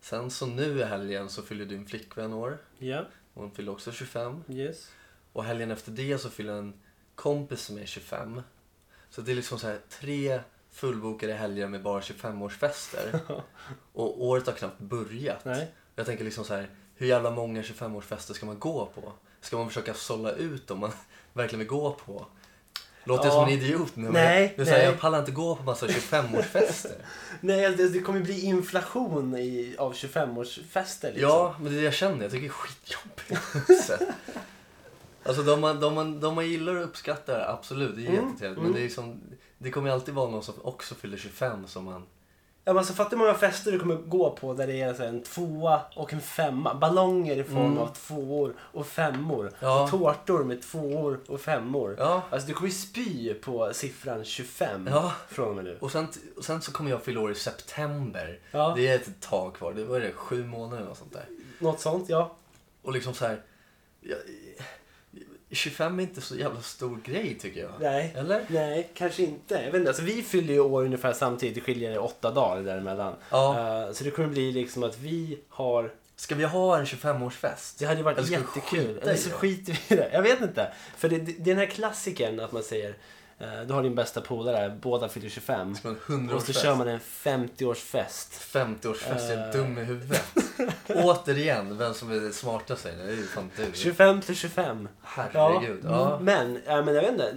Sen 0.00 0.30
så 0.30 0.46
nu 0.46 0.78
i 0.78 0.84
helgen 0.84 1.28
så 1.28 1.42
fyller 1.42 1.64
din 1.64 1.86
flickvän 1.86 2.32
år. 2.32 2.58
Ja. 2.78 3.04
Hon 3.34 3.50
fyller 3.50 3.72
också 3.72 3.92
25. 3.92 4.44
Yes. 4.48 4.90
Och 5.32 5.44
helgen 5.44 5.70
efter 5.70 5.92
det 5.92 6.18
så 6.18 6.30
fyller 6.30 6.52
en 6.52 6.74
kompis 7.14 7.60
som 7.60 7.78
är 7.78 7.86
25. 7.86 8.42
Så 9.10 9.20
det 9.20 9.32
är 9.32 9.36
liksom 9.36 9.58
så 9.58 9.66
här 9.66 9.78
tre 10.00 10.40
fullbokade 10.72 11.32
helger 11.34 11.66
med 11.68 11.82
bara 11.82 12.00
25-årsfester. 12.00 13.20
Och 13.92 14.24
året 14.26 14.46
har 14.46 14.52
knappt 14.54 14.78
börjat. 14.80 15.44
Nej. 15.44 15.70
Jag 15.96 16.06
tänker 16.06 16.24
liksom 16.24 16.44
så 16.44 16.54
här, 16.54 16.68
hur 16.96 17.06
jävla 17.06 17.30
många 17.30 17.62
25-årsfester 17.62 18.32
ska 18.34 18.46
man 18.46 18.58
gå 18.58 18.86
på? 18.94 19.12
Ska 19.40 19.56
man 19.56 19.68
försöka 19.68 19.94
sålla 19.94 20.32
ut 20.32 20.70
om 20.70 20.78
man 20.80 20.92
verkligen 21.32 21.58
vill 21.58 21.68
gå 21.68 21.90
på? 22.06 22.26
Låter 23.04 23.24
jag 23.24 23.34
Ja. 23.34 23.40
som 23.40 23.44
en 23.48 23.50
idiot 23.60 23.96
nu? 23.96 24.02
men 24.02 24.12
Nej, 24.12 24.54
här, 24.58 24.64
nej. 24.64 24.84
Jag 24.84 25.00
pallar 25.00 25.18
inte 25.18 25.30
gå 25.32 25.56
på 25.56 25.62
massa 25.62 25.86
25-årsfester. 25.86 26.92
Nej, 27.40 27.70
det, 27.76 27.88
det 27.88 28.00
kommer 28.00 28.20
bli 28.20 28.40
inflation 28.44 29.36
i, 29.36 29.74
av 29.78 29.92
25-årsfester 29.94 31.12
liksom. 31.12 31.20
Ja, 31.30 31.54
men 31.60 31.72
det 31.72 31.78
är 31.78 31.80
det 31.80 31.84
jag 31.84 31.94
känner. 31.94 32.22
Jag 32.22 32.30
tycker 32.32 32.42
det 32.42 32.48
är 32.48 32.50
skitjobbigt. 32.50 33.90
Så. 35.34 35.40
Alltså 35.40 35.42
de 35.54 35.60
man, 35.60 35.80
de, 35.80 35.94
man, 35.94 36.20
de 36.20 36.34
man 36.34 36.48
gillar 36.48 36.74
och 36.76 36.84
uppskattar, 36.84 37.40
absolut, 37.58 37.96
det 37.96 38.02
är 38.06 38.08
Mm, 38.08 38.14
jättetrevligt. 38.28 38.58
mm. 38.58 38.62
Men 38.64 38.72
det, 38.72 38.80
är 38.80 38.82
liksom, 38.84 39.20
det 39.58 39.70
kommer 39.70 39.88
ju 39.88 39.94
alltid 39.94 40.14
vara 40.14 40.30
någon 40.30 40.42
som 40.42 40.54
också 40.62 40.94
fyller 40.94 41.16
25 41.16 41.66
som 41.66 41.84
man... 41.84 42.02
Ja, 42.64 42.72
men 42.72 42.78
alltså, 42.78 42.94
fattar 42.94 43.10
hur 43.10 43.16
många 43.18 43.34
fester 43.34 43.72
du 43.72 43.78
kommer 43.78 43.94
gå 43.96 44.30
på 44.30 44.54
där 44.54 44.66
det 44.66 44.80
är 44.80 44.94
så 44.94 45.02
här, 45.02 45.08
en 45.08 45.22
tvåa 45.22 45.80
och 45.96 46.12
en 46.12 46.20
femma. 46.20 46.74
Ballonger 46.74 47.36
i 47.36 47.44
form 47.44 47.56
Mm. 47.58 47.78
av 47.78 47.86
tvåor 47.94 48.54
och 48.60 48.86
femmor. 48.86 49.52
Ja. 49.60 49.82
Och 49.84 49.90
tårtor 49.90 50.44
med 50.44 50.62
tvåor 50.62 51.20
och 51.28 51.40
femmor. 51.40 51.94
Ja, 51.98 52.22
Alltså 52.30 52.48
du 52.48 52.54
kommer 52.54 52.68
ju 52.68 52.74
spy 52.74 53.34
på 53.34 53.70
siffran 53.74 54.24
25 54.24 54.88
ja. 54.90 55.12
från 55.28 55.48
och 55.48 55.54
med 55.56 55.64
nu. 55.64 55.78
Och 55.80 55.92
sen, 55.92 56.08
och 56.36 56.44
sen 56.44 56.62
så 56.62 56.72
kommer 56.72 56.90
jag 56.90 57.02
fylla 57.02 57.20
år 57.20 57.30
i 57.32 57.34
september. 57.34 58.38
Ja, 58.50 58.72
Det 58.76 58.86
är 58.88 58.96
ett 58.96 59.20
tag 59.20 59.54
kvar. 59.54 59.72
Det 59.72 59.84
var 59.84 60.00
det, 60.00 60.12
sju 60.12 60.44
månader 60.46 60.76
eller 60.76 60.88
något 60.88 60.98
sånt 60.98 61.12
där. 61.12 61.24
något 61.58 61.80
sånt, 61.80 62.08
ja. 62.08 62.36
Och 62.82 62.92
liksom 62.92 63.14
så 63.14 63.26
här... 63.26 63.40
Jag, 64.00 64.18
25 65.50 65.98
är 65.98 66.02
inte 66.02 66.20
så 66.20 66.36
jävla 66.36 66.60
stor 66.60 66.98
grej 67.04 67.38
tycker 67.40 67.60
jag. 67.60 67.70
Nej. 67.80 68.14
Eller? 68.16 68.44
Nej, 68.48 68.90
kanske 68.94 69.22
inte. 69.22 69.54
Jag 69.54 69.64
vet 69.64 69.74
inte. 69.74 69.90
Alltså, 69.90 70.02
vi 70.02 70.22
fyller 70.22 70.54
ju 70.54 70.60
år 70.60 70.84
ungefär 70.84 71.12
samtidigt. 71.12 71.54
Det 71.54 71.60
skiljer 71.60 71.90
det 71.90 71.98
åtta 71.98 72.30
dagar 72.30 72.62
däremellan. 72.62 73.14
Ja. 73.30 73.84
Uh, 73.88 73.92
så 73.92 74.04
det 74.04 74.10
kommer 74.10 74.28
bli 74.28 74.52
liksom 74.52 74.82
att 74.82 74.98
vi 74.98 75.38
har... 75.48 75.92
Ska 76.16 76.34
vi 76.34 76.44
ha 76.44 76.78
en 76.78 76.84
25-årsfest? 76.84 77.76
Det 77.78 77.84
hade 77.84 78.02
varit 78.02 78.18
Eller 78.18 78.26
ska 78.26 78.36
vi 78.36 78.42
jättekul. 78.42 78.94
skita 78.94 79.10
Eller 79.10 79.20
så 79.20 79.28
det? 79.28 79.34
skiter 79.34 79.72
vi 79.72 79.94
i 79.94 79.98
det. 79.98 80.10
Jag 80.12 80.22
vet 80.22 80.40
inte. 80.40 80.72
För 80.96 81.08
det, 81.08 81.18
det, 81.18 81.32
är 81.32 81.44
den 81.44 81.58
här 81.58 81.66
klassikern 81.66 82.40
att 82.40 82.52
man 82.52 82.62
säger 82.62 82.94
du 83.66 83.72
har 83.74 83.82
din 83.82 83.94
bästa 83.94 84.20
polare, 84.20 84.78
båda 84.82 85.08
fyller 85.08 85.28
25. 85.28 85.74
Ska 85.74 85.88
man 85.88 85.96
ha 86.06 86.14
en 86.14 86.30
Och 86.30 86.42
så 86.42 86.52
100-årsfest? 86.52 86.62
kör 86.62 86.74
man 86.74 86.88
en 86.88 87.00
50-årsfest. 87.00 88.28
50-årsfest, 88.52 89.30
jag 89.30 89.38
är 89.38 89.46
Eh. 89.46 89.52
dum 89.52 89.78
i 89.78 89.84
huvudet. 89.84 90.22
Återigen, 90.88 91.78
vem 91.78 91.94
som 91.94 92.10
är 92.10 92.30
smartast 92.32 92.82
säger 92.82 92.96
det 93.06 93.12
är 93.12 93.16
ju 93.16 93.26
fan 93.26 93.50
du. 93.56 93.66
25 93.74 94.20
till 94.20 94.36
25. 94.36 94.88
Herregud. 95.02 95.80
Ja. 95.84 96.12
mm, 96.12 96.24
Men, 96.24 96.62
ja, 96.66 96.82
men 96.82 96.94
jag 96.94 97.02
vet 97.02 97.10
inte. 97.12 97.34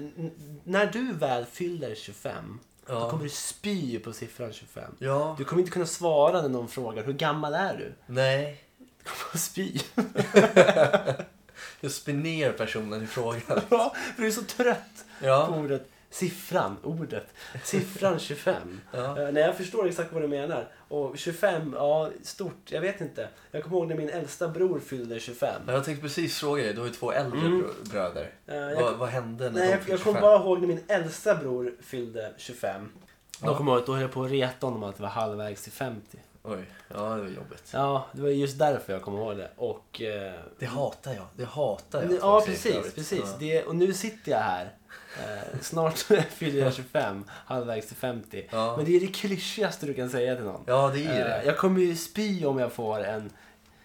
När 0.64 0.86
du 0.86 1.14
väl 1.14 1.46
fyller 1.46 1.96
25, 1.96 2.60
då 2.86 2.94
Ja. 2.94 3.10
kommer 3.10 3.24
du 3.24 3.30
spy 3.30 4.00
på 4.00 4.14
siffran 4.14 4.54
25. 4.54 4.84
ja. 5.00 5.36
Du 5.38 5.44
kommer 5.46 5.60
inte 5.62 5.72
kunna 5.72 5.86
svara 5.86 6.42
när 6.42 6.50
någon 6.50 6.68
frågar 6.68 7.04
hur 7.04 7.14
gammal 7.14 7.54
är 7.54 7.78
du? 7.78 7.94
Nej. 8.14 8.64
Du 8.78 9.10
kommer 9.10 9.34
att 9.34 9.40
spy. 9.40 9.80
Jag 11.82 11.92
spyr 11.92 12.14
ner 12.14 12.52
personen 12.52 13.04
i 13.04 13.08
frågan. 13.08 13.42
Ja, 13.70 13.94
för 14.16 14.22
du 14.22 14.28
är 14.28 14.32
så 14.32 14.42
trött 14.44 15.06
på 15.20 15.26
Ja. 15.26 15.48
ordet 15.48 15.88
siffran, 16.10 16.78
ordet, 16.84 17.28
siffran 17.64 18.20
25. 18.20 18.82
ja. 18.92 19.22
Eh, 19.22 19.32
nej, 19.32 19.44
jag 19.44 19.56
förstår 19.58 19.88
exakt 19.88 20.14
vad 20.14 20.22
du 20.22 20.28
menar. 20.28 20.68
Och 20.88 21.18
25, 21.18 21.74
ja, 21.78 22.10
stort, 22.24 22.72
jag 22.72 22.82
vet 22.82 23.02
inte. 23.02 23.28
Jag 23.52 23.64
kommer 23.64 23.78
ihåg 23.78 23.88
när 23.88 23.96
min 23.96 24.10
äldsta 24.10 24.48
bror 24.48 24.80
fyllde 24.80 25.20
25. 25.20 25.62
Jag 25.68 25.86
tänkte 25.86 26.02
precis 26.02 26.40
fråga 26.40 26.64
dig, 26.64 26.74
du 26.74 26.80
har 26.80 26.88
ju 26.88 26.94
två 26.94 27.12
äldre 27.12 27.40
Mm. 27.40 27.66
bröder. 27.92 28.32
Eh, 28.48 28.56
jag, 28.56 28.82
Vad, 28.82 28.98
vad 28.98 29.10
hände 29.10 29.44
när 29.50 29.52
nej, 29.60 29.66
de 29.68 29.72
jag, 29.72 29.80
fyllde 29.80 29.92
jag 29.92 30.00
25? 30.00 30.14
kommer 30.14 30.22
bara 30.22 30.44
ihåg 30.44 30.60
när 30.60 30.68
min 30.68 30.84
äldsta 30.88 31.36
bror 31.36 31.74
fyllde 31.82 32.34
25. 32.38 32.92
Då 33.40 33.48
Ja. 33.52 33.58
kommer 33.58 33.72
jag 33.72 33.76
ihåg 33.78 33.82
att 33.82 33.86
då 33.88 33.94
höll 33.94 34.02
jag 34.02 34.12
på 34.12 34.24
att 34.24 34.32
reta 34.32 34.68
honom 34.68 34.84
att 34.84 34.96
det 34.98 35.02
var 35.04 35.10
halvvägs 35.10 35.64
till 35.64 35.72
50. 35.72 36.18
Oj, 36.44 36.66
ja 36.88 36.96
det 37.16 37.22
var 37.22 37.28
jobbigt. 37.30 37.70
Ja, 37.74 38.06
det 38.12 38.22
var 38.22 38.30
just 38.30 38.60
därför 38.60 38.94
jag 38.94 39.02
kommer 39.02 39.18
ihåg 39.20 39.38
det. 39.38 39.52
Och... 39.56 40.02
Eh, 40.02 40.34
Det 40.60 40.66
hatar 40.66 41.14
jag. 41.14 41.26
Det 41.36 41.46
hatar 41.46 42.02
jag. 42.04 42.14
Ja, 42.22 42.44
precis. 42.46 42.94
precis. 42.96 43.20
Ja. 43.26 43.36
Det, 43.40 43.64
och 43.64 43.76
nu 43.76 43.94
sitter 43.94 44.32
jag 44.32 44.40
här. 44.40 44.74
Eh, 45.20 45.60
snart 45.62 45.98
fyller 46.30 46.60
jag 46.60 46.74
25, 46.74 47.24
halvvägs 47.30 47.88
till 47.88 47.96
50. 47.96 48.48
Ja. 48.52 48.74
Men 48.78 48.86
det 48.86 48.96
är 48.96 49.00
det 49.00 49.08
klyschigaste 49.08 49.86
du 49.86 49.94
kan 49.94 50.10
säga 50.10 50.36
till 50.36 50.46
någon. 50.46 50.64
ja, 50.68 50.92
det 50.94 51.06
är 51.06 51.10
Eh, 51.20 51.26
det. 51.26 51.44
jag 51.46 51.58
kommer 51.58 51.82
ju 51.82 51.96
spy 51.96 52.46
om 52.46 52.60
jag 52.60 52.72
får 52.72 53.00
en, 53.04 53.26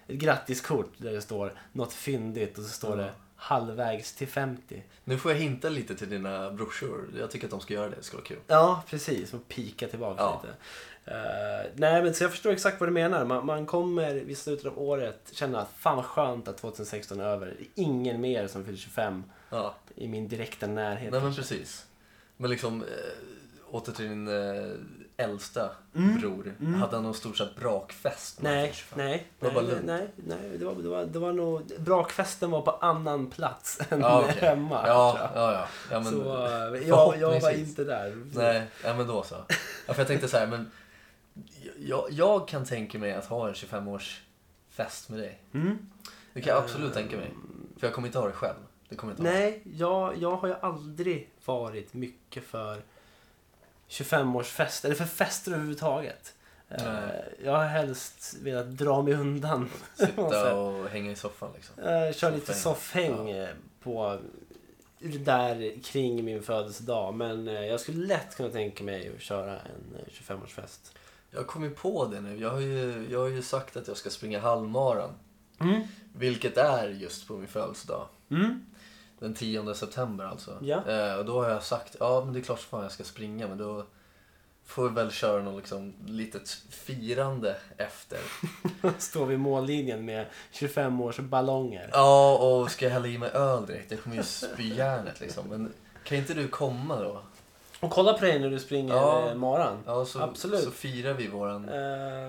ett 0.06 0.16
grattiskort 0.16 0.92
där 0.96 1.12
det 1.12 1.20
står 1.22 1.52
något 1.72 1.92
fyndigt 1.92 2.58
och 2.58 2.64
så 2.64 2.70
står 2.70 2.90
Ja. 2.90 2.96
det 3.04 3.10
halvvägs 3.36 4.12
till 4.14 4.28
50. 4.28 4.82
Nu 5.04 5.18
får 5.18 5.32
jag 5.32 5.38
hinta 5.38 5.68
lite 5.68 5.94
till 5.96 6.10
dina 6.10 6.50
brorsor. 6.50 7.08
Jag 7.18 7.30
tycker 7.30 7.46
att 7.46 7.50
de 7.50 7.60
ska 7.60 7.74
göra 7.74 7.88
det. 7.88 7.96
Det 7.96 8.02
ska 8.02 8.16
vara 8.16 8.26
kul. 8.26 8.38
Ja, 8.46 8.82
precis. 8.90 9.34
Och 9.34 9.48
pika 9.48 9.88
tillbaka 9.88 10.22
Ja. 10.22 10.40
lite. 10.42 10.54
Eh, 11.06 11.70
nej, 11.74 12.02
men 12.02 12.14
så 12.14 12.24
jag 12.24 12.30
förstår 12.30 12.50
exakt 12.50 12.80
vad 12.80 12.88
du 12.88 12.92
menar. 12.92 13.24
Man, 13.24 13.46
man 13.46 13.66
kommer 13.66 14.14
vid 14.14 14.38
slutet 14.38 14.66
av 14.66 14.78
året 14.82 15.20
känna 15.32 15.60
att 15.60 15.70
fan 15.76 15.96
vad 15.96 16.04
skönt 16.04 16.48
att 16.48 16.56
2016 16.58 17.20
är 17.20 17.24
över. 17.24 17.46
Det 17.46 17.64
är 17.64 17.84
ingen 17.84 18.20
mer 18.20 18.46
som 18.46 18.64
fyller 18.64 18.78
25 18.78 19.24
Ja, 19.50 19.74
i 19.94 20.08
min 20.08 20.28
direkta 20.28 20.66
närhet. 20.66 21.12
nej 21.12 21.20
men 21.20 21.34
precis. 21.34 21.86
Men 22.36 22.50
liksom, 22.50 22.82
äh, 22.82 22.88
åter 23.74 23.92
till 23.92 24.08
din 24.08 24.28
äh, 24.28 24.70
äldsta 25.16 25.70
Mm. 25.94 26.20
bror. 26.20 26.54
Mm. 26.60 26.74
Hade 26.74 26.96
han 26.96 27.02
någon 27.02 27.14
stor 27.14 27.32
så 27.32 27.44
här, 27.44 27.52
brakfest? 27.60 28.42
Nej, 28.42 28.62
fyllde 28.62 28.74
25? 28.76 28.98
nej, 29.06 29.26
Det 29.38 29.46
var 29.46 29.54
bara 29.54 29.64
nej, 29.64 29.70
lugnt. 29.74 29.86
nej, 29.86 30.08
nej, 30.16 30.58
det 30.58 30.64
var, 30.64 30.74
det 30.74 30.88
var, 30.88 31.04
det 31.04 31.18
var 31.18 31.32
nog, 31.32 31.62
brakfesten 31.78 32.50
var 32.50 32.62
på 32.62 32.70
annan 32.70 33.30
plats 33.30 33.78
än 33.90 34.00
Ja, 34.00 34.20
okej. 34.20 34.34
hemma. 34.40 34.82
Ja, 34.86 35.30
ja, 35.34 35.52
ja. 35.52 35.66
ja 35.90 36.00
men, 36.00 36.12
så 36.12 36.46
eh, 36.46 36.88
jag, 36.88 37.16
jag 37.20 37.40
var 37.40 37.50
inte 37.50 37.84
där. 37.84 38.16
Nej, 38.32 38.62
ja, 38.84 38.94
men 38.94 39.06
då 39.06 39.22
så. 39.22 39.34
Ja, 39.86 39.94
för 39.94 40.00
jag 40.00 40.06
tänkte 40.08 40.28
så 40.28 40.36
här, 40.36 40.46
men 40.46 40.70
jag, 41.78 42.06
jag 42.10 42.48
kan 42.48 42.64
tänka 42.64 42.98
mig 42.98 43.12
att 43.12 43.26
ha 43.26 43.48
en 43.48 43.54
25-årsfest 43.54 45.10
med 45.10 45.18
dig. 45.18 45.38
Mm. 45.54 45.78
Det 46.32 46.40
kan 46.40 46.54
jag 46.54 46.64
absolut 46.64 46.94
tänka 46.94 47.16
mig. 47.16 47.30
För 47.78 47.86
jag 47.86 47.94
kommer 47.94 48.08
inte 48.08 48.18
ha 48.18 48.26
det 48.26 48.32
själv. 48.32 48.56
Det 48.88 48.96
kommer 48.96 49.12
jag 49.12 49.20
inte. 49.20 49.32
Nej, 49.32 49.62
jag, 49.76 50.16
jag 50.16 50.36
har 50.36 50.48
ju 50.48 50.54
aldrig 50.60 51.30
varit 51.44 51.94
mycket 51.94 52.44
för 52.44 52.82
25-årsfest, 53.88 54.84
eller 54.84 54.94
för 54.94 55.04
fester 55.04 55.52
överhuvudtaget. 55.52 56.34
Eh, 56.68 56.84
Nej. 56.84 57.34
Jag 57.44 57.52
har 57.52 57.64
helst 57.64 58.36
velat 58.42 58.70
dra 58.70 59.02
mig 59.02 59.14
undan. 59.14 59.68
Sitta 59.94 60.54
och 60.56 60.88
hänga 60.88 61.10
i 61.10 61.16
soffan 61.16 61.50
liksom. 61.54 61.78
Uh, 61.78 62.12
kör 62.12 62.30
lite 62.32 62.54
Soffhäng. 62.54 63.16
soffhäng 63.16 63.30
eh, 63.30 63.48
på 63.82 64.18
där 64.98 65.82
kring 65.82 66.24
min 66.24 66.42
födelsedag. 66.42 67.14
Men 67.14 67.48
eh, 67.48 67.60
jag 67.66 67.80
skulle 67.80 68.06
lätt 68.06 68.36
kunna 68.36 68.48
tänka 68.48 68.84
mig 68.84 69.12
att 69.16 69.22
köra 69.22 69.52
en 69.52 69.96
eh, 69.98 70.12
25-årsfest. 70.12 70.92
Jag 71.36 71.42
har 71.42 71.46
kommit 71.46 71.76
på 71.76 72.06
det 72.06 72.20
nu. 72.20 72.40
Jag 72.40 72.50
har 72.50 72.60
ju, 72.60 73.06
jag 73.10 73.20
har 73.20 73.28
ju 73.28 73.42
sagt 73.42 73.76
att 73.76 73.88
jag 73.88 73.96
ska 73.96 74.10
springa 74.10 74.40
halvmaran. 74.40 75.10
Mm. 75.60 75.82
Vilket 76.12 76.56
är 76.56 76.88
just 76.88 77.28
på 77.28 77.36
min 77.36 77.48
födelsedag. 77.48 78.08
Mm. 78.30 78.66
Den 79.18 79.34
10 79.34 79.74
september 79.74 80.24
alltså. 80.24 80.58
Ja. 80.62 80.88
Eh, 80.88 81.14
och 81.14 81.24
då 81.24 81.42
har 81.42 81.50
jag 81.50 81.62
sagt, 81.62 81.96
ja 82.00 82.22
men 82.24 82.34
det 82.34 82.40
är 82.40 82.42
klart 82.42 82.60
fan 82.60 82.82
jag 82.82 82.92
ska 82.92 83.04
springa 83.04 83.48
men 83.48 83.58
då 83.58 83.86
får 84.64 84.88
vi 84.88 84.94
väl 84.94 85.10
köra 85.10 85.42
något 85.42 85.56
liksom 85.56 85.94
litet 86.06 86.50
firande 86.70 87.56
efter. 87.76 88.18
Står 88.98 89.26
vid 89.26 89.40
mållinjen 89.40 90.04
med 90.04 90.26
25 90.50 91.00
års 91.00 91.18
ballonger. 91.18 91.90
Ja, 91.92 92.36
och 92.36 92.70
ska 92.70 92.84
jag 92.84 92.92
hälla 92.92 93.06
i 93.06 93.18
mig 93.18 93.30
öl 93.30 93.66
direkt? 93.66 93.90
Jag 93.90 94.02
kommer 94.02 94.16
ju 94.16 94.22
spy 94.22 94.74
järnet 94.74 95.20
liksom. 95.20 95.48
Men 95.48 95.72
kan 96.04 96.18
inte 96.18 96.34
du 96.34 96.48
komma 96.48 97.00
då? 97.00 97.22
Och 97.86 97.92
kolla 97.92 98.12
på 98.12 98.24
dig 98.24 98.38
när 98.38 98.50
du 98.50 98.58
springer 98.58 98.94
Ja. 98.94 99.28
eh, 99.28 99.34
maran. 99.34 99.78
Ja, 99.86 100.04
så, 100.04 100.20
Absolut. 100.22 100.64
så 100.64 100.70
firar 100.70 101.12
vi 101.12 101.26
våran 101.28 101.68
Eh, 101.68 101.74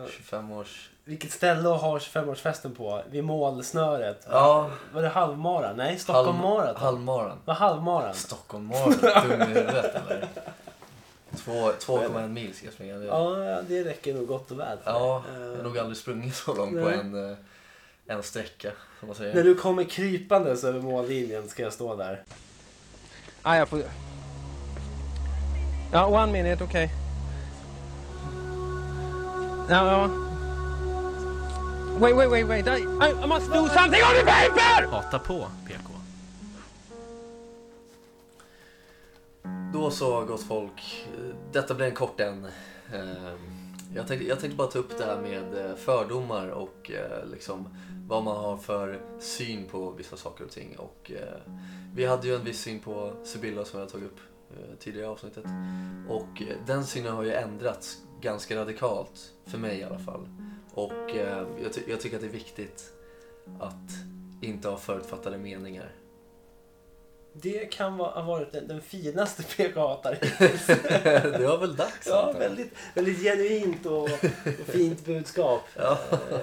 25-års... 0.10 0.90
vilket 1.04 1.32
ställe 1.32 1.70
att 1.76 1.82
ha 1.82 1.98
25-årsfesten 1.98 2.76
på? 2.76 3.02
Vid 3.12 3.24
målsnöret? 3.24 4.28
Ja, 4.30 4.70
Var 4.94 5.02
det 5.02 5.08
halvmara? 5.08 5.74
Nej, 5.74 5.98
Stockholm 6.00 6.38
Marathon. 6.38 6.76
halvmaran. 6.84 7.38
Var 7.46 7.54
halvmaran? 7.54 8.14
Stockholm 8.14 8.66
Marathon, 8.66 9.30
dum 9.30 9.42
i 9.42 9.46
huvudet 9.46 9.96
eller? 9.96 10.28
Två- 11.38 11.72
2,1 11.80 12.28
mil 12.28 12.54
ska 12.56 12.66
jag 12.66 12.74
springa. 12.74 12.98
Det- 12.98 13.06
Ja, 13.06 13.62
det 13.68 13.84
räcker 13.84 14.14
nog 14.14 14.28
gott 14.28 14.52
och 14.52 14.60
väl 14.60 14.78
Ja, 14.86 15.24
jag 15.34 15.42
Eh, 15.52 15.56
har 15.58 15.64
nog 15.64 15.78
aldrig 15.80 15.98
sprungit 15.98 16.36
så 16.36 16.54
långt 16.56 16.72
på 16.84 16.90
Nej. 16.90 17.00
en, 17.00 17.30
eh, 17.32 17.38
en 18.08 18.24
sträcka. 18.24 18.72
Som 19.00 19.08
man 19.08 19.16
säger. 19.16 19.36
När 19.36 19.44
du 19.44 19.56
kommer 19.56 19.84
krypandes 19.84 20.64
över 20.64 20.80
mållinjen 20.82 21.48
ska 21.50 21.64
jag 21.64 21.74
stå 21.74 21.96
där. 21.96 22.24
Ah, 23.42 23.56
jag 23.56 23.70
får... 23.70 23.82
Ja, 25.92 26.06
one 26.08 26.32
minute, 26.32 26.64
okej. 26.64 26.90
Ja, 29.70 29.92
ja. 29.92 30.10
Wait, 32.00 32.16
wait, 32.16 32.30
wait, 32.30 32.48
wait. 32.48 32.68
I, 32.68 32.84
I, 33.24 33.28
must 33.28 33.52
do 33.54 33.68
something 33.68 34.02
on 34.04 34.16
the 34.16 34.24
paper! 34.26 34.88
Hata 34.92 35.20
på 35.20 35.48
PK. 35.68 35.90
Då 39.74 39.92
så 39.92 40.26
gott 40.26 40.44
folk, 40.44 41.08
detta 41.52 41.74
blir 41.74 41.86
en 41.86 41.96
kort 41.96 42.20
en. 42.20 42.46
Eh, 42.94 43.34
Jag 43.96 44.08
tänkte, 44.08 44.28
jag 44.28 44.40
tänkte 44.40 44.58
bara 44.58 44.68
ta 44.68 44.80
upp 44.80 44.98
det 44.98 45.06
här 45.06 45.22
med 45.22 45.66
eh, 45.66 45.76
fördomar 45.76 46.48
och 46.48 46.92
eh, 46.92 47.26
liksom 47.32 47.70
vad 48.08 48.24
man 48.24 48.38
har 48.38 48.58
för 48.58 49.00
syn 49.20 49.66
på 49.66 49.92
vissa 49.92 50.18
saker 50.18 50.44
och 50.46 50.52
ting. 50.52 50.76
Och 50.78 51.12
eh, 51.12 51.54
vi 51.94 52.06
hade 52.06 52.28
ju 52.28 52.36
en 52.36 52.44
viss 52.44 52.62
syn 52.62 52.80
på 52.80 53.14
Sibylla 53.24 53.66
som 53.66 53.80
jag 53.80 53.90
tog 53.90 54.04
upp 54.04 54.20
tidigare 54.80 55.06
i 55.06 55.10
avsnittet. 55.10 55.46
Och 56.10 56.42
eh, 56.42 56.56
den 56.66 56.86
synen 56.86 57.14
har 57.14 57.24
ju 57.24 57.34
ändrats 57.34 57.98
ganska 58.22 58.56
radikalt, 58.56 59.34
för 59.46 59.58
mig 59.58 59.80
i 59.80 59.84
alla 59.84 60.00
fall. 60.00 60.30
Och 60.74 61.10
eh, 61.10 61.48
jag, 61.64 61.74
ty- 61.74 61.82
jag 61.88 62.02
tycker 62.02 62.16
att 62.16 62.22
det 62.22 62.28
är 62.28 62.32
viktigt 62.32 62.94
att 63.60 63.92
inte 64.42 64.70
ha 64.70 64.78
förutfattade 64.78 65.38
meningar. 65.38 65.92
Det 67.34 67.72
kan 67.72 67.94
ha 67.94 68.22
varit 68.22 68.52
den, 68.52 68.68
den 68.68 68.82
finaste 68.82 69.44
PK-hataren 69.58 70.18
det 71.32 71.48
var 71.48 71.58
väl 71.58 71.76
dags 71.76 72.08
Ja, 72.08 72.32
väldigt, 72.40 72.74
väldigt 72.94 73.22
genuint 73.24 73.86
och, 73.86 74.04
och 74.04 74.66
fint 74.68 75.06
budskap. 75.06 75.62
Ja. 75.76 75.98
Eh, 76.12 76.40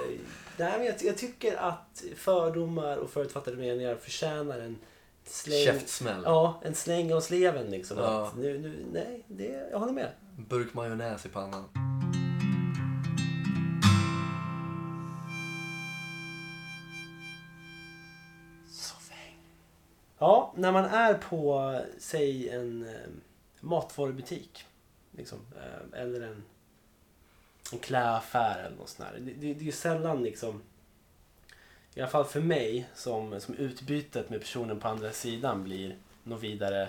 nej, 0.56 0.72
men 0.78 0.84
jag, 0.86 0.94
jag 1.00 1.18
tycker 1.18 1.56
att 1.56 2.04
fördomar 2.16 2.96
och 2.96 3.10
förutfattade 3.10 3.56
meningar 3.56 3.94
förtjänar 3.96 4.58
en 4.58 4.78
släng, 5.24 5.64
Käftsmäll. 5.64 6.22
ja, 6.24 6.60
en 6.64 6.74
släng 6.74 7.12
av 7.12 7.20
sleven. 7.20 7.66
Liksom. 7.70 7.98
Ja. 7.98 8.26
Att 8.26 8.36
nu, 8.36 8.58
nu, 8.58 8.86
nej, 8.92 9.24
det, 9.28 9.68
jag 9.70 9.78
håller 9.78 9.92
med. 9.92 10.10
Burk 10.36 10.74
majonnäs 10.74 11.26
i 11.26 11.28
pannan. 11.28 11.64
Ja, 20.24 20.52
när 20.56 20.72
man 20.72 20.84
är 20.84 21.14
på, 21.14 21.80
säg 21.98 22.48
en 22.48 22.88
eh, 22.88 23.10
matvarubutik. 23.60 24.64
Liksom, 25.10 25.38
eh, 25.56 26.00
eller 26.00 26.20
en, 26.20 26.44
en 27.72 27.78
klädaffär 27.78 28.64
eller 28.66 28.76
något 28.76 28.88
sånt 28.88 29.08
där. 29.12 29.20
Det, 29.20 29.32
det, 29.32 29.54
det 29.54 29.60
är 29.60 29.64
ju 29.64 29.72
sällan 29.72 30.22
liksom, 30.22 30.62
i 31.94 32.00
alla 32.00 32.10
fall 32.10 32.24
för 32.24 32.40
mig, 32.40 32.88
som, 32.94 33.40
som 33.40 33.54
utbytet 33.54 34.30
med 34.30 34.40
personen 34.40 34.80
på 34.80 34.88
andra 34.88 35.10
sidan 35.12 35.64
blir 35.64 35.96
något 36.22 36.42
vidare 36.42 36.88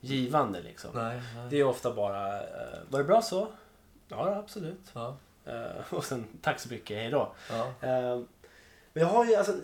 givande. 0.00 0.62
Liksom. 0.62 0.90
Nej, 0.94 1.20
nej. 1.36 1.46
Det 1.50 1.56
är 1.60 1.64
ofta 1.64 1.94
bara, 1.94 2.38
eh, 2.42 2.78
var 2.88 2.98
det 2.98 3.04
bra 3.04 3.22
så? 3.22 3.48
Ja, 4.08 4.34
absolut. 4.36 4.90
Ja, 4.92 5.16
Eh, 5.46 5.92
och 5.94 6.04
sen, 6.04 6.26
tack 6.42 6.60
så 6.60 6.68
mycket, 6.68 6.96
hej 6.96 7.10
då. 7.10 7.32
ja. 7.50 7.66
Eh, 7.88 8.20
Men 8.92 9.02
jag 9.02 9.06
har 9.06 9.24
ju 9.24 9.34
alltså, 9.34 9.54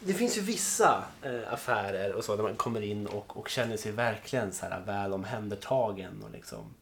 det 0.00 0.14
finns 0.14 0.36
ju 0.36 0.40
vissa 0.40 1.04
eh, 1.22 1.52
affärer 1.52 2.12
och 2.14 2.24
så 2.24 2.36
där 2.36 2.42
man 2.42 2.56
kommer 2.56 2.80
in 2.80 3.06
och, 3.06 3.36
och 3.36 3.48
känner 3.48 3.76
sig 3.76 3.92
verkligen 3.92 4.52
så 4.52 4.66
här 4.66 4.80
väl 4.80 5.12
omhändertagen 5.12 6.22
och 6.24 6.30
liksom 6.30 6.74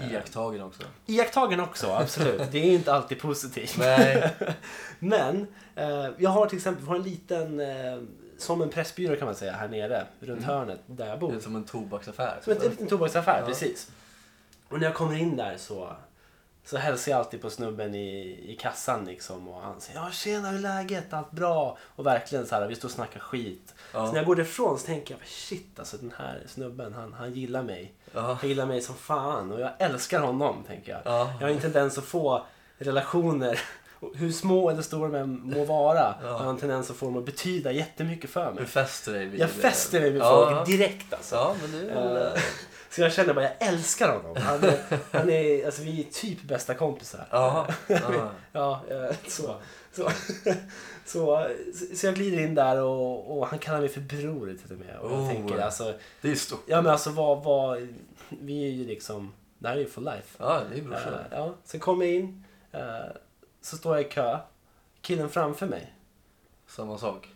Iakttagen 0.00 0.62
också. 0.62 0.82
Iakttagen 1.06 1.60
också, 1.60 1.86
absolut. 1.92 2.42
Det 2.52 2.58
är 2.58 2.72
inte 2.72 2.92
alltid 2.94 3.20
positivt. 3.20 3.76
Nej. 3.78 4.30
Men 4.98 5.46
eh, 5.76 6.06
jag 6.18 6.30
har 6.30 6.46
till 6.46 6.58
exempel 6.58 6.86
har 6.86 6.96
en 6.96 7.02
liten, 7.02 7.60
eh, 7.60 7.98
som 8.38 8.62
en 8.62 8.68
pressbyrå 8.68 9.16
kan 9.16 9.26
man 9.26 9.34
säga, 9.34 9.52
här 9.52 9.68
nere 9.68 10.06
runt 10.20 10.42
hörnet 10.44 10.80
där 10.86 11.06
jag 11.06 11.16
Det 11.16 11.20
bor. 11.20 11.34
är 11.36 11.40
som 11.40 11.56
en 11.56 11.64
tobaksaffär. 11.64 12.38
Som 12.44 12.52
en, 12.52 12.62
en 12.62 12.68
liten 12.70 12.86
tobaksaffär, 12.86 13.38
Ja. 13.40 13.46
precis. 13.46 13.90
Och 14.68 14.78
när 14.78 14.86
jag 14.86 14.94
kommer 14.94 15.14
in 15.18 15.36
där 15.36 15.56
så, 15.58 15.96
så 16.64 16.76
hälsar 16.76 17.12
jag 17.12 17.18
alltid 17.18 17.42
på 17.42 17.50
snubben 17.50 17.94
i, 17.94 18.40
i 18.52 18.56
kassan 18.60 19.04
liksom. 19.04 19.48
Och 19.48 19.62
han 19.62 19.80
säger 19.80 20.00
ja 20.00 20.10
tjena 20.10 20.48
hur 20.48 20.58
är 20.58 20.62
läget? 20.62 21.12
Allt 21.12 21.30
bra? 21.30 21.78
Och 21.80 22.06
verkligen 22.06 22.46
så 22.46 22.54
här, 22.54 22.66
vi 22.66 22.74
står 22.74 22.88
och 22.88 22.92
snackar 22.92 23.20
skit. 23.20 23.74
Ja. 23.92 24.06
Så 24.06 24.12
när 24.12 24.18
jag 24.18 24.26
går 24.26 24.36
därifrån 24.36 24.78
så 24.78 24.86
tänker 24.86 25.14
jag 25.14 25.28
shit 25.28 25.78
alltså 25.78 25.96
den 25.96 26.12
här 26.18 26.42
snubben 26.46 26.94
han, 26.94 27.12
han 27.12 27.32
gillar 27.32 27.62
mig. 27.62 27.92
Ja. 28.14 28.20
Han 28.20 28.48
gillar 28.48 28.66
mig 28.66 28.80
som 28.80 28.94
fan 28.94 29.52
och 29.52 29.60
jag 29.60 29.70
älskar 29.78 30.20
honom 30.20 30.64
tänker 30.66 30.92
jag. 30.92 31.00
Ja. 31.04 31.32
Jag 31.40 31.46
har 31.46 31.54
en 31.54 31.60
tendens 31.60 31.98
att 31.98 32.04
få 32.04 32.46
relationer, 32.78 33.60
hur 34.14 34.32
små 34.32 34.70
eller 34.70 34.82
stora 34.82 35.08
de 35.08 35.14
än 35.18 35.40
må 35.44 35.64
vara, 35.64 36.14
Ja. 36.22 36.28
har 36.28 36.50
en 36.50 36.56
tendens 36.58 36.90
att 36.90 36.96
få 36.96 37.06
dem 37.06 37.16
att 37.16 37.24
betyda 37.24 37.72
jättemycket 37.72 38.30
för 38.30 38.48
Du 38.48 38.54
mig. 38.54 38.64
fäster 38.66 39.12
dig 39.12 39.26
vid 39.26 39.40
Jag 39.40 39.50
fäster 39.50 40.00
mig 40.00 40.10
vid 40.10 40.22
Ja. 40.22 40.50
folk 40.56 40.66
direkt 40.78 41.12
alltså. 41.14 41.34
Ja, 41.34 41.54
men. 41.72 42.16
Eh, 42.16 42.32
Så 42.90 43.00
jag 43.00 43.12
känner 43.12 43.34
bara, 43.34 43.44
jag 43.44 43.68
älskar 43.68 44.08
honom. 44.16 44.36
Han 44.42 44.64
är, 44.64 44.78
han 45.12 45.30
är, 45.30 45.66
alltså 45.66 45.82
vi 45.82 46.00
är 46.00 46.04
typ 46.12 46.42
bästa 46.42 46.74
kompisar. 46.74 47.26
Ja. 47.30 47.66
ja. 47.86 48.30
Ja, 48.52 48.80
eh, 48.90 49.16
så. 49.28 49.54
Så, 49.92 50.10
så, 51.06 51.46
så 51.96 52.06
jag 52.06 52.14
glider 52.14 52.40
in 52.40 52.54
där 52.54 52.82
och, 52.82 53.38
och 53.38 53.46
han 53.46 53.58
kallar 53.58 53.80
mig 53.80 53.88
för 53.88 54.00
bror 54.00 54.56
till 54.62 54.72
och 54.72 54.78
med. 54.86 54.96
Och 54.98 55.10
jag 55.12 55.18
Oh. 55.20 55.28
tänker 55.28 55.58
alltså, 55.58 55.94
Det 56.20 56.30
är 56.30 56.34
stort. 56.34 56.64
ja 56.66 56.82
men 56.82 56.92
alltså 56.92 57.10
vad, 57.10 57.42
vad, 57.44 57.88
vi 58.28 58.64
är 58.64 58.68
ju 58.70 58.86
liksom, 58.86 59.32
det 59.58 59.68
här 59.68 59.74
är 59.76 59.80
ju 59.80 59.86
for 59.88 60.00
life. 60.00 60.36
Ja, 60.38 60.60
det 60.72 60.78
är 60.78 60.82
brorsan. 60.82 61.12
ja, 61.30 61.54
sen 61.64 61.80
kommer 61.80 62.04
jag 62.06 62.14
in, 62.14 62.44
eh, 62.72 62.80
så 63.62 63.76
står 63.76 63.96
jag 63.96 64.06
i 64.06 64.08
kö. 64.08 64.38
Killen 65.00 65.28
framför 65.28 65.66
mig, 65.66 65.94
Samma 66.66 66.98
sak. 66.98 67.28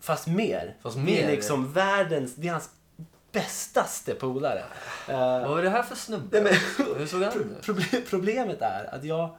fast 0.00 0.26
mer. 0.26 0.76
Fast 0.82 0.96
Det 0.96 1.02
mer? 1.02 1.22
är 1.24 1.30
liksom 1.30 1.72
världens, 1.72 2.34
det 2.34 2.48
är 2.48 2.52
hans 2.52 2.70
bästaste 3.32 4.14
polare. 4.14 4.64
Eh, 5.08 5.16
Vad 5.18 5.48
var 5.50 5.62
det 5.62 5.70
här 5.70 5.82
för 5.82 5.96
snubbe? 5.96 6.40
Nej, 6.40 6.52
men- 6.78 6.86
Hur 6.98 7.06
såg 7.06 7.22
han 7.22 7.32
ut? 7.40 7.66
Proble- 7.66 8.02
Problemet 8.10 8.62
är 8.62 8.94
att 8.94 9.04
jag, 9.04 9.36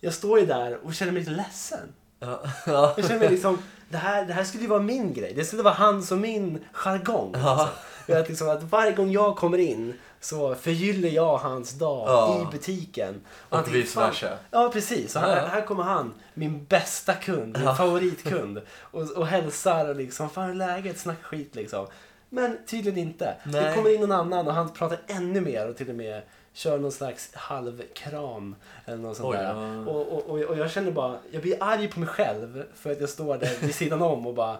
jag 0.00 0.14
står 0.14 0.38
ju 0.40 0.46
där 0.46 0.76
och 0.86 0.94
känner 0.94 1.12
mig 1.12 1.20
lite 1.20 1.30
ledsen. 1.32 1.92
Ja. 2.20 2.42
Ja. 2.66 2.94
Jag 2.96 3.06
känner 3.06 3.20
mig 3.20 3.28
liksom, 3.30 3.58
det 3.88 3.96
här, 3.96 4.26
det 4.26 4.32
här 4.32 4.44
skulle 4.44 4.62
ju 4.62 4.68
vara 4.68 4.80
min 4.82 5.12
grej. 5.12 5.32
Det 5.34 5.44
skulle 5.44 5.62
vara 5.62 5.74
hans 5.74 6.12
och 6.12 6.18
min 6.18 6.64
jargong. 6.72 7.34
Alltså. 7.34 7.68
Jag 8.06 8.18
att 8.20 8.28
liksom, 8.28 8.48
att 8.48 8.62
varje 8.62 8.92
gång 8.92 9.10
jag 9.10 9.36
kommer 9.36 9.58
in 9.58 9.94
så 10.20 10.54
förgyller 10.54 11.08
jag 11.08 11.38
hans 11.38 11.72
dag 11.72 12.08
Ja. 12.08 12.42
i 12.42 12.52
butiken. 12.52 13.20
Och 13.48 13.56
tänker, 13.56 13.72
vice 13.72 14.00
versa. 14.00 14.38
Ja, 14.50 14.70
precis. 14.72 15.12
Så 15.12 15.18
här, 15.18 15.46
här 15.46 15.66
kommer 15.66 15.82
han, 15.82 16.14
min 16.34 16.64
bästa 16.64 17.14
kund, 17.14 17.56
min 17.58 17.66
Ja. 17.66 17.74
favoritkund. 17.74 18.60
Och, 18.90 19.10
och 19.10 19.26
hälsar 19.26 19.88
och 19.88 19.96
liksom, 19.96 20.30
fan 20.30 20.44
hur 20.44 20.50
är 20.50 20.54
läget? 20.54 20.98
Snackar 20.98 21.22
skit 21.22 21.54
liksom. 21.54 21.86
Men 22.30 22.58
tydligen 22.66 22.98
inte. 22.98 23.34
Det 23.44 23.60
Nej. 23.60 23.74
kommer 23.74 23.94
in 23.94 24.00
någon 24.00 24.12
annan 24.12 24.48
och 24.48 24.54
han 24.54 24.72
pratar 24.72 24.98
ännu 25.06 25.40
mer 25.40 25.68
och 25.68 25.76
till 25.76 25.88
och 25.88 25.94
med 25.94 26.22
kör 26.52 26.78
någon 26.78 26.92
slags 26.92 27.34
halvkram. 27.34 28.54
Eller 28.86 28.96
något 28.98 29.16
sånt 29.16 29.28
Oj, 29.34 29.36
där. 29.36 29.44
ja. 29.54 29.90
Och, 29.92 30.12
och, 30.12 30.22
och, 30.30 30.38
och 30.40 30.58
jag 30.58 30.70
känner 30.70 30.90
bara, 30.90 31.18
jag 31.30 31.42
blir 31.42 31.56
arg 31.62 31.88
på 31.88 32.00
mig 32.00 32.08
själv 32.08 32.64
för 32.74 32.92
att 32.92 33.00
jag 33.00 33.08
står 33.08 33.38
där 33.38 33.56
vid 33.60 33.74
sidan 33.74 34.02
om 34.02 34.26
och 34.26 34.34
bara... 34.34 34.56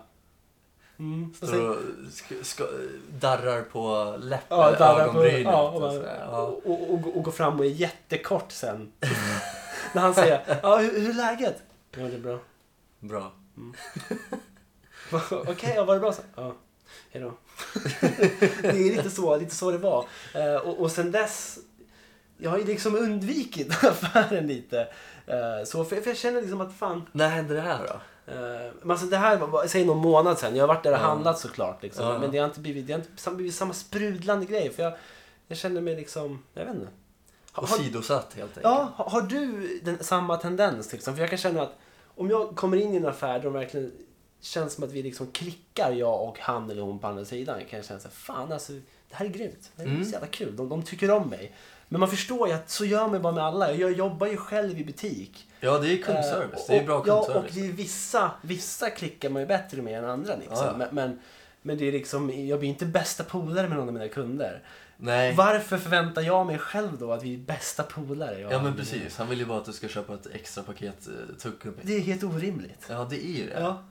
Mm. 0.98 1.34
Och 1.40 1.48
Står 2.42 2.66
och 2.66 2.72
darrar 3.20 3.62
på 3.62 4.14
läppen, 4.20 4.58
ja, 4.58 4.70
darrar 4.70 4.94
på, 4.94 5.00
ögonbrynet. 5.00 5.42
ja, 5.52 5.68
och, 5.68 5.74
och 5.74 5.80
bara, 5.80 5.92
sådär. 5.92 6.26
ja. 6.30 6.38
och, 6.40 6.70
och, 6.70 6.90
och, 6.94 7.16
och 7.16 7.22
går 7.22 7.32
fram 7.32 7.58
och 7.58 7.64
är 7.66 7.70
jättekort 7.70 8.52
sen. 8.52 8.92
När 9.92 10.02
han 10.02 10.14
säger, 10.14 10.58
ja 10.62 10.76
hur, 10.76 11.00
hur 11.00 11.10
är 11.10 11.14
läget? 11.14 11.62
Ja 11.96 12.02
det 12.02 12.14
är 12.14 12.18
bra. 12.18 12.38
Bra. 13.00 13.32
Okej, 15.30 15.72
ja, 15.76 15.84
var 15.84 15.94
det 15.94 16.00
bra 16.00 16.12
så? 16.12 16.22
Ja, 16.36 16.54
hejdå. 17.10 17.32
det 18.62 18.68
är 18.68 18.96
lite 18.96 19.10
så, 19.10 19.36
lite 19.36 19.54
så 19.54 19.70
det 19.70 19.78
var. 19.78 20.04
Eh, 20.34 20.54
och, 20.54 20.80
och 20.80 20.90
sen 20.92 21.12
dess, 21.12 21.58
jag 22.38 22.50
har 22.50 22.58
ju 22.58 22.64
liksom 22.64 22.94
undvikit 22.96 23.84
affären 23.84 24.46
lite. 24.46 24.80
Eh, 25.26 25.64
så 25.66 25.84
för, 25.84 26.00
för 26.00 26.10
jag 26.10 26.16
känner 26.16 26.40
liksom 26.40 26.60
att 26.60 26.74
fan, 26.74 27.06
När 27.12 27.28
hände 27.28 27.54
det 27.54 27.60
här 27.60 27.86
då? 27.88 28.00
Eh, 28.30 28.72
men 28.82 28.90
alltså 28.90 29.06
det 29.06 29.16
här 29.16 29.36
var, 29.36 29.66
säg 29.66 29.84
någon 29.84 29.98
månad 29.98 30.38
sedan. 30.38 30.56
Jag 30.56 30.62
har 30.62 30.68
varit 30.74 30.82
där 30.82 30.92
och 30.92 30.98
handlat 30.98 31.38
såklart. 31.38 31.82
Liksom. 31.82 32.04
Ja. 32.06 32.18
Men 32.18 32.30
det 32.30 32.38
har 32.38 32.46
inte 32.46 32.60
blivit, 32.60 32.86
det 32.86 32.92
har 32.92 32.98
inte 33.00 33.30
blivit 33.30 33.54
samma 33.54 33.74
sprudlande 33.74 34.46
grej. 34.46 34.70
För 34.70 34.82
jag, 34.82 34.92
jag 35.46 35.58
känner 35.58 35.80
mig 35.80 35.96
liksom, 35.96 36.42
jag 36.54 36.64
vet 36.64 36.74
inte. 36.74 36.88
Har- 37.52 37.62
Åsidosatt 37.62 38.34
helt 38.34 38.48
enkelt. 38.50 38.64
Ja, 38.64 38.92
har, 38.96 39.10
har 39.10 39.22
du 39.22 39.78
den, 39.84 40.04
samma 40.04 40.36
tendens? 40.36 40.92
Liksom? 40.92 41.14
För 41.14 41.20
jag 41.20 41.30
kan 41.30 41.38
känna 41.38 41.62
att 41.62 41.72
om 42.14 42.30
jag 42.30 42.56
kommer 42.56 42.76
in 42.76 42.94
i 42.94 42.96
en 42.96 43.06
affär 43.06 43.32
där 43.32 43.44
de 43.44 43.52
verkligen 43.52 43.92
känns 44.40 44.72
som 44.74 44.84
att 44.84 44.92
vi 44.92 45.02
liksom 45.02 45.26
klickar, 45.32 45.92
jag 45.92 46.22
och 46.28 46.38
han 46.40 46.70
eller 46.70 46.82
hon 46.82 46.98
på 46.98 47.06
andra 47.06 47.24
sidan. 47.24 47.60
kan 47.70 47.76
jag 47.78 47.86
känna 47.86 48.00
så 48.00 48.08
här, 48.08 48.14
fan 48.14 48.52
alltså, 48.52 48.72
det 49.08 49.14
här 49.16 49.24
är 49.26 49.30
grymt. 49.30 49.70
Det 49.76 49.82
är 49.82 49.86
Mm. 49.86 50.04
så 50.04 50.10
jävla 50.10 50.26
kul. 50.26 50.56
De, 50.56 50.68
de 50.68 50.82
tycker 50.82 51.10
om 51.10 51.28
mig. 51.28 51.52
Men 51.88 52.00
man 52.00 52.10
förstår 52.10 52.48
ju 52.48 52.54
att 52.54 52.70
så 52.70 52.84
gör 52.84 53.08
man 53.08 53.22
bara 53.22 53.32
med 53.32 53.44
alla. 53.44 53.72
Jag 53.72 53.92
jobbar 53.92 54.26
ju 54.26 54.36
själv 54.36 54.78
i 54.80 54.84
butik. 54.84 55.48
Ja, 55.60 55.78
det 55.78 55.92
är 55.92 55.96
kundservice. 56.02 56.60
Eh, 56.60 56.66
Det 56.68 56.76
är 56.78 56.84
bra 56.86 56.98
och, 56.98 57.08
Ja, 57.08 57.14
och 57.20 57.26
kundservice. 57.26 57.54
det 57.54 57.66
är 57.68 57.72
vissa, 57.72 58.30
vissa 58.42 58.90
klickar 58.90 59.30
man 59.30 59.42
ju 59.42 59.48
bättre 59.48 59.82
med 59.82 59.98
än 59.98 60.10
andra. 60.10 60.36
Liksom. 60.36 60.56
Ja. 60.66 60.74
Men, 60.78 60.88
men, 60.92 61.20
men 61.62 61.78
det 61.78 61.88
är 61.88 61.92
liksom, 61.92 62.46
jag 62.46 62.58
blir 62.58 62.68
inte 62.68 62.86
bästa 62.86 63.24
polare 63.24 63.68
med 63.68 63.78
någon 63.78 63.88
av 63.88 63.94
mina 63.94 64.08
kunder. 64.08 64.62
Nej. 64.96 65.34
Varför 65.34 65.78
förväntar 65.78 66.22
jag 66.22 66.46
mig 66.46 66.58
själv 66.58 66.98
då 66.98 67.12
att 67.12 67.22
vi 67.22 67.34
är 67.34 67.38
bästa 67.38 67.82
polare? 67.82 68.40
Ja 68.40 68.62
men 68.62 68.76
precis. 68.76 69.16
Han 69.16 69.28
vill 69.28 69.38
ju 69.38 69.46
bara 69.46 69.58
att 69.58 69.64
du 69.64 69.72
ska 69.72 69.88
köpa 69.88 70.14
ett 70.14 70.26
extra 70.32 70.62
paket 70.62 71.08
eh, 71.08 71.36
tuggummi. 71.38 71.76
Det 71.82 71.96
är 71.96 72.00
helt 72.00 72.24
orimligt. 72.24 72.86
Ja, 72.88 73.06
det 73.10 73.24
är 73.26 73.32
ju 73.38 73.46
det. 73.46 73.60
Ja. 73.60 73.82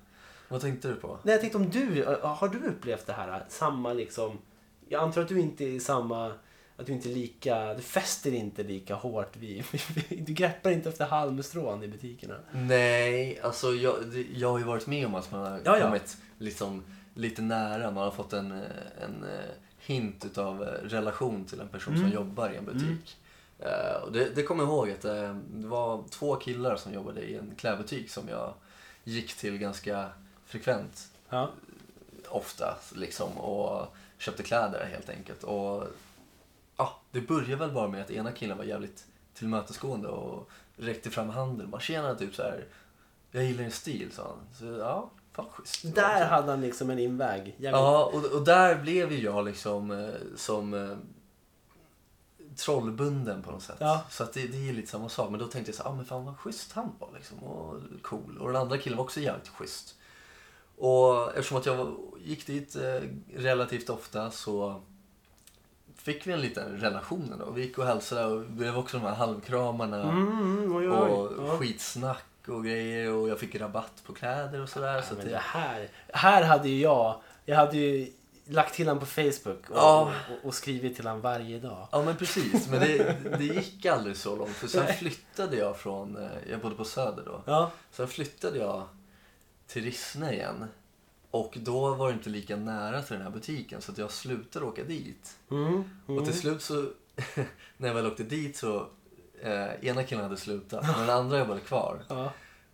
Vad 0.47 0.61
tänkte 0.61 0.87
du 0.87 0.95
på? 0.95 1.17
Nej, 1.23 1.31
jag 1.33 1.41
tänkte 1.41 1.57
om 1.57 1.69
du, 1.69 2.05
har 2.21 2.47
du 2.47 2.67
upplevt 2.67 3.05
det 3.07 3.13
här? 3.13 3.45
Samma 3.49 3.93
liksom, 3.93 4.37
jag 4.89 5.03
antar 5.03 5.21
att 5.21 5.27
du 5.27 5.39
inte 5.39 5.65
är 5.65 5.79
samma, 5.79 6.31
att 6.77 6.85
du 6.85 6.91
inte 6.93 7.09
är 7.09 7.13
lika, 7.13 7.73
du 7.73 7.81
fäster 7.81 8.31
inte 8.33 8.63
lika 8.63 8.95
hårt 8.95 9.35
vid, 9.37 9.63
du 10.09 10.33
greppar 10.33 10.71
inte 10.71 10.89
efter 10.89 11.05
halmstrån 11.05 11.83
i 11.83 11.87
butikerna. 11.87 12.35
Nej, 12.51 13.39
alltså 13.41 13.67
jag, 13.73 13.95
det, 14.11 14.21
jag 14.21 14.49
har 14.51 14.57
ju 14.59 14.63
varit 14.65 14.87
med 14.87 15.05
om 15.05 15.15
att 15.15 15.31
man 15.31 15.41
har 15.41 15.61
Ja, 15.65 15.77
ja. 15.77 15.85
kommit 15.85 16.17
liksom 16.37 16.83
lite 17.13 17.41
nära. 17.41 17.91
Man 17.91 18.03
har 18.03 18.11
fått 18.11 18.33
en, 18.33 18.51
en 19.01 19.23
eh, 19.23 19.39
hint 19.79 20.25
utav 20.25 20.63
eh, 20.63 20.67
relation 20.67 21.45
till 21.45 21.59
en 21.59 21.67
person 21.67 21.93
som 21.93 22.03
Mm. 22.05 22.15
jobbar 22.15 22.49
i 22.49 22.55
en 22.57 22.65
butik. 22.65 23.17
Eh, 23.59 24.03
och 24.03 24.11
det, 24.11 24.29
det 24.35 24.43
kommer 24.43 24.63
jag 24.63 24.69
ihåg 24.71 24.91
att 24.91 25.05
eh, 25.05 25.35
det 25.49 25.67
var 25.67 26.03
två 26.09 26.35
killar 26.35 26.75
som 26.75 26.93
jobbade 26.93 27.21
i 27.21 27.35
en 27.35 27.53
klädbutik 27.57 28.09
som 28.09 28.29
jag 28.29 28.53
gick 29.03 29.33
till 29.33 29.57
ganska 29.57 30.09
frekvent 30.45 31.07
Ja. 31.29 31.49
ofta 32.29 32.77
liksom 32.95 33.37
och 33.37 33.95
köpte 34.17 34.43
kläder 34.43 34.85
helt 34.85 35.09
enkelt. 35.09 35.43
Och 35.43 35.83
ja, 36.77 36.99
det 37.11 37.21
började 37.21 37.55
väl 37.55 37.71
bara 37.71 37.87
med 37.87 38.01
att 38.01 38.11
ena 38.11 38.31
killen 38.31 38.57
var 38.57 38.63
jävligt 38.65 39.05
tillmötesgående 39.33 40.07
och 40.07 40.49
räckte 40.77 41.09
fram 41.09 41.29
handen 41.29 41.69
bara 41.69 41.81
tjena 41.81 42.15
typ 42.15 42.35
så 42.35 42.41
här. 42.43 42.65
Jag 43.31 43.43
gillar 43.43 43.61
din 43.63 43.71
stil 43.71 44.11
sa 44.11 44.23
han. 44.23 44.39
Så 44.59 44.65
ja, 44.79 45.09
fan 45.33 45.45
schysst. 45.51 45.95
Där 45.95 46.25
hade 46.25 46.51
han 46.51 46.61
liksom 46.61 46.89
en 46.89 46.99
inväg. 46.99 47.39
Jävligt- 47.47 47.63
Ja, 47.71 48.05
och, 48.05 48.25
och 48.25 48.45
där 48.45 48.75
blev 48.75 49.11
ju 49.11 49.19
jag 49.23 49.45
liksom 49.45 49.91
eh, 49.91 50.09
som 50.35 50.73
eh, 50.73 50.97
trollbunden 52.55 53.43
på 53.43 53.51
något 53.51 53.63
sätt. 53.63 53.77
Ja. 53.79 54.03
Så 54.09 54.23
att 54.23 54.33
det, 54.33 54.47
det 54.47 54.69
är 54.69 54.73
lite 54.73 54.87
samma 54.91 55.09
sak. 55.09 55.29
Men 55.31 55.39
då 55.39 55.47
tänkte 55.47 55.69
jag 55.71 55.75
så 55.75 55.83
ah, 55.83 55.93
men 55.95 56.05
fan 56.05 56.25
vad 56.25 56.37
schysst 56.37 56.71
han 56.73 56.91
var 56.99 57.09
liksom. 57.15 57.39
Och 57.43 57.75
cool. 58.01 58.37
Och 58.37 58.47
den 58.47 58.61
andra 58.61 58.77
killen 58.77 58.97
var 58.97 59.03
också 59.03 59.19
jävligt 59.19 59.47
schysst. 59.47 59.95
Och 60.77 61.27
eftersom 61.37 61.57
att 61.57 61.65
jag 61.65 61.95
gick 62.23 62.47
dit 62.47 62.75
eh, 62.75 63.01
relativt 63.35 63.89
ofta 63.89 64.31
så 64.31 64.81
fick 65.95 66.27
vi 66.27 66.33
en 66.33 66.41
liten 66.41 66.77
relation 66.77 67.29
ändå. 67.33 67.51
Vi 67.51 67.61
gick 67.61 67.77
och 67.77 67.85
hälsade 67.85 68.25
och 68.25 68.41
det 68.41 68.47
blev 68.49 68.77
också 68.77 68.97
de 68.97 69.03
här 69.05 69.15
halvkramarna 69.15 70.03
Mm, 70.03 70.27
mm, 70.57 70.75
oj, 70.75 70.89
oj. 70.89 70.95
och 70.95 71.59
skitsnack 71.59 72.23
och 72.47 72.65
grejer. 72.65 73.11
Och 73.13 73.29
jag 73.29 73.39
fick 73.39 73.55
rabatt 73.55 74.03
på 74.05 74.13
kläder 74.13 74.61
och 74.61 74.69
sådär. 74.69 74.95
Ja, 74.95 75.01
så 75.01 75.15
det 75.15 75.37
här, 75.43 75.89
här 76.13 76.43
hade 76.43 76.69
ju 76.69 76.81
jag, 76.81 77.21
jag 77.45 77.55
hade 77.55 77.77
ju 77.77 78.11
lagt 78.49 78.73
till 78.75 78.87
honom 78.87 78.99
på 78.99 79.05
Facebook 79.05 79.69
och, 79.69 79.77
Ja. 79.77 80.11
och, 80.41 80.47
och 80.47 80.53
skrivit 80.53 80.95
till 80.95 81.05
honom 81.07 81.21
varje 81.21 81.59
dag. 81.59 81.87
Ja 81.91 82.01
men 82.03 82.15
precis, 82.17 82.67
men 82.69 82.79
det, 82.79 83.15
det 83.37 83.43
gick 83.45 83.85
aldrig 83.85 84.17
så 84.17 84.35
långt. 84.35 84.51
För 84.55 84.67
sen 84.67 84.83
Nej. 84.85 84.93
flyttade 84.97 85.57
jag 85.57 85.77
från, 85.77 86.17
eh, 86.17 86.29
jag 86.51 86.59
bodde 86.61 86.75
på 86.75 86.85
Söder 86.85 87.23
då. 87.25 87.41
Ja. 87.45 87.71
Sen 87.91 88.07
flyttade 88.07 88.57
jag 88.57 88.83
till 89.67 89.83
Rissne 89.83 90.33
igen. 90.33 90.65
Och 91.31 91.57
då 91.61 91.93
var 91.95 92.07
det 92.07 92.13
inte 92.13 92.29
lika 92.29 92.55
nära 92.55 93.01
till 93.01 93.13
den 93.13 93.21
här 93.23 93.29
butiken 93.31 93.81
så 93.81 93.91
att 93.91 93.97
jag 93.97 94.11
slutade 94.11 94.65
åka 94.65 94.83
dit. 94.83 95.37
Mm, 95.51 95.83
Och 96.05 96.25
till 96.25 96.39
slut 96.39 96.61
så, 96.61 96.89
när 97.77 97.87
jag 97.87 97.95
väl 97.95 98.05
åkte 98.07 98.23
dit 98.23 98.57
så, 98.57 98.87
eh, 99.41 99.85
ena 99.85 100.03
killen 100.03 100.23
hade 100.23 100.37
slutat 100.37 100.83
men 100.87 100.99
den 100.99 101.09
andra 101.09 101.39
jobbade 101.39 101.59
kvar. 101.59 102.03
Ja. 102.09 102.31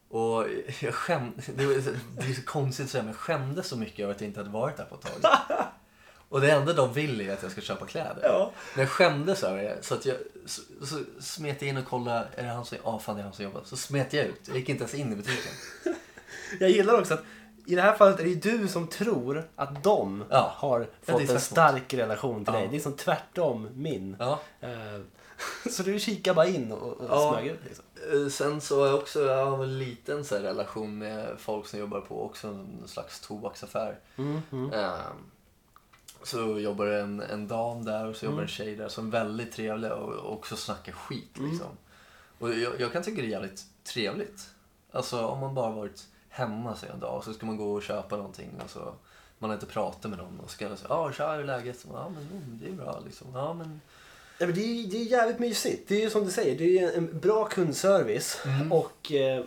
Och 0.10 0.46
jag 0.82 0.94
skäm, 0.94 1.32
det, 1.56 1.66
var, 1.66 1.74
det 2.16 2.30
är 2.30 2.34
så 2.34 2.42
konstigt 2.46 2.86
att 2.86 2.92
säga 2.92 3.04
men 3.04 3.12
jag 3.12 3.20
skämdes 3.20 3.68
så 3.68 3.78
mycket 3.78 4.00
över 4.00 4.14
att 4.14 4.22
jag 4.22 4.28
inte 4.28 4.40
hade 4.40 4.50
varit 4.52 4.78
där 4.78 4.86
på 4.86 4.96
ett 4.96 5.02
tag. 5.02 5.32
Och 6.30 6.42
det 6.42 6.52
enda 6.52 6.74
de 6.74 6.94
vill 6.94 7.22
är 7.22 7.34
att 7.34 7.44
jag 7.44 7.52
ska 7.52 7.62
köpa 7.62 7.86
kläder. 7.86 8.22
Ja. 8.24 8.52
Men 8.76 8.82
jag 8.82 8.90
skämdes 8.90 9.44
över 9.44 9.64
det. 9.64 9.78
Så, 9.82 9.94
att 9.94 10.06
jag, 10.06 10.18
så, 10.46 10.62
så 10.86 11.04
smet 11.20 11.62
jag 11.62 11.70
in 11.70 11.78
och 11.78 11.86
kollade. 11.86 12.28
Är 12.36 12.44
det 12.44 12.50
han 12.50 12.66
som, 12.66 12.78
ah, 12.84 13.00
fan 13.00 13.16
det 13.16 13.22
är 13.22 13.24
han 13.24 13.34
som 13.34 13.44
jobbar. 13.46 13.62
Så 13.66 13.78
smet 13.78 14.14
jag 14.14 14.26
ut. 14.26 14.42
Jag 14.48 14.58
gick 14.58 14.70
inte 14.70 14.82
ens 14.84 14.94
in 14.94 15.14
i 15.14 15.16
butiken. 15.16 15.52
Jag 16.60 16.70
gillar 16.70 17.00
också 17.00 17.14
att 17.14 17.24
i 17.66 17.76
det 17.76 17.82
här 17.82 17.94
fallet 17.96 18.20
är 18.20 18.24
det 18.24 18.30
ju 18.30 18.36
du 18.36 18.68
som 18.68 18.88
tror 18.88 19.50
att 19.56 19.84
de 19.84 20.24
Ja. 20.30 20.54
har 20.56 20.88
fått 21.04 21.30
en 21.30 21.40
stark 21.40 21.94
relation 21.94 22.46
till 22.46 22.54
Ja. 22.54 22.60
dig. 22.60 22.68
Det 22.72 22.76
är 22.76 22.80
som 22.80 22.94
tvärtom 22.94 23.70
min. 23.74 24.16
Ja. 24.20 24.40
Eh, 24.62 25.02
Så 25.72 25.84
du 25.84 26.00
kikar 26.00 26.34
bara 26.34 26.48
in 26.48 26.72
och, 26.72 26.94
och 26.94 27.06
Ja. 27.10 27.32
smög 27.32 27.48
ut 27.48 27.60
liksom. 27.66 27.86
Eh, 28.24 28.30
Sen 28.30 28.62
så 28.62 28.80
har 28.80 28.88
jag 28.88 28.96
också 28.96 29.22
jag 29.22 29.46
har 29.46 29.64
en 29.64 29.80
liten 29.80 30.26
så 30.26 30.36
relation 30.36 30.98
med 30.98 31.28
folk 31.38 31.68
som 31.68 31.80
jobbar 31.80 32.02
på 32.02 32.26
också 32.26 32.48
en 32.48 32.84
slags 32.88 33.20
tobaksaffär. 33.20 34.00
Mm, 34.18 34.42
mm. 34.52 34.74
Eh, 34.74 34.92
Så 36.24 36.60
jobbar 36.60 36.86
en, 36.86 37.22
en 37.22 37.48
dam 37.48 37.86
där 37.86 38.08
och 38.08 38.16
så 38.16 38.26
jobbar 38.26 38.42
en 38.42 38.48
tjej 38.48 38.76
där 38.76 38.90
som 38.90 39.08
är 39.08 39.12
väldigt 39.12 39.52
trevlig 39.54 39.92
och 39.92 40.34
också 40.34 40.56
snackar 40.56 40.94
skit 40.94 41.38
liksom. 41.40 41.68
Och 42.40 42.54
jag, 42.54 42.80
jag 42.80 42.92
kan 42.92 43.04
tycka 43.04 43.22
det 43.22 43.28
är 43.28 43.32
jävligt 43.32 43.64
trevligt. 43.84 44.50
Alltså 44.92 45.26
om 45.26 45.40
man 45.40 45.56
bara 45.56 45.72
varit 45.72 46.04
hemma 46.34 46.76
sig 46.76 46.90
en 46.94 47.00
dag 47.00 47.18
och 47.18 47.24
så 47.24 47.34
ska 47.34 47.46
man 47.46 47.58
gå 47.58 47.74
och 47.74 47.84
köpa 47.84 48.16
någonting 48.18 48.50
och 48.64 48.70
så 48.70 48.94
man 49.40 49.50
har 49.50 49.56
inte 49.56 49.66
pratat 49.66 50.10
med 50.12 50.20
någon 50.20 50.40
och 50.40 50.52
så 50.52 50.58
kan 50.58 50.68
man 50.68 50.78
säga 50.78 50.88
ja 50.90 51.12
tja 51.12 51.32
hur 51.32 51.40
är 51.40 51.44
läget? 51.44 51.86
Ja 51.94 52.10
men 52.10 52.28
mm, 52.28 52.60
det 52.62 52.68
är 52.68 52.72
bra 52.72 53.02
liksom. 53.06 53.28
Ja 53.34 53.54
men 53.54 53.82
Ja, 54.38 54.46
men 54.46 54.56
det, 54.56 54.62
är, 54.62 54.88
det 54.88 54.98
är 54.98 55.04
jävligt 55.04 55.40
mysigt. 55.40 55.88
Det 55.88 55.96
är 55.96 56.02
ju 56.02 56.10
som 56.10 56.26
du 56.26 56.32
säger, 56.32 56.58
det 56.58 56.80
är 56.80 56.98
en 56.98 57.20
bra 57.20 57.46
kundservice. 57.46 58.38
Mm. 58.46 58.72
Och 58.72 59.12
eh, 59.12 59.44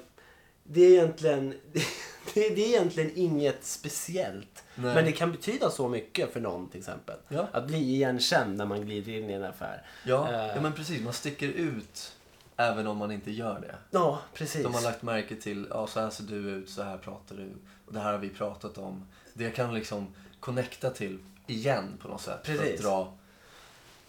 det 0.63 0.81
är 0.81 0.91
egentligen 0.91 1.55
det, 2.35 2.47
är 2.47 2.59
egentligen 2.59 3.11
inget 3.15 3.65
speciellt. 3.65 4.65
Nej. 4.75 4.95
Men 4.95 5.05
det 5.05 5.13
kan 5.13 5.33
betyda 5.33 5.71
så 5.71 5.89
mycket 5.89 6.33
för 6.33 6.41
någon 6.41 6.69
till 6.69 6.79
exempel. 6.81 7.17
Ja. 7.29 7.49
Att 7.53 7.67
bli 7.67 7.79
igenkänd 7.95 8.57
när 8.57 8.67
man 8.67 8.81
glider 8.81 9.13
in 9.13 9.31
i 9.31 9.33
en 9.33 9.45
affär. 9.45 9.87
ja, 10.05 10.33
Eh. 10.33 10.47
ja 10.57 10.61
men 10.61 10.73
precis 10.73 11.03
man 11.03 11.13
sticker 11.13 11.49
ut 11.49 12.13
även 12.57 12.87
om 12.87 12.97
man 12.97 13.13
inte 13.13 13.31
gör 13.31 13.61
det. 13.61 13.75
Ja, 13.91 14.21
precis. 14.35 14.63
De 14.63 14.75
har 14.75 14.83
lagt 14.83 15.03
märke 15.03 15.37
till, 15.37 15.67
ja 15.71 15.87
så 15.87 16.01
här 16.01 16.11
ser 16.11 16.25
du 16.25 16.37
ut, 16.37 16.71
så 16.71 16.83
här 16.83 16.99
pratar 16.99 17.37
du. 17.37 17.53
Och 17.87 17.93
det 17.93 18.01
här 18.01 18.13
har 18.13 18.19
vi 18.19 18.29
pratat 18.29 18.79
om. 18.79 19.07
Det 19.35 19.51
kan 19.51 19.75
liksom 19.75 20.07
connecta 20.41 20.91
till 20.91 21.19
igen 21.47 21.99
på 22.03 22.09
något 22.09 22.21
sätt. 22.21 22.47
För 22.47 22.53
Precis. 22.53 22.81
att 22.81 22.87
dra 22.87 23.13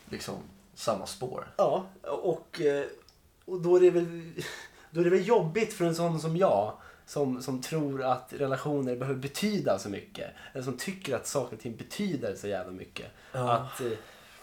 liksom 0.10 0.36
samma 0.76 1.06
spår. 1.06 1.48
Ja, 1.58 1.86
och, 2.02 2.62
eh, 2.62 2.86
och 3.46 3.62
då, 3.62 3.76
är 3.76 3.80
det 3.80 3.90
väl, 3.90 4.32
då 4.92 5.00
är 5.00 5.04
det 5.04 5.10
väl 5.10 5.28
jobbigt 5.28 5.74
för 5.74 5.86
en 5.86 5.96
sån 5.96 6.20
som 6.20 6.38
jag. 6.38 6.74
Som, 7.06 7.42
som 7.42 7.62
tror 7.62 8.04
att 8.04 8.34
relationer 8.34 8.96
behöver 8.96 9.20
betyda 9.20 9.80
så 9.80 9.90
mycket. 9.90 10.32
Eller 10.54 10.64
som 10.64 10.78
tycker 10.78 11.16
att 11.16 11.28
saker 11.28 11.56
och 11.56 11.62
ting 11.62 11.76
betyder 11.76 12.36
så 12.36 12.48
jävla 12.48 12.72
mycket. 12.72 13.12
Ja. 13.32 13.52
Att, 13.52 13.82
eh, 13.82 13.92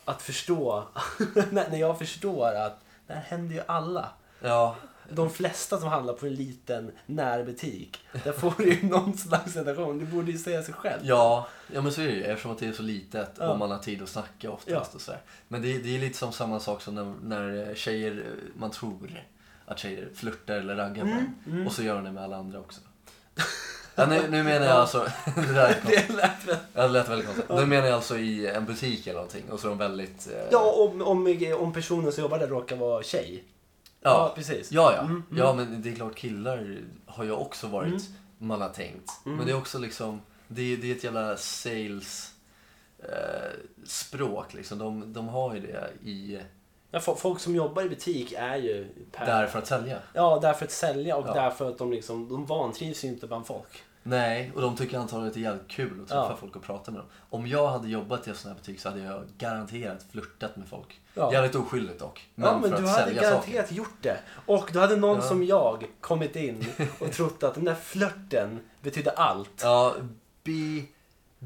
att 0.05 0.23
förstå, 0.23 0.85
när 1.51 1.77
jag 1.77 1.99
förstår 1.99 2.55
att 2.55 2.84
det 3.07 3.12
här 3.14 3.21
händer 3.21 3.55
ju 3.55 3.62
alla. 3.67 4.09
Ja, 4.40 4.77
De 5.11 5.31
flesta 5.31 5.81
som 5.81 5.88
handlar 5.88 6.14
på 6.14 6.27
en 6.27 6.35
liten 6.35 6.93
närbutik, 7.07 7.99
där 8.25 8.33
får 8.33 8.55
du 8.59 8.75
ju 8.75 8.87
någon 8.88 9.17
slags 9.17 9.57
relation. 9.57 9.99
Det 9.99 10.05
borde 10.05 10.33
ju 10.33 10.38
säga 10.38 10.62
sig 10.62 10.75
själv. 10.75 11.01
ja, 11.05 11.47
ja 11.73 11.81
men 11.83 11.93
så 11.93 12.01
är 12.01 12.07
det 12.07 12.12
ju. 12.12 12.23
Eftersom 12.25 12.53
att 12.53 12.59
det 12.59 12.67
är 12.67 12.73
så 12.73 12.83
litet 12.83 13.31
Ja. 13.38 13.48
och 13.48 13.59
man 13.59 13.71
har 13.71 13.79
tid 13.79 14.02
att 14.02 14.09
snacka 14.09 14.50
oftast. 14.50 14.71
Ja. 14.71 14.87
Och 14.94 15.00
så 15.00 15.13
här. 15.13 15.21
Men 15.48 15.63
det, 15.63 15.75
är- 15.77 15.83
det 15.83 15.94
är 15.96 15.98
lite 15.98 16.19
som 16.19 16.33
samma 16.33 16.61
sak 16.61 16.83
som 16.83 16.94
när, 16.94 17.15
när 17.23 17.75
tjejer, 17.75 18.25
man 18.57 18.71
tror 18.71 19.25
att 19.67 19.79
tjejer 19.79 20.09
flörtar 20.15 20.55
eller 20.55 20.77
raggar 20.77 21.02
Mm, 21.02 21.35
en. 21.46 21.67
Och 21.67 21.73
så 21.73 21.83
gör 21.83 21.94
de 21.94 22.05
det 22.05 22.13
med 22.13 22.23
alla 22.25 22.37
andra 22.37 22.59
också. 22.61 22.81
Ja, 23.95 24.07
nu, 24.07 24.29
nu 24.31 24.42
menar 24.42 24.67
jag 24.67 24.77
alltså, 24.77 24.99
det 25.37 25.55
där. 25.55 25.77
Det 25.87 26.09
lät 26.15 26.45
väl... 26.49 26.57
Ja, 26.75 26.83
det 26.83 26.88
lät 26.88 27.09
väldigt 27.09 27.27
konstigt. 27.27 27.49
Nu 27.49 27.67
menar 27.67 27.87
jag 27.87 27.95
alltså 27.95 28.19
i 28.19 28.47
en 28.47 28.65
butik 28.65 29.07
eller 29.07 29.15
någonting 29.15 29.51
och 29.51 29.61
så 29.61 29.67
är 29.67 29.69
de 29.69 29.79
väldigt... 29.79 30.27
Eh, 30.33 30.49
Ja, 30.51 30.73
om, 30.73 31.03
om, 31.03 31.57
om 31.59 31.73
personen 31.73 32.13
som 32.13 32.23
jobbar 32.23 32.38
där 32.38 32.47
råkar 32.49 32.77
vara 32.77 33.03
tjej. 33.03 33.45
Ja. 34.03 34.33
precis. 34.35 34.73
Ja, 34.73 34.92
ja. 34.97 35.01
Mm, 35.01 35.13
mm. 35.13 35.38
ja, 35.38 35.55
men 35.55 35.83
det 35.83 35.90
är 35.90 35.95
klart 35.95 36.15
killar 36.15 36.79
har 37.07 37.25
ju 37.25 37.33
också 37.33 37.67
varit, 37.67 38.03
man 38.38 38.61
har 38.61 38.69
tänkt. 38.69 39.11
Mm. 39.27 39.37
Men 39.37 39.47
det 39.47 39.53
är 39.53 39.57
också 39.57 39.79
liksom, 39.79 40.21
det, 40.49 40.77
det 40.77 40.90
är 40.90 40.97
ett 40.97 41.05
jävla 41.05 41.37
sales 41.37 42.33
eh, 42.99 43.51
språk 43.87 44.55
liksom. 44.55 44.79
De, 44.79 45.13
de 45.13 45.29
har 45.29 45.55
ju 45.55 45.61
det 45.61 46.09
i, 46.11 46.38
Ja, 46.95 47.01
folk 47.01 47.40
som 47.40 47.55
jobbar 47.55 47.83
i 47.83 47.88
butik 47.88 48.33
är 48.38 48.57
ju 48.57 48.88
per... 49.13 49.27
där 49.27 49.47
för 49.47 49.59
att 49.59 49.67
sälja. 49.67 49.99
Ja, 50.13 50.38
därför 50.42 50.65
att 50.65 50.71
sälja 50.73 51.17
och 51.17 51.29
Ja. 51.29 51.35
därför 51.35 51.69
att 51.71 51.79
de 51.79 51.92
liksom, 51.92 52.29
de 52.29 52.47
vantrivs 52.47 53.05
ju 53.05 53.09
inte 53.09 53.27
bland 53.27 53.47
folk. 53.47 53.83
Nej, 54.07 54.53
och 54.55 54.61
de 54.63 54.77
tycker 54.77 54.99
antagligen 54.99 55.29
att 55.29 55.35
det 55.35 55.40
är 55.40 55.42
jävligt 55.42 55.69
kul 55.69 56.01
att 56.03 56.09
träffa 56.09 56.27
Ja. 56.31 56.37
folk 56.40 56.57
och 56.57 56.63
prata 56.63 56.90
med 56.90 57.01
dem. 57.01 57.07
Om 57.31 57.47
jag 57.47 57.67
hade 57.69 57.88
jobbat 57.88 58.27
i 58.27 58.31
en 58.31 58.37
sån 58.37 58.51
här 58.51 58.59
butik 58.59 58.81
så 58.81 58.88
hade 58.88 59.01
jag 59.03 59.23
garanterat 59.38 60.07
flörtat 60.13 60.57
med 60.57 60.69
folk. 60.69 61.01
Ja. 61.15 61.33
Jävligt 61.33 61.55
oskyldigt 61.55 61.99
dock. 62.01 62.29
Men, 62.35 62.49
ja, 62.49 62.59
men 62.59 62.71
för 62.71 62.77
du 62.79 62.85
att 62.85 62.90
hade 62.90 63.05
sälja 63.05 63.23
garanterat 63.23 63.65
saker. 63.67 63.75
gjort 63.77 63.97
det. 64.03 64.17
Och 64.47 64.71
då 64.73 64.81
hade 64.81 64.97
någon 64.97 65.17
Ja. 65.17 65.23
som 65.23 65.45
jag 65.45 65.87
kommit 66.01 66.37
in 66.37 66.67
och 67.01 67.13
trott 67.13 67.42
att 67.42 67.55
den 67.55 67.65
där 67.65 67.75
flörten 67.75 68.61
betydde 68.83 69.11
allt. 69.11 69.61
Ja, 69.63 69.95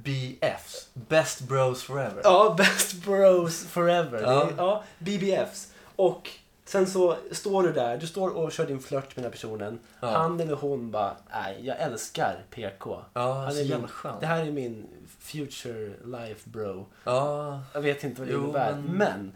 BBFs. 0.04 0.88
Best 0.94 1.40
Bros 1.40 1.82
Forever. 1.82 2.20
Ja, 2.24 2.54
best 2.58 2.94
bros 3.04 3.64
forever. 3.64 4.22
Ja. 4.22 4.48
Ja. 4.56 4.84
BBFs. 4.98 5.72
Och 5.96 6.30
sen 6.64 6.86
så 6.86 7.16
står 7.32 7.62
du 7.62 7.72
där, 7.72 7.96
du 7.96 8.06
står 8.06 8.30
och 8.36 8.52
kör 8.52 8.66
din 8.66 8.80
flört 8.80 9.04
med 9.04 9.14
den 9.16 9.24
här 9.24 9.30
personen. 9.30 9.78
Ja. 10.00 10.08
Han 10.10 10.40
eller 10.40 10.54
hon 10.54 10.90
bara, 10.90 11.16
nej, 11.32 11.60
jag 11.62 11.80
älskar 11.80 12.44
PK. 12.50 13.00
Ja, 13.14 13.32
Han 13.32 13.52
så 13.52 13.58
är 13.58 13.62
jävla 13.62 13.78
min, 13.78 13.88
skön. 13.88 14.14
det 14.20 14.26
här 14.26 14.46
är 14.46 14.50
min 14.50 14.86
future 15.20 15.92
life 16.04 16.50
bro. 16.50 16.86
Ja, 17.04 17.60
Jag 17.74 17.80
vet 17.80 18.04
inte 18.04 18.20
vad 18.20 18.28
det 18.28 18.34
Jo, 18.34 18.44
innebär, 18.44 18.72
men- 18.72 18.82
men... 18.98 19.32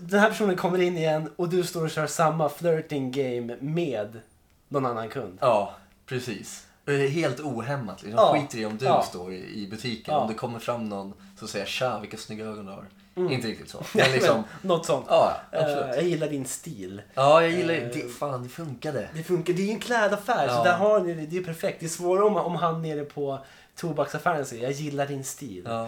den 0.00 0.20
här 0.20 0.28
personen 0.30 0.56
kommer 0.56 0.78
in 0.80 0.96
igen 0.98 1.30
och 1.36 1.48
du 1.48 1.64
står 1.64 1.84
och 1.84 1.90
kör 1.90 2.06
samma 2.06 2.48
flirting 2.48 3.10
game 3.12 3.56
med 3.60 4.20
någon 4.68 4.86
annan 4.86 5.08
kund. 5.08 5.38
ja, 5.40 5.74
precis. 6.06 6.65
Är 6.86 7.08
helt 7.08 7.40
ohämmat. 7.40 8.02
Liksom. 8.02 8.18
Ja. 8.24 8.32
Skiter 8.40 8.58
i 8.58 8.64
om 8.66 8.76
du 8.78 8.84
Ja. 8.84 9.02
står 9.02 9.32
i, 9.32 9.68
butiken. 9.70 10.14
Ja. 10.14 10.20
Om 10.20 10.28
det 10.28 10.34
kommer 10.34 10.58
fram 10.58 10.88
någon 10.88 11.12
som 11.38 11.48
säger 11.48 11.66
tja, 11.66 11.98
vilka 12.00 12.16
snygga 12.16 12.44
ögon 12.44 12.66
du 12.66 12.72
har. 12.72 12.84
Mm. 13.16 13.32
Inte 13.32 13.48
riktigt 13.48 13.68
så. 13.70 13.82
Men 13.94 14.12
liksom, 14.12 14.36
Men 14.60 14.68
något 14.68 14.86
sånt. 14.86 15.06
ja, 15.08 15.36
Eh, 15.52 15.58
absolut. 15.62 15.96
jag 15.96 16.02
gillar 16.04 16.28
din 16.28 16.44
stil. 16.44 17.02
Ja, 17.14 17.42
jag 17.42 17.50
gillar 17.50 17.74
Eh, 17.74 17.80
det. 17.92 18.08
Fan, 18.18 18.42
det 18.42 18.48
funkade. 18.48 19.08
Det 19.14 19.22
funkar, 19.22 19.52
det 19.52 19.62
är 19.62 19.66
ju 19.66 19.72
en 19.72 19.78
klädaffär 19.80 20.48
så 20.48 20.64
där 20.64 20.74
har 20.76 21.00
ni 21.00 21.14
det, 21.14 21.26
det 21.26 21.36
är 21.38 21.42
perfekt. 21.44 21.80
Det 21.80 21.86
är 21.86 21.90
svårare 21.90 22.24
om, 22.24 22.36
om 22.36 22.54
han 22.56 22.82
nere 22.82 23.04
på 23.04 23.38
tobaksaffären 23.76 24.46
säger 24.46 24.62
jag 24.62 24.72
gillar 24.72 25.06
din 25.06 25.24
stil. 25.24 25.66
Eh, 25.66 25.86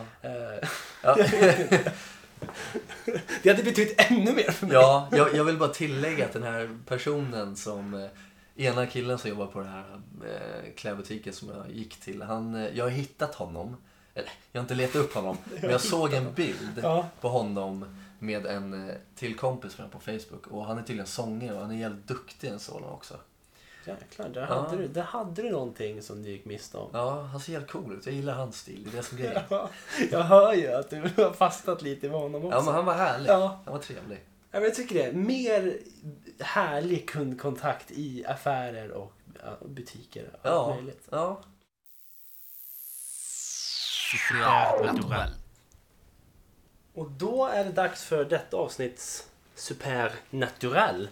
Ja. 1.02 1.16
det 3.42 3.50
hade 3.50 3.62
betytt 3.62 3.94
ännu 4.10 4.32
mer 4.32 4.50
för 4.50 4.66
mig. 4.66 4.74
Ja, 4.74 5.08
jag, 5.12 5.34
jag 5.34 5.44
vill 5.44 5.56
bara 5.56 5.68
tillägga 5.68 6.24
att 6.24 6.32
den 6.32 6.42
här 6.42 6.78
personen 6.86 7.56
som 7.56 7.94
eh, 7.94 8.08
ena 8.58 8.86
killen 8.86 9.18
som 9.18 9.30
jobbar 9.30 9.46
på 9.46 9.58
den 9.58 9.68
här 9.68 9.84
eh, 10.24 10.72
klädbutiken 10.76 11.32
som 11.32 11.48
jag 11.48 11.70
gick 11.70 12.00
till. 12.00 12.22
Han, 12.22 12.54
eh, 12.54 12.76
jag 12.76 12.84
har 12.84 12.90
hittat 12.90 13.34
honom. 13.34 13.76
Eller, 14.14 14.30
jag 14.52 14.60
har 14.60 14.64
inte 14.64 14.74
letat 14.74 14.96
upp 14.96 15.14
honom. 15.14 15.36
men 15.62 15.70
jag 15.70 15.80
såg 15.80 16.12
en 16.12 16.32
bild 16.34 16.80
Ja. 16.82 17.08
på 17.20 17.28
honom 17.28 17.84
med 18.18 18.46
en 18.46 18.88
eh, 18.88 18.94
till 19.14 19.36
kompis 19.36 19.78
med 19.78 19.90
på 19.90 19.98
Facebook. 20.00 20.46
Och 20.46 20.64
han 20.64 20.78
är 20.78 20.82
tydligen 20.82 21.06
sångare 21.06 21.54
och 21.56 21.60
han 21.62 21.70
är 21.70 21.76
jävligt 21.76 22.06
duktig 22.08 22.48
en 22.48 22.58
sådan 22.58 22.84
också. 22.84 23.14
Jäklar, 23.86 24.28
där, 24.28 24.40
Ja. 24.50 24.54
hade 24.60 24.76
du, 24.76 24.88
där 24.88 25.02
hade 25.02 25.42
du 25.42 25.50
någonting 25.50 26.02
som 26.02 26.22
du 26.22 26.30
gick 26.30 26.44
miste 26.44 26.78
om. 26.78 26.90
Ja, 26.92 27.22
han 27.22 27.40
ser 27.40 27.52
jävligt 27.52 27.70
cool 27.70 27.92
ut. 27.92 28.06
Jag 28.06 28.14
gillar 28.14 28.34
hans 28.34 28.58
stil. 28.58 28.84
Det 28.84 28.90
är 28.90 28.96
det 28.96 29.02
som 29.08 29.18
grejen. 29.18 29.42
Ja, 29.48 29.70
jag 30.10 30.22
hör 30.22 30.52
ju 30.54 30.72
att 30.72 30.90
du 30.90 31.00
har 31.00 31.32
fastnat 31.32 31.82
lite 31.82 32.08
med 32.08 32.20
honom 32.20 32.44
också. 32.44 32.58
Ja, 32.58 32.62
men 32.64 32.74
han 32.74 32.84
var 32.84 32.94
härlig. 32.94 33.30
Ja. 33.30 33.60
Han 33.64 33.74
var 33.74 33.80
trevlig. 33.80 34.18
Ja, 34.50 34.58
men 34.60 34.62
jag 34.62 34.74
tycker 34.74 34.94
det. 34.94 35.12
Mer 35.12 35.78
härlig 36.40 37.08
kundkontakt 37.08 37.90
i 37.90 38.24
affärer 38.26 38.90
och 38.90 39.12
butiker. 39.64 40.24
Allt 40.32 40.40
Ja. 40.42 40.74
möjligt. 40.74 41.02
Ja. 41.10 41.42
Och 46.94 47.10
då 47.10 47.46
är 47.46 47.64
det 47.64 47.72
dags 47.72 48.04
för 48.04 48.24
detta 48.24 48.56
avsnitts 48.56 49.28
Supernatural. 49.54 51.08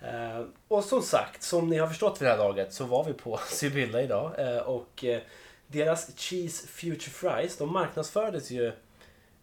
Eh, 0.00 0.44
och 0.68 0.84
som 0.84 1.02
sagt, 1.02 1.42
som 1.42 1.68
ni 1.68 1.78
har 1.78 1.88
förstått 1.88 2.20
vid 2.22 2.26
det 2.26 2.30
här 2.32 2.38
laget 2.38 2.72
så 2.74 2.84
var 2.84 3.04
vi 3.04 3.12
på 3.12 3.40
Sibylla 3.48 4.02
idag. 4.02 4.34
Eh, 4.38 4.58
och 4.58 5.04
eh, 5.04 5.20
deras 5.66 6.10
Cheese 6.18 6.66
Future 6.66 7.10
Fries, 7.10 7.56
de 7.56 7.72
marknadsfördes 7.72 8.50
ju 8.50 8.72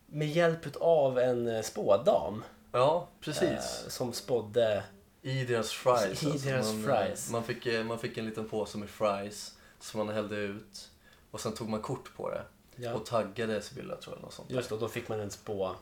med 0.06 0.28
hjälp 0.30 0.76
av 0.82 1.20
en 1.20 1.48
eh, 1.48 1.62
spådam. 1.62 2.44
Ja, 2.72 3.07
Eh, 3.19 3.24
precis. 3.26 3.86
som 3.88 4.13
spådde... 4.13 4.84
I 5.22 5.43
deras 5.45 5.72
fries. 5.72 6.03
alltså. 6.09 6.30
I 6.30 6.38
deras 6.51 6.74
man, 6.74 6.84
fries. 6.84 7.30
Man 7.32 7.43
fick, 7.43 7.65
eh, 7.65 7.84
man 7.84 7.99
fick 7.99 8.17
en 8.17 8.26
liten 8.26 8.49
påse 8.49 8.78
med 8.78 8.89
fries 8.89 9.53
som 9.80 10.05
man 10.05 10.15
hällde 10.15 10.36
ut. 10.36 10.89
Och 11.32 11.39
sen 11.41 11.53
tog 11.53 11.69
man 11.69 11.82
kort 11.82 12.15
på 12.17 12.30
det. 12.30 12.41
Ja, 12.76 12.93
Och 12.93 13.05
taggade 13.05 13.61
Sibylla 13.61 13.95
tror 13.95 14.15
jag. 14.15 14.22
Något 14.24 14.34
sånt 14.34 14.49
där. 14.49 14.55
just 14.55 14.69
det, 14.69 14.76
och 14.76 14.82
då 14.82 14.88
fick 14.88 15.07
man 15.09 15.19
en 15.19 15.32
spå... 15.32 15.76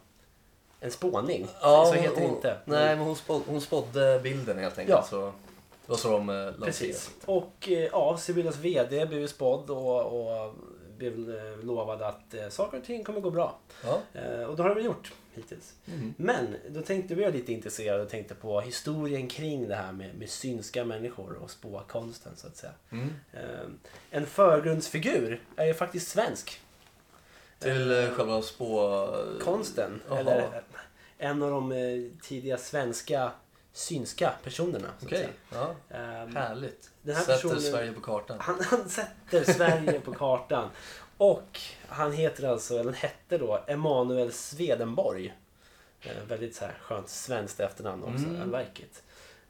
En 0.79 0.91
spåning. 0.91 1.47
Ja, 1.61 1.85
så 1.85 1.93
hon- 1.93 2.03
heter 2.03 2.21
det 2.21 2.27
inte. 2.27 2.57
Nej, 2.65 2.95
men 2.95 3.05
hon, 3.05 3.15
spå, 3.15 3.41
hon 3.47 3.61
spådde 3.61 4.19
bilden 4.23 4.57
helt 4.59 4.77
enkelt. 4.77 4.97
Ja. 5.01 5.07
Så, 5.09 5.21
det 5.85 5.91
var 5.91 5.97
så 5.97 6.11
de 6.11 6.29
eh. 6.29 6.51
Precis. 6.65 7.09
Och 7.25 7.69
eh, 7.69 7.89
ja, 7.91 8.17
Sibyllas 8.17 8.57
VD 8.57 9.05
blev 9.05 9.27
spådd 9.27 9.69
och, 9.69 10.01
och 10.05 10.53
blev 10.99 11.35
eh, 11.35 11.65
lovad 11.65 12.01
att 12.01 12.33
eh, 12.33 12.49
saker 12.49 12.77
och 12.77 12.83
ting 12.83 13.03
kommer 13.03 13.19
gå 13.19 13.29
bra. 13.29 13.59
Ja. 13.83 14.01
Eh, 14.13 14.43
och 14.43 14.55
det 14.55 14.63
har 14.63 14.69
det 14.69 14.75
väl 14.75 14.85
gjort 14.85 15.13
hittills. 15.33 15.73
Mm. 15.85 16.13
Men 16.17 16.55
då 16.69 16.81
tänkte 16.81 17.15
vi 17.15 17.31
lite 17.31 17.53
intresserade 17.53 18.03
och 18.03 18.09
tänkte 18.09 18.35
på 18.35 18.61
historien 18.61 19.27
kring 19.27 19.67
det 19.67 19.75
här 19.75 19.91
med, 19.91 20.15
med 20.15 20.29
synska 20.29 20.85
människor 20.85 21.33
och 21.33 21.51
spåkonsten 21.51 22.31
så 22.35 22.47
att 22.47 22.57
säga. 22.57 22.73
Mm. 22.89 23.09
Eh, 23.33 23.69
en 24.11 24.25
förgrundsfigur 24.25 25.41
är 25.55 25.65
ju 25.65 25.73
faktiskt 25.73 26.07
svensk. 26.07 26.61
Till 27.59 27.91
eh, 27.91 28.09
själva 28.09 28.41
spå... 28.41 29.07
Konsten. 29.41 30.01
Jaha. 30.09 30.19
Eller 30.19 30.39
eh, 30.39 30.61
en 31.17 31.43
av 31.43 31.49
de 31.51 31.71
eh, 31.71 32.21
tidiga 32.21 32.57
svenska 32.57 33.31
synska 33.73 34.33
personerna. 34.43 34.87
Okej, 35.03 35.29
ja. 35.51 35.75
Eh, 35.89 35.99
härligt. 36.27 36.89
Den 37.01 37.15
här 37.15 37.21
Sätter 37.23 37.35
personen- 37.35 37.61
Sverige 37.61 37.91
på 37.93 38.01
kartan. 38.01 38.37
Han, 38.39 38.59
han 38.63 38.89
sätter 38.89 39.53
Sverige 39.53 39.99
på 39.99 40.13
kartan. 40.13 40.69
Och 41.17 41.59
han 41.87 42.11
heter 42.13 42.47
alltså, 42.47 42.79
eller 42.79 42.91
hette 42.93 43.37
då, 43.37 43.63
Emanuel 43.67 44.31
Swedenborg. 44.31 45.33
Eh, 46.01 46.23
väldigt 46.27 46.55
så 46.55 46.65
här 46.65 46.77
skönt 46.81 47.09
svenskt 47.09 47.59
efternamn 47.59 48.03
också, 48.03 48.25
Mm. 48.25 48.53
I 48.55 48.57
like 48.57 48.83
it. 48.83 49.03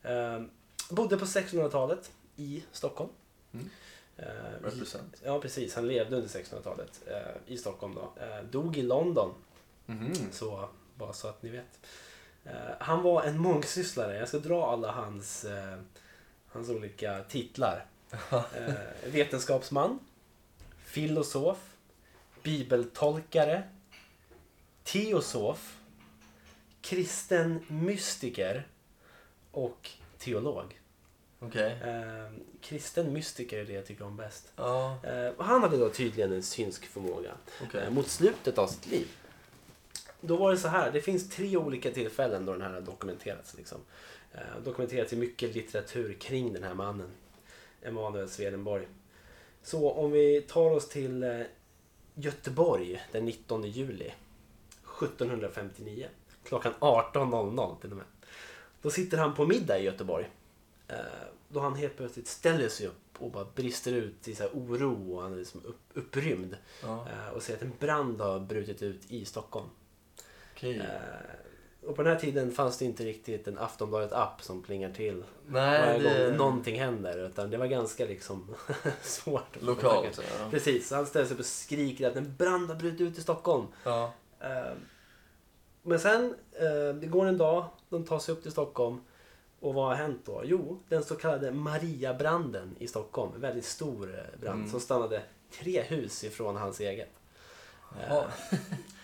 Eh, 0.03 0.41
bodde 0.89 1.17
på 1.17 1.25
1600-talet 1.25 2.11
i 2.35 2.63
Stockholm. 2.71 3.09
Mm. 3.53 3.69
Eh, 4.17 4.25
Represent. 4.63 5.21
ja 5.23 5.39
precis, 5.41 5.75
han 5.75 5.87
levde 5.87 6.15
under 6.15 6.29
1600-talet 6.29 7.01
eh, 7.07 7.53
i 7.53 7.57
Stockholm 7.57 7.95
då. 7.95 8.13
Eh, 8.23 8.43
dog 8.51 8.77
i 8.77 8.81
London, 8.81 9.33
Mhm. 9.85 10.13
så 10.31 10.69
bara 10.95 11.13
så 11.13 11.27
att 11.27 11.43
ni 11.43 11.49
vet. 11.49 11.79
Eh, 12.49 12.75
han 12.79 13.03
var 13.03 13.23
en 13.23 13.37
mångsysslare. 13.37 14.17
Jag 14.17 14.27
ska 14.27 14.37
dra 14.39 14.71
alla 14.71 14.91
hans, 14.91 15.45
eh, 15.45 15.77
hans 16.47 16.69
olika 16.69 17.23
titlar. 17.23 17.85
Eh, 18.31 18.73
vetenskapsman, 19.05 19.99
filosof, 20.85 21.57
bibeltolkare, 22.43 23.63
teosof, 24.83 25.77
kristen 26.81 27.59
mystiker 27.67 28.67
och 29.51 29.89
teolog. 30.17 30.79
Okej. 31.39 31.77
Eh, 31.83 32.31
kristen 32.61 33.13
mystiker 33.13 33.59
är 33.59 33.65
det 33.65 33.73
jag 33.73 33.85
tycker 33.85 34.05
om 34.05 34.15
bäst. 34.17 34.51
Ja, 34.55 34.97
Eh, 35.03 35.31
han 35.37 35.61
hade 35.61 35.77
då 35.77 35.89
tydligen 35.89 36.33
en 36.33 36.43
synsk 36.43 36.85
förmåga 36.85 37.31
okej. 37.63 37.81
eh, 37.83 37.89
mot 37.89 38.07
slutet 38.07 38.57
av 38.57 38.67
sitt 38.67 38.87
liv. 38.87 39.07
Då 40.21 40.37
var 40.37 40.51
det 40.51 40.57
så 40.57 40.67
här, 40.67 40.91
det 40.91 41.01
finns 41.01 41.29
tre 41.29 41.57
olika 41.57 41.91
tillfällen 41.91 42.45
då 42.45 42.51
den 42.51 42.61
här 42.61 42.73
har 42.73 42.81
dokumenterats. 42.81 43.57
Liksom. 43.57 43.77
Eh, 44.31 44.63
dokumenterats 44.63 45.13
i 45.13 45.15
mycket 45.15 45.55
litteratur 45.55 46.13
kring 46.13 46.53
den 46.53 46.63
här 46.63 46.73
mannen, 46.73 47.11
Emanuel 47.81 48.29
Swedenborg. 48.29 48.87
Så 49.63 49.91
om 49.91 50.11
vi 50.11 50.41
tar 50.41 50.71
oss 50.71 50.89
till 50.89 51.23
eh, 51.23 51.41
Göteborg 52.13 53.01
den 53.11 53.25
19 53.25 53.63
juli 53.63 54.13
1759. 55.03 56.07
Klockan 56.43 56.73
18.00 56.79 57.81
till 57.81 57.91
och 57.91 57.97
med. 57.97 58.05
Då 58.81 58.89
sitter 58.89 59.17
han 59.17 59.35
på 59.35 59.45
middag 59.45 59.79
i 59.79 59.83
Göteborg. 59.83 60.29
Eh, 60.87 60.95
då 61.49 61.59
han 61.59 61.75
helt 61.75 61.97
plötsligt 61.97 62.27
ställer 62.27 62.69
sig 62.69 62.87
upp 62.87 62.95
och 63.17 63.31
bara 63.31 63.47
brister 63.55 63.93
ut 63.93 64.27
i 64.27 64.35
så 64.35 64.43
här 64.43 64.51
oro 64.53 65.15
och 65.15 65.21
han 65.21 65.33
är 65.33 65.37
liksom 65.37 65.61
upp, 65.65 65.81
upprymd. 65.93 66.57
Ja, 66.81 67.07
Eh, 67.07 67.33
och 67.33 67.43
säger 67.43 67.57
att 67.57 67.63
en 67.63 67.73
brand 67.79 68.21
har 68.21 68.39
brutit 68.39 68.81
ut 68.81 69.01
i 69.11 69.25
Stockholm. 69.25 69.67
Okej. 70.59 70.77
Eh, 70.79 71.87
och 71.89 71.95
på 71.95 72.03
den 72.03 72.13
här 72.13 72.19
tiden 72.19 72.51
fanns 72.51 72.77
det 72.77 72.85
inte 72.85 73.03
riktigt 73.03 73.47
en 73.47 73.57
Aftonbladet-app 73.57 74.41
som 74.41 74.63
plingar 74.63 74.91
till 74.91 75.23
Nej, 75.47 75.81
varje 75.81 75.99
det 76.19 76.27
gång 76.27 76.37
någonting 76.37 76.79
händer. 76.79 77.17
Utan 77.25 77.49
det 77.49 77.57
var 77.57 77.65
ganska 77.67 78.05
liksom 78.05 78.55
svårt. 79.01 79.61
lokalt. 79.61 80.19
Ja. 80.39 80.49
Precis, 80.51 80.91
han 80.91 81.05
ställer 81.05 81.25
sig 81.25 81.33
upp 81.33 81.39
och 81.39 81.45
skriker 81.45 82.07
att 82.09 82.15
en 82.15 82.35
brand 82.35 82.69
har 82.69 82.75
brutit 82.75 83.01
ut 83.01 83.17
i 83.17 83.21
Stockholm. 83.21 83.65
Ja. 83.83 84.13
Eh, 84.39 84.71
men 85.83 85.99
sen, 85.99 86.35
eh, 86.53 86.95
det 86.95 87.07
går 87.07 87.25
en 87.25 87.37
dag, 87.37 87.65
de 87.89 88.05
tar 88.05 88.19
sig 88.19 88.33
upp 88.33 88.41
till 88.41 88.51
Stockholm. 88.51 89.01
Och 89.59 89.73
vad 89.73 89.85
har 89.87 89.95
hänt 89.95 90.21
då? 90.25 90.41
Jo, 90.45 90.79
den 90.89 91.03
så 91.03 91.15
kallade 91.15 91.51
Mariabranden 91.51 92.75
i 92.79 92.87
Stockholm. 92.87 93.31
En 93.35 93.41
väldigt 93.41 93.65
stor 93.65 94.25
brand 94.41 94.59
Mm. 94.59 94.71
som 94.71 94.79
stannade 94.79 95.21
tre 95.59 95.81
hus 95.81 96.23
ifrån 96.23 96.55
hans 96.55 96.79
eget. 96.79 97.09
Ja, 98.09 98.25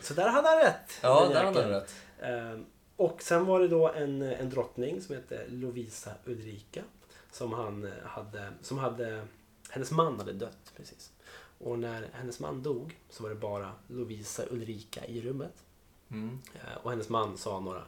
Så 0.05 0.13
där 0.13 0.27
hade 0.29 0.47
han 0.47 0.57
rätt. 0.57 0.99
ja 1.01 1.29
där 1.33 1.43
hade 1.43 1.61
han 1.61 1.71
rätt. 1.71 1.95
Eh, 2.19 2.59
och 2.95 3.21
sen 3.21 3.45
var 3.45 3.59
det 3.59 3.67
då 3.67 3.91
en, 3.91 4.21
en 4.21 4.49
drottning 4.49 5.01
som 5.01 5.15
hette 5.15 5.47
Lovisa 5.47 6.11
Ulrika. 6.25 6.83
Som 7.31 7.53
han 7.53 7.85
eh, 7.85 7.91
hade, 8.03 8.51
som 8.61 8.77
hade 8.77 9.27
hennes 9.69 9.91
man 9.91 10.19
hade 10.19 10.33
dött 10.33 10.73
precis. 10.75 11.11
Och 11.57 11.79
när 11.79 12.09
hennes 12.13 12.39
man 12.39 12.63
dog 12.63 12.99
så 13.09 13.23
var 13.23 13.29
det 13.29 13.35
bara 13.35 13.71
Lovisa 13.87 14.43
Ulrika 14.49 15.05
i 15.05 15.21
rummet. 15.21 15.63
Mm. 16.11 16.41
Eh, 16.53 16.77
och 16.83 16.91
hennes 16.91 17.09
man 17.09 17.37
sa 17.37 17.59
några 17.59 17.83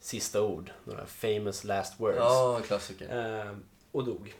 sista 0.00 0.42
ord, 0.42 0.70
några 0.84 1.06
famous 1.06 1.64
last 1.64 2.00
words. 2.00 2.18
Ja, 2.18 2.60
klassiker. 2.66 3.40
Eh, 3.46 3.56
och 3.92 4.04
dog. 4.04 4.34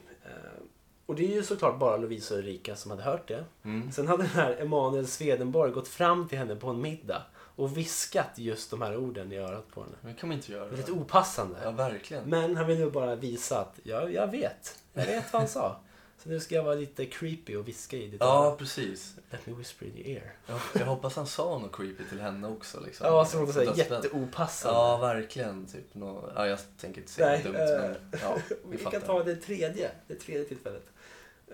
Eh, 1.04 1.10
och 1.10 1.14
det 1.14 1.24
är 1.32 1.34
ju 1.34 1.42
såklart 1.42 1.78
bara 1.78 1.96
Lovisa 1.96 2.34
och 2.34 2.40
Ulrika 2.40 2.76
som 2.76 2.90
hade 2.90 3.02
hört 3.02 3.28
det. 3.28 3.44
Mm. 3.64 3.92
Sen 3.92 4.08
hade 4.08 4.22
den 4.22 4.32
här 4.32 4.56
Emanuel 4.60 5.06
Swedenborg 5.06 5.72
gått 5.72 5.88
fram 5.88 6.28
till 6.28 6.38
henne 6.38 6.56
på 6.56 6.68
en 6.68 6.80
middag 6.80 7.22
och 7.56 7.76
viskat 7.76 8.30
just 8.34 8.70
de 8.70 8.82
här 8.82 8.96
orden 8.96 9.32
i 9.32 9.36
örat 9.36 9.70
på 9.74 9.80
henne. 9.80 9.96
Men 10.00 10.12
det 10.12 10.20
kan 10.20 10.28
man 10.28 10.36
inte 10.36 10.52
göra. 10.52 10.64
Väldigt 10.66 10.90
opassande. 10.90 11.58
Ja, 11.62 11.70
verkligen. 11.70 12.24
Men 12.24 12.56
han 12.56 12.66
ville 12.66 12.80
ju 12.80 12.90
bara 12.90 13.14
visa 13.14 13.60
att 13.60 13.80
jag, 13.82 14.12
jag 14.12 14.30
vet. 14.30 14.78
Jag 14.92 15.06
vet 15.06 15.32
vad 15.32 15.42
han 15.42 15.48
sa. 15.48 15.76
Så 16.18 16.28
nu 16.28 16.40
ska 16.40 16.54
jag 16.54 16.64
vara 16.64 16.74
lite 16.74 17.06
creepy 17.06 17.56
och 17.56 17.68
viska 17.68 17.96
i 17.96 18.06
ditt 18.06 18.20
Ja, 18.20 18.46
öra. 18.46 18.56
precis. 18.56 19.16
Let 19.30 19.46
me 19.46 19.52
whisper 19.54 19.86
in 19.86 19.96
your 19.96 20.08
ear. 20.08 20.32
Jag, 20.46 20.60
jag 20.74 20.86
hoppas 20.86 21.16
han 21.16 21.26
sa 21.26 21.58
något 21.58 21.76
creepy 21.76 22.04
till 22.04 22.20
henne 22.20 22.48
också. 22.48 22.80
Liksom. 22.80 23.06
Ja, 23.06 23.24
som 23.24 23.40
hon 23.40 23.52
säger, 23.52 23.74
jätteopassande. 23.74 24.78
Ja, 24.78 24.96
verkligen. 24.96 25.66
Typ 25.66 25.94
nå... 25.94 26.30
ja, 26.34 26.46
jag 26.46 26.58
tänker 26.80 27.00
inte 27.00 27.12
säga 27.12 27.28
Nej, 27.28 27.42
dumt, 27.42 27.54
eh, 27.54 27.80
men 27.80 28.20
ja, 28.22 28.36
vi 28.64 28.76
Vi 28.76 28.84
kan 28.84 29.00
ta 29.00 29.22
det 29.22 29.36
tredje, 29.36 29.90
det 30.06 30.14
tredje 30.14 30.44
tillfället. 30.44 30.86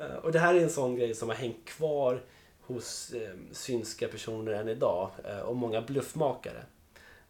Eh, 0.01 0.15
Och 0.17 0.33
det 0.33 0.39
här 0.39 0.55
är 0.55 0.61
en 0.63 0.71
sån 0.71 0.97
grej 0.97 1.15
som 1.15 1.29
har 1.29 1.37
hängt 1.37 1.65
kvar 1.65 2.23
hos 2.61 3.13
eh, 3.13 3.35
synska 3.53 4.09
personer 4.09 4.53
än 4.53 4.69
idag 4.69 5.11
eh, 5.25 5.39
och 5.41 5.57
många 5.57 5.81
bluffmakare. 5.83 6.63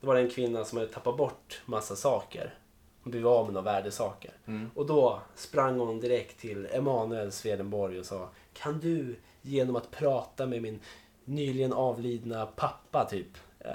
Det 0.01 0.07
var 0.07 0.17
en 0.17 0.31
kvinna 0.31 0.65
som 0.65 0.79
hade 0.79 0.91
tappat 0.91 1.17
bort 1.17 1.63
massa 1.67 1.97
saker. 1.97 2.55
Hon 3.03 3.11
blev 3.11 3.27
av 3.29 3.45
med 3.45 3.55
några 3.55 3.73
värdesaker. 3.73 4.33
Mm. 4.47 4.71
Och 4.75 4.87
då 4.87 5.21
sprang 5.35 5.79
hon 5.79 6.01
direkt 6.01 6.41
till 6.41 6.69
Emanuel 6.73 7.33
Swedenborg 7.33 7.99
och 7.99 8.07
sa 8.07 8.29
Kan 8.53 8.81
du 8.81 9.17
genom 9.43 9.77
att 9.77 9.91
prata 9.91 10.47
med 10.47 10.63
min 10.63 10.81
nyligen 11.25 11.73
avlidna 11.73 12.47
pappa 12.47 13.05
typ 13.11 13.27
eh, 13.59 13.71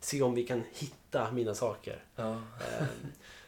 se 0.00 0.22
om 0.22 0.34
vi 0.34 0.46
kan 0.46 0.62
hitta 0.74 1.30
mina 1.32 1.54
saker? 1.54 2.04
Ja, 2.16 2.30
Eh, 2.32 2.86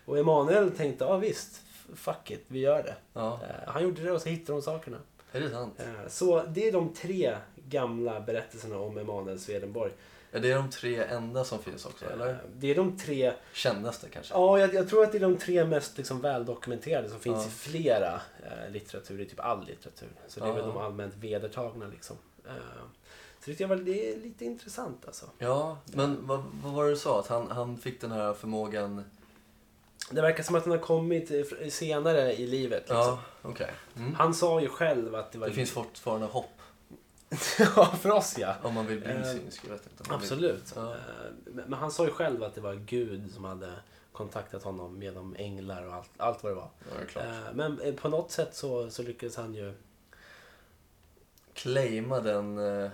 och 0.05 0.19
Emanuel 0.19 0.71
tänkte, 0.71 1.05
ja 1.05 1.17
visst, 1.17 1.63
fuck 1.95 2.31
it, 2.31 2.45
vi 2.49 2.59
gör 2.59 2.83
det. 2.83 2.95
ja. 3.13 3.41
Eh, 3.43 3.73
han 3.73 3.83
gjorde 3.83 4.03
det 4.03 4.13
och 4.13 4.23
så 4.23 4.29
hittade 4.29 4.59
de 4.59 4.63
sakerna. 4.63 4.97
Är 5.33 5.41
det 5.41 5.51
sant? 5.51 5.75
Eh, 5.81 6.09
så 6.09 6.43
det 6.43 6.69
är 6.69 6.73
de 6.73 6.95
tre 6.95 7.37
gamla 7.69 8.21
berättelserna 8.21 8.79
om 8.79 8.99
Emanuel 8.99 9.39
Swedenborg. 9.41 9.93
Är 10.33 10.41
det 10.41 10.55
de 10.55 10.71
tre 10.71 11.05
enda 11.05 11.45
som 11.45 11.59
finns 11.59 11.87
också, 11.87 12.05
Eh, 12.05 12.13
eller? 12.13 12.39
det 12.57 12.71
är 12.71 12.75
de 12.75 12.99
tre, 12.99 13.33
Kändaste 13.53 14.09
kanske? 14.09 14.35
ja 14.35 14.59
jag, 14.59 14.75
jag 14.75 14.89
tror 14.89 15.03
att 15.05 15.13
det 15.13 15.19
är 15.19 15.23
de 15.23 15.37
tre 15.37 15.65
mest 15.65 15.99
liksom, 15.99 16.21
väldokumenterade 16.21 17.09
som 17.09 17.21
finns 17.21 17.39
Ja. 17.39 17.47
i 17.47 17.51
flera 17.51 18.21
eh, 18.43 18.71
litteratur, 18.73 19.21
i 19.21 19.25
typ 19.27 19.41
all 19.41 19.67
litteratur. 19.67 20.09
Så 20.29 20.41
det 20.41 20.47
är 20.47 20.49
Ja. 20.49 20.55
väl 20.55 20.65
de 20.65 20.77
allmänt 20.77 21.15
vedertagna 21.17 21.87
liksom. 21.87 22.17
Eh, 22.47 22.53
så 23.45 23.51
det, 23.51 23.61
är 23.61 23.67
väl, 23.67 23.85
det 23.85 24.13
är 24.13 24.17
lite 24.21 24.45
intressant 24.45 25.07
alltså. 25.07 25.27
Ja, 25.39 25.79
men 25.85 26.27
vad, 26.27 26.45
vad 26.63 26.73
var 26.73 26.85
det 26.85 26.91
du 26.91 26.97
sa? 26.97 27.21
Att 27.21 27.27
han, 27.27 27.51
han 27.51 27.77
fick 27.79 28.01
den 28.01 28.11
här 28.13 28.33
förmågan... 28.35 29.05
Det 30.11 30.23
verkar 30.23 30.43
som 30.43 30.55
att 30.55 30.65
den 30.65 30.71
har 30.71 30.79
kommit 30.79 31.31
eh, 31.31 31.69
senare 31.69 32.33
i 32.35 32.47
livet. 32.47 32.81
Liksom. 32.81 32.97
Ja, 32.97 33.21
okej. 33.43 33.71
Mm. 33.97 34.15
Han 34.15 34.35
sa 34.35 34.61
ju 34.61 34.69
själv 34.69 35.15
att 35.15 35.33
det 35.33 35.39
var... 35.39 35.49
Det 35.49 35.55
finns 35.55 35.71
fortfarande 35.71 36.27
hopp 36.27 36.51
ja, 37.77 37.87
för 38.01 38.11
oss 38.11 38.39
ja. 38.39 38.55
om 38.63 38.75
man 38.75 38.87
vill 38.87 39.01
bli 39.01 39.11
Eh, 39.13 39.23
synsk. 39.23 39.61
Jag 39.65 39.71
vet 39.73 39.83
inte. 39.99 40.15
Absolut. 40.15 40.73
Ja. 40.77 40.93
Eh, 40.93 40.97
Men 41.45 41.73
han 41.73 41.91
sa 41.91 42.05
ju 42.05 42.11
själv 42.11 42.43
att 42.45 42.55
det 42.55 42.61
var 42.61 42.75
Gud 42.75 43.31
som 43.35 43.45
hade 43.45 43.73
kontaktat 44.13 44.63
honom 44.63 44.99
med 44.99 45.15
de 45.15 45.37
änglar 45.39 45.87
och 45.87 45.95
allt, 45.95 46.11
allt 46.17 46.43
vad 46.43 46.53
det 46.53 46.57
var. 46.57 46.69
Ja, 47.15 47.21
det. 47.23 47.29
Eh, 47.29 47.35
Men 47.55 47.81
eh, 47.81 47.95
på 47.95 48.09
något 48.09 48.31
sätt 48.31 48.55
så, 48.57 48.91
så 48.91 49.03
lyckades 49.03 49.37
han 49.37 49.55
ju... 49.55 49.75
Claima 51.55 52.21
den... 52.21 52.59
eh, 52.85 52.91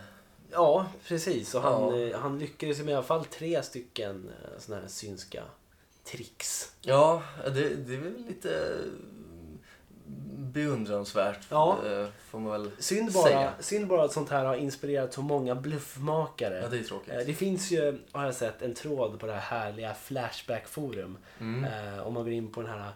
Ja, 0.50 0.86
precis. 1.08 1.54
Och 1.54 1.62
han, 1.62 1.98
Ja. 1.98 1.98
eh, 2.08 2.18
han 2.20 2.38
lyckades 2.38 2.78
med 2.78 2.88
i 2.88 2.94
alla 2.94 3.02
fall 3.02 3.24
tre 3.24 3.62
stycken 3.62 4.30
eh, 4.42 4.58
såna 4.60 4.80
här 4.80 4.88
synska 4.88 5.44
tricks. 6.04 6.72
Ja, 6.82 7.22
det, 7.44 7.50
det 7.74 7.94
är 7.94 7.98
väl 8.00 8.24
lite 8.28 8.78
beundransvärt. 10.36 11.38
Ja. 11.48 11.78
eh, 11.86 12.06
Får 12.30 12.38
man 12.40 12.52
väl 12.52 12.70
Synd 12.78 13.12
bara, 13.12 13.24
säga. 13.24 13.52
synd 13.60 13.86
bara 13.88 14.04
att 14.04 14.12
sånt 14.12 14.30
här 14.30 14.44
har 14.44 14.54
inspirerat 14.56 15.12
så 15.14 15.22
många 15.22 15.54
bluffmakare. 15.54 16.60
Ja, 16.62 16.68
det 16.68 16.78
är 16.78 16.82
tråkigt. 16.82 17.12
Eh, 17.14 17.18
Det 17.26 17.34
finns 17.34 17.70
ju, 17.70 17.98
har 18.12 18.24
jag 18.24 18.34
sett, 18.34 18.62
en 18.62 18.74
tråd 18.74 19.20
på 19.20 19.26
det 19.26 19.32
här 19.32 19.40
härliga 19.40 19.94
Flashback-forum. 19.94 21.18
Mm. 21.40 21.64
Eh, 21.64 22.06
om 22.06 22.14
man 22.14 22.24
går 22.24 22.32
in 22.32 22.52
på 22.52 22.60
den 22.62 22.70
här 22.70 22.92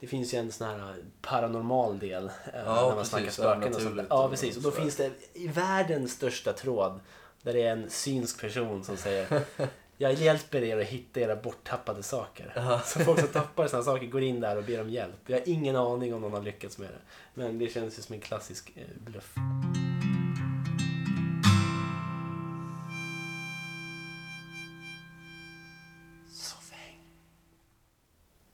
det 0.00 0.06
finns 0.08 0.34
ju 0.34 0.38
en 0.38 0.52
sån 0.52 0.66
här 0.68 0.96
paranormal 1.22 1.98
del. 1.98 2.24
eh, 2.26 2.32
när 2.64 2.94
man 2.94 3.04
snackar 3.04 3.30
spöken 3.30 3.74
och 3.74 3.80
sånt 3.80 3.96
där. 3.96 4.06
Ja, 4.10 4.28
precis. 4.28 4.56
Och 4.56 4.62
då 4.62 4.70
finns 4.70 4.96
det 4.96 5.10
i 5.34 5.48
världens 5.48 6.12
största 6.12 6.52
tråd 6.52 7.00
där 7.42 7.52
det 7.52 7.62
är 7.62 7.72
en 7.72 7.90
synsk 7.90 8.40
person 8.40 8.84
som 8.84 8.96
säger 8.96 9.26
Jag 9.96 10.12
hjälper 10.12 10.62
er 10.62 10.78
att 10.78 10.86
hitta 10.86 11.20
era 11.20 11.36
borttappade 11.36 12.02
saker. 12.02 12.52
Ja. 12.56 12.80
Så 12.84 13.00
folk 13.00 13.20
som 13.20 13.28
tappar 13.28 13.66
sådana 13.66 13.84
saker 13.84 14.06
går 14.06 14.22
in 14.22 14.40
där 14.40 14.56
och 14.56 14.64
ber 14.64 14.80
om 14.80 14.90
hjälp. 14.90 15.20
Jag 15.26 15.38
har 15.38 15.48
ingen 15.48 15.76
aning 15.76 16.14
om 16.14 16.20
någon 16.20 16.32
har 16.32 16.42
lyckats 16.42 16.78
med 16.78 16.88
det. 16.88 17.00
Men 17.34 17.58
det 17.58 17.68
känns 17.68 17.98
ju 17.98 18.02
som 18.02 18.14
en 18.14 18.20
klassisk 18.20 18.72
eh, 18.76 18.82
bluff. 19.04 19.34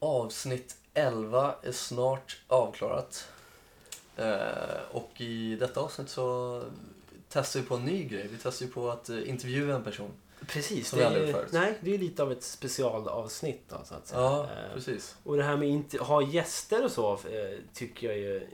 Avsnitt 0.01 0.77
11 0.95 1.55
är 1.63 1.73
snart 1.73 2.41
avklarat. 2.49 3.29
Eh, 4.17 4.81
och 4.91 5.21
i 5.21 5.57
detta 5.57 5.81
avsnitt 5.81 6.09
så 6.09 6.63
testar 7.29 7.61
vi 7.61 7.67
på 7.67 7.75
en 7.75 7.85
ny 7.85 8.05
grej. 8.05 8.29
Vi 8.29 8.39
testar 8.43 8.67
ju 8.67 8.73
på 8.73 8.91
att 8.91 9.09
eh, 9.09 9.29
intervjua 9.29 9.77
en 9.77 9.85
person. 9.85 10.11
Precis. 10.47 10.89
Som 10.89 10.99
det 10.99 11.05
är, 11.05 11.33
förut. 11.33 11.49
nej, 11.53 11.75
det 11.81 11.95
är 11.95 11.99
lite 11.99 12.23
av 12.23 12.33
ett 12.33 12.43
specialavsnitt 12.43 13.63
då, 13.69 13.77
så 13.85 13.95
att 13.95 14.07
säga. 14.07 14.21
Ja, 14.21 14.43
Eh, 14.43 14.75
precis. 14.75 15.17
Och 15.25 15.37
det 15.37 15.43
här 15.43 15.57
med 15.57 15.69
inte 15.69 15.99
ha 15.99 16.23
gäster 16.23 16.85
och 16.85 16.91
så 16.91 17.13
eh, 17.13 17.19
tycker 17.75 18.07
jag 18.07 18.19
ju 18.19 18.49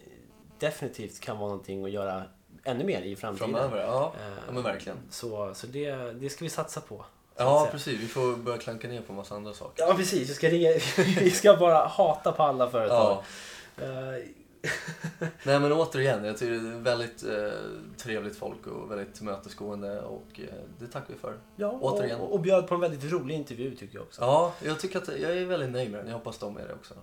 definitivt 0.58 1.20
kan 1.20 1.38
vara 1.38 1.48
någonting 1.48 1.84
att 1.84 1.90
göra 1.90 2.22
ännu 2.64 2.84
mer 2.84 3.02
i 3.02 3.16
framtiden. 3.16 3.50
Framöver, 3.54 3.78
ja. 3.78 4.12
Eh, 4.20 4.32
ja 4.46 4.52
men 4.52 4.62
verkligen. 4.62 4.98
Så, 5.10 5.54
så 5.54 5.66
det, 5.66 5.90
det 6.20 6.30
ska 6.30 6.44
vi 6.44 6.50
satsa 6.50 6.80
på. 6.80 7.00
att 7.00 7.06
Ja, 7.36 7.68
precis. 7.70 8.00
Vi 8.00 8.08
får 8.08 8.36
börja 8.36 8.58
klanka 8.58 8.88
ner 8.88 9.00
på 9.00 9.12
en 9.12 9.16
massa 9.16 9.34
andra 9.34 9.52
saker. 9.52 9.84
Ja, 9.86 9.94
precis. 9.94 10.30
Vi 10.30 10.34
ska, 10.34 10.48
ringa, 10.48 10.70
vi 11.20 11.30
ska 11.30 11.56
bara 11.56 11.86
hata 11.86 12.32
på 12.32 12.42
alla 12.42 12.70
företag. 12.70 13.22
Ja. 13.76 13.84
Nej 15.42 15.60
men 15.60 15.72
återigen, 15.72 16.24
jag 16.24 16.38
tycker 16.38 16.52
det 16.52 16.68
är 16.74 16.80
väldigt 16.80 17.22
eh, 17.24 17.52
trevligt 17.96 18.36
folk 18.36 18.66
och 18.66 18.90
väldigt 18.90 19.14
tillmötesgående 19.14 20.00
och 20.00 20.26
eh, 20.40 20.44
det 20.78 20.86
tackar 20.86 21.14
vi 21.14 21.18
för. 21.20 21.38
ja, 21.56 21.78
Återigen. 21.80 22.20
Och, 22.20 22.32
och 22.32 22.40
bjöd 22.40 22.66
på 22.68 22.74
en 22.74 22.80
väldigt 22.80 23.12
rolig 23.12 23.34
intervju 23.34 23.74
tycker 23.74 23.94
jag 23.94 24.02
också. 24.02 24.20
Ja, 24.22 24.52
jag 24.64 24.80
tycker 24.80 24.98
att 24.98 25.08
jag 25.08 25.36
är 25.38 25.46
väldigt 25.46 25.70
nöjd 25.70 25.90
med 25.90 26.00
den. 26.00 26.06
Jag 26.08 26.14
hoppas 26.14 26.38
de 26.38 26.56
är 26.56 26.66
det 26.68 26.74
också. 26.74 26.94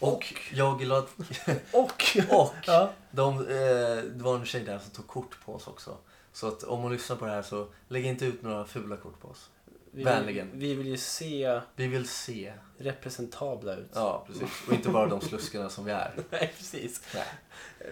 Och, 0.00 0.12
Och- 0.12 0.34
jag 0.54 0.80
gillar 0.80 0.98
att... 0.98 1.14
Och, 1.72 2.02
Och 2.30 2.54
ja, 2.66 2.90
de, 3.10 3.38
eh, 3.38 3.44
det 4.14 4.22
var 4.22 4.34
en 4.34 4.44
tjej 4.44 4.62
där 4.64 4.78
som 4.78 4.90
tog 4.90 5.06
kort 5.06 5.38
på 5.44 5.54
oss 5.54 5.66
också. 5.68 5.96
Så 6.32 6.48
att 6.48 6.62
om 6.62 6.80
hon 6.82 6.92
lyssnar 6.92 7.16
på 7.16 7.24
det 7.24 7.30
här 7.30 7.42
så 7.42 7.66
lägg 7.88 8.06
inte 8.06 8.26
ut 8.26 8.42
några 8.42 8.64
fula 8.64 8.96
kort 8.96 9.20
på 9.20 9.28
oss. 9.28 9.50
Vi, 9.92 10.04
Vänligen. 10.04 10.50
vi 10.54 10.74
vill 10.74 10.86
ju 10.86 10.96
se 10.96 11.60
Vi 11.76 11.86
vill 11.86 12.08
se. 12.08 12.52
representabla 12.78 13.74
ut. 13.76 13.90
Ja, 13.94 14.24
precis. 14.26 14.48
Och 14.68 14.72
inte 14.74 14.88
bara 14.88 15.06
de 15.06 15.20
sluskarna 15.20 15.68
som 15.68 15.84
vi 15.84 15.92
är. 15.92 16.12
Nej, 16.30 16.52
precis. 16.58 17.02
Nej. 17.14 17.24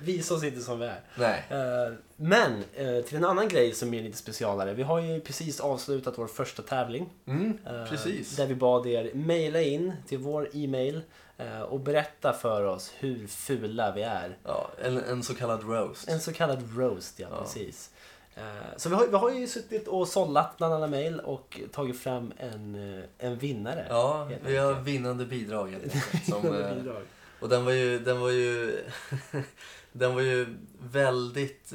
Visa 0.00 0.34
oss 0.34 0.44
inte 0.44 0.60
som 0.60 0.78
vi 0.78 0.86
är. 0.86 1.00
Nej. 1.18 1.44
Eh, 1.50 1.94
Men 2.16 2.64
eh, 2.74 3.04
till 3.04 3.16
en 3.16 3.24
annan 3.24 3.48
grej 3.48 3.74
som 3.74 3.94
är 3.94 4.02
lite 4.02 4.18
specialare. 4.18 4.74
Vi 4.74 4.82
har 4.82 5.00
ju 5.00 5.20
precis 5.20 5.60
avslutat 5.60 6.18
vår 6.18 6.26
första 6.26 6.62
tävling. 6.62 7.10
Mm, 7.26 7.58
eh, 7.66 7.84
precis. 7.88 8.36
Där 8.36 8.46
vi 8.46 8.54
bad 8.54 8.86
er 8.86 9.10
mejla 9.14 9.60
in 9.62 9.92
till 10.06 10.18
vår 10.18 10.48
e-mail 10.52 11.00
eh, 11.38 11.60
och 11.60 11.80
berätta 11.80 12.32
för 12.32 12.62
oss 12.64 12.92
hur 12.98 13.26
fula 13.26 13.92
vi 13.92 14.02
är. 14.02 14.38
Ja, 14.44 14.70
en, 14.82 14.96
en 14.98 15.22
så 15.22 15.34
kallad 15.34 15.62
roast. 15.68 16.08
En 16.08 16.20
så 16.20 16.32
kallad 16.32 16.76
roast, 16.76 17.18
ja, 17.18 17.28
Ja. 17.30 17.40
precis. 17.42 17.90
Eh, 18.36 18.42
Så 18.76 18.88
vi 18.88 18.94
har, 18.94 19.06
vi 19.06 19.16
har 19.16 19.30
ju 19.30 19.46
suttit 19.46 19.88
och 19.88 20.08
sållat 20.08 20.56
bland 20.56 20.74
alla 20.74 20.86
mejl 20.86 21.20
och 21.20 21.60
tagit 21.72 22.00
fram 22.00 22.32
en, 22.36 22.94
eh, 22.98 23.04
en 23.18 23.38
vinnare. 23.38 23.86
Ja, 23.88 24.28
vi 24.44 24.56
har 24.56 24.74
vinnande 24.74 25.24
bidrag 25.26 25.74
enkelt. 25.74 26.24
Som, 26.28 26.42
Vinnande 26.42 26.68
eh, 26.68 26.74
bidrag. 26.76 27.02
och 27.40 27.48
den 27.48 27.64
var 27.64 27.72
ju, 27.72 27.98
den 27.98 28.20
var 28.20 28.30
ju, 28.30 28.80
den 29.92 30.14
var 30.14 30.22
ju 30.22 30.46
väldigt, 30.78 31.72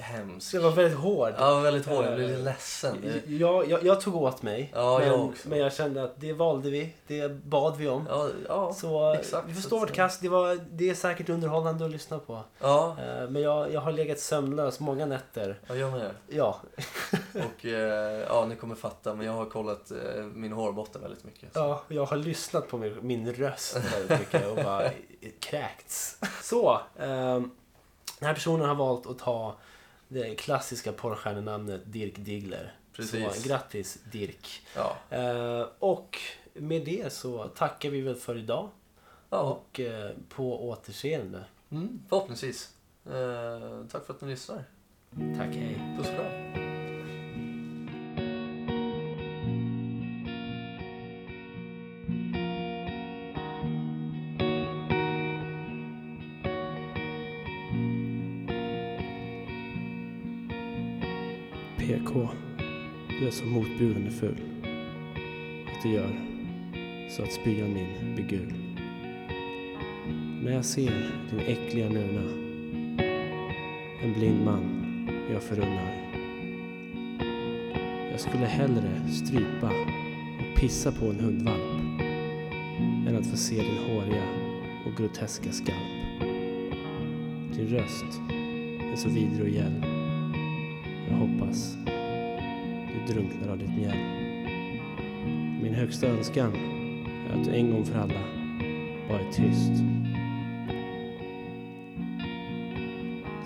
hemsk. 0.00 0.54
Jag 0.54 0.60
var 0.60 0.70
väldigt 0.70 0.98
hård. 0.98 1.32
Ja, 1.38 1.60
väldigt 1.60 1.86
hård. 1.86 2.04
Jag 2.04 2.14
blev 2.14 2.28
lite 2.28 2.40
ledsen. 2.42 2.96
Det- 3.02 3.32
Jag, 3.34 3.70
jag, 3.70 3.84
jag 3.84 4.00
tog 4.00 4.14
åt 4.16 4.42
mig. 4.42 4.70
Ja, 4.74 4.98
men, 4.98 5.08
jag 5.08 5.24
också. 5.24 5.48
men 5.48 5.58
jag 5.58 5.72
kände 5.72 6.02
att 6.02 6.20
det 6.20 6.32
valde 6.32 6.70
vi. 6.70 6.94
Det 7.06 7.28
bad 7.44 7.76
vi 7.76 7.88
om. 7.88 8.06
Ja, 8.10 8.28
ja, 8.48 8.72
Så 8.72 9.12
exakt. 9.14 9.48
vi 9.48 9.54
förstår 9.54 9.80
vårt 9.80 9.92
kast. 9.92 10.22
Det, 10.22 10.28
var, 10.28 10.58
det 10.70 10.90
är 10.90 10.94
säkert 10.94 11.28
underhållande 11.28 11.84
att 11.84 11.90
lyssna 11.90 12.18
på. 12.18 12.40
Ja, 12.58 12.96
Eh, 13.00 13.28
Men 13.30 13.42
jag, 13.42 13.72
jag 13.72 13.80
har 13.80 13.92
legat 13.92 14.18
sömnlös 14.18 14.80
många 14.80 15.06
nätter. 15.06 15.60
jag 15.66 15.76
gör 15.76 15.90
med. 15.90 16.10
Ja, 16.28 16.60
Och 17.34 17.64
eh, 17.66 18.24
ja, 18.28 18.46
ni 18.48 18.56
kommer 18.56 18.74
fatta, 18.74 19.14
men 19.14 19.26
jag 19.26 19.32
har 19.32 19.44
kollat 19.44 19.90
eh, 19.90 20.22
min 20.24 20.52
hårbotten 20.52 21.02
väldigt 21.02 21.24
mycket. 21.24 21.48
ja, 21.54 21.82
jag 21.88 22.04
har 22.04 22.16
lyssnat 22.16 22.68
på 22.68 22.78
min, 22.78 22.96
min 23.00 23.32
röst 23.32 23.76
väldigt 23.94 24.18
mycket 24.20 24.46
och 24.50 24.56
bara 24.56 24.82
kräkts. 25.40 26.16
Så, 26.42 26.80
den 28.18 28.26
här 28.26 28.34
personen 28.34 28.68
har 28.68 28.74
valt 28.74 29.06
att 29.06 29.18
ta 29.18 29.54
det 30.10 30.34
klassiska 30.34 30.92
porrstjärnenamnet 30.92 31.80
Dirk 31.84 32.14
Diggler. 32.16 32.74
Precis. 32.92 33.42
Så 33.42 33.48
grattis 33.48 33.98
Dirk. 34.12 34.66
Ja. 34.76 34.96
Eh, 35.10 35.66
och 35.78 36.18
med 36.54 36.84
det 36.84 37.12
så 37.12 37.44
tackar 37.48 37.90
vi 37.90 38.00
väl 38.00 38.14
för 38.14 38.38
idag. 38.38 38.68
ja. 39.30 39.38
Och 39.40 39.80
eh, 39.80 40.10
på 40.28 40.68
återseende. 40.68 41.44
Mm, 41.70 42.02
förhoppningsvis. 42.08 42.74
Eh, 43.06 43.86
tack 43.90 44.06
för 44.06 44.14
att 44.14 44.20
ni 44.20 44.28
lyssnar. 44.28 44.64
Tack, 45.36 45.54
hej. 45.54 45.96
Puss 45.98 46.08
och 46.08 46.14
kram. 46.14 46.59
PK, 61.90 62.28
du 63.20 63.26
är 63.26 63.30
så 63.30 63.44
motbjudande 63.44 64.10
full. 64.10 64.40
Att 65.66 65.82
du 65.82 65.92
gör 65.92 66.20
så 67.10 67.22
att 67.22 67.32
spyan 67.32 67.74
min 67.74 68.14
blir 68.14 68.26
gul. 68.26 68.54
När 70.44 70.52
jag 70.52 70.64
ser 70.64 71.12
din 71.30 71.40
äckliga 71.40 71.88
nuna, 71.88 72.22
en 74.02 74.12
blind 74.12 74.44
man 74.44 74.62
jag 75.32 75.42
förunnar. 75.42 75.94
Jag 78.10 78.20
skulle 78.20 78.46
hellre 78.46 79.08
strypa 79.08 79.70
och 80.40 80.60
pissa 80.60 80.92
på 80.92 81.06
en 81.06 81.20
hundvalp 81.20 81.80
än 83.08 83.16
att 83.16 83.26
få 83.26 83.36
se 83.36 83.54
din 83.54 83.78
håriga 83.88 84.24
och 84.86 84.96
groteska 84.96 85.52
skalp. 85.52 86.20
Din 87.56 87.68
röst 87.68 88.20
är 88.92 88.96
så 88.96 89.08
vidrig 89.08 89.42
och 89.42 89.48
gäll. 89.48 89.99
Jag 91.56 93.06
du 93.06 93.12
drunknar 93.14 93.52
av 93.52 93.58
ditt 93.58 93.76
mjäll. 93.76 93.98
Min 95.62 95.74
högsta 95.74 96.06
önskan 96.06 96.52
är 97.28 97.38
att 97.38 97.44
du 97.44 97.50
en 97.50 97.70
gång 97.70 97.84
för 97.84 97.98
alla 97.98 98.20
bara 99.08 99.20
är 99.20 99.32
tyst. 99.32 99.84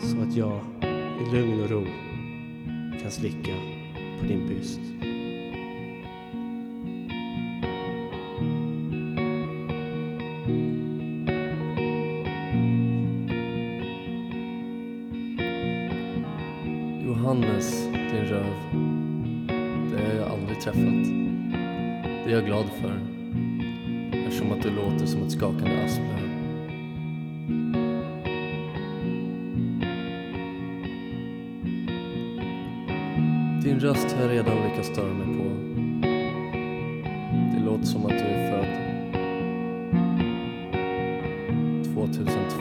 Så 0.03 0.21
att 0.21 0.37
jag 0.37 0.61
i 1.21 1.37
lugn 1.37 1.63
och 1.63 1.71
ro 1.71 1.85
kan 3.03 3.11
slicka 3.11 3.55
på 4.21 4.27
din 4.27 4.49
byst. 4.49 4.81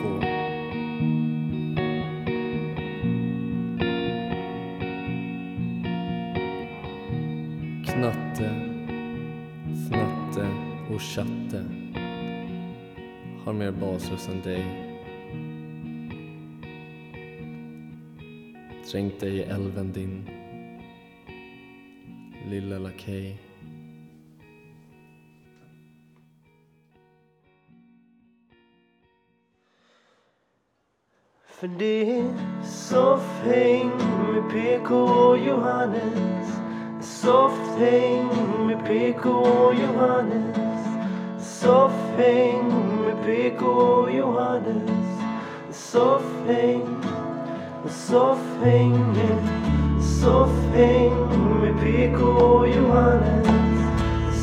2002. 0.04 0.20
Knatte, 7.84 8.50
fnatte 9.88 10.48
och 10.94 11.02
chatte 11.02 11.64
har 13.44 13.52
mer 13.52 13.72
basröst 13.72 14.28
än 14.28 14.42
dig. 14.42 14.64
Trängt 18.90 19.20
dig 19.20 19.36
i 19.36 19.42
älven 19.42 19.92
din 19.92 20.28
lilla 22.50 22.78
lakej. 22.78 23.38
För 31.60 31.68
det 31.68 32.18
är 32.18 32.24
soffhäng 32.64 33.90
med 34.32 34.50
PK 34.50 34.94
och 34.94 35.38
Johannes. 35.38 36.58
Softhäng 37.00 38.28
med 38.66 38.86
PK 38.86 39.30
och 39.30 39.74
Johannes. 39.74 40.56
Soffhäng 41.38 42.68
med 43.04 43.24
PK 43.26 43.66
och 43.66 44.12
Johannes. 44.12 44.90
Soffhäng 45.70 46.86
Soffhänget 47.88 49.44
Soffhäng 50.00 51.12
med 51.60 51.80
PK 51.80 52.24
och 52.24 52.68
Johannes. 52.68 53.48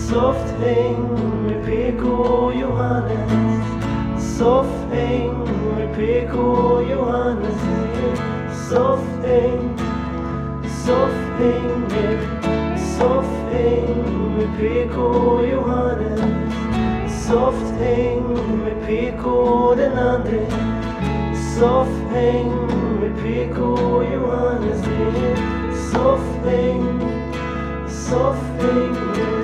Softhäng 0.10 1.08
med 1.48 1.66
PK 1.66 2.08
och 2.08 2.56
Johannes. 2.56 3.32
Soffhäng 4.38 5.61
med 5.92 5.98
PK 5.98 6.38
och 6.38 6.84
Johannes 6.84 7.62
Soffhäng 8.70 9.78
Soffhänget 10.86 12.20
Soffhäng 12.98 13.96
med 14.38 14.60
PK 14.60 15.02
och 15.02 15.48
Johannes 15.48 16.22
Softhäng 17.28 18.24
med 18.64 18.88
PK 18.88 19.30
och 19.30 19.78
den 19.78 19.98
andre 19.98 20.46
Soffhäng 21.60 22.52
med 23.02 23.24
PK 23.24 23.62
och 23.64 24.04
Johannes 24.14 24.82
Det 24.82 25.20
är 25.20 25.72
soffhäng 25.92 27.00
Soffhäng 27.88 29.41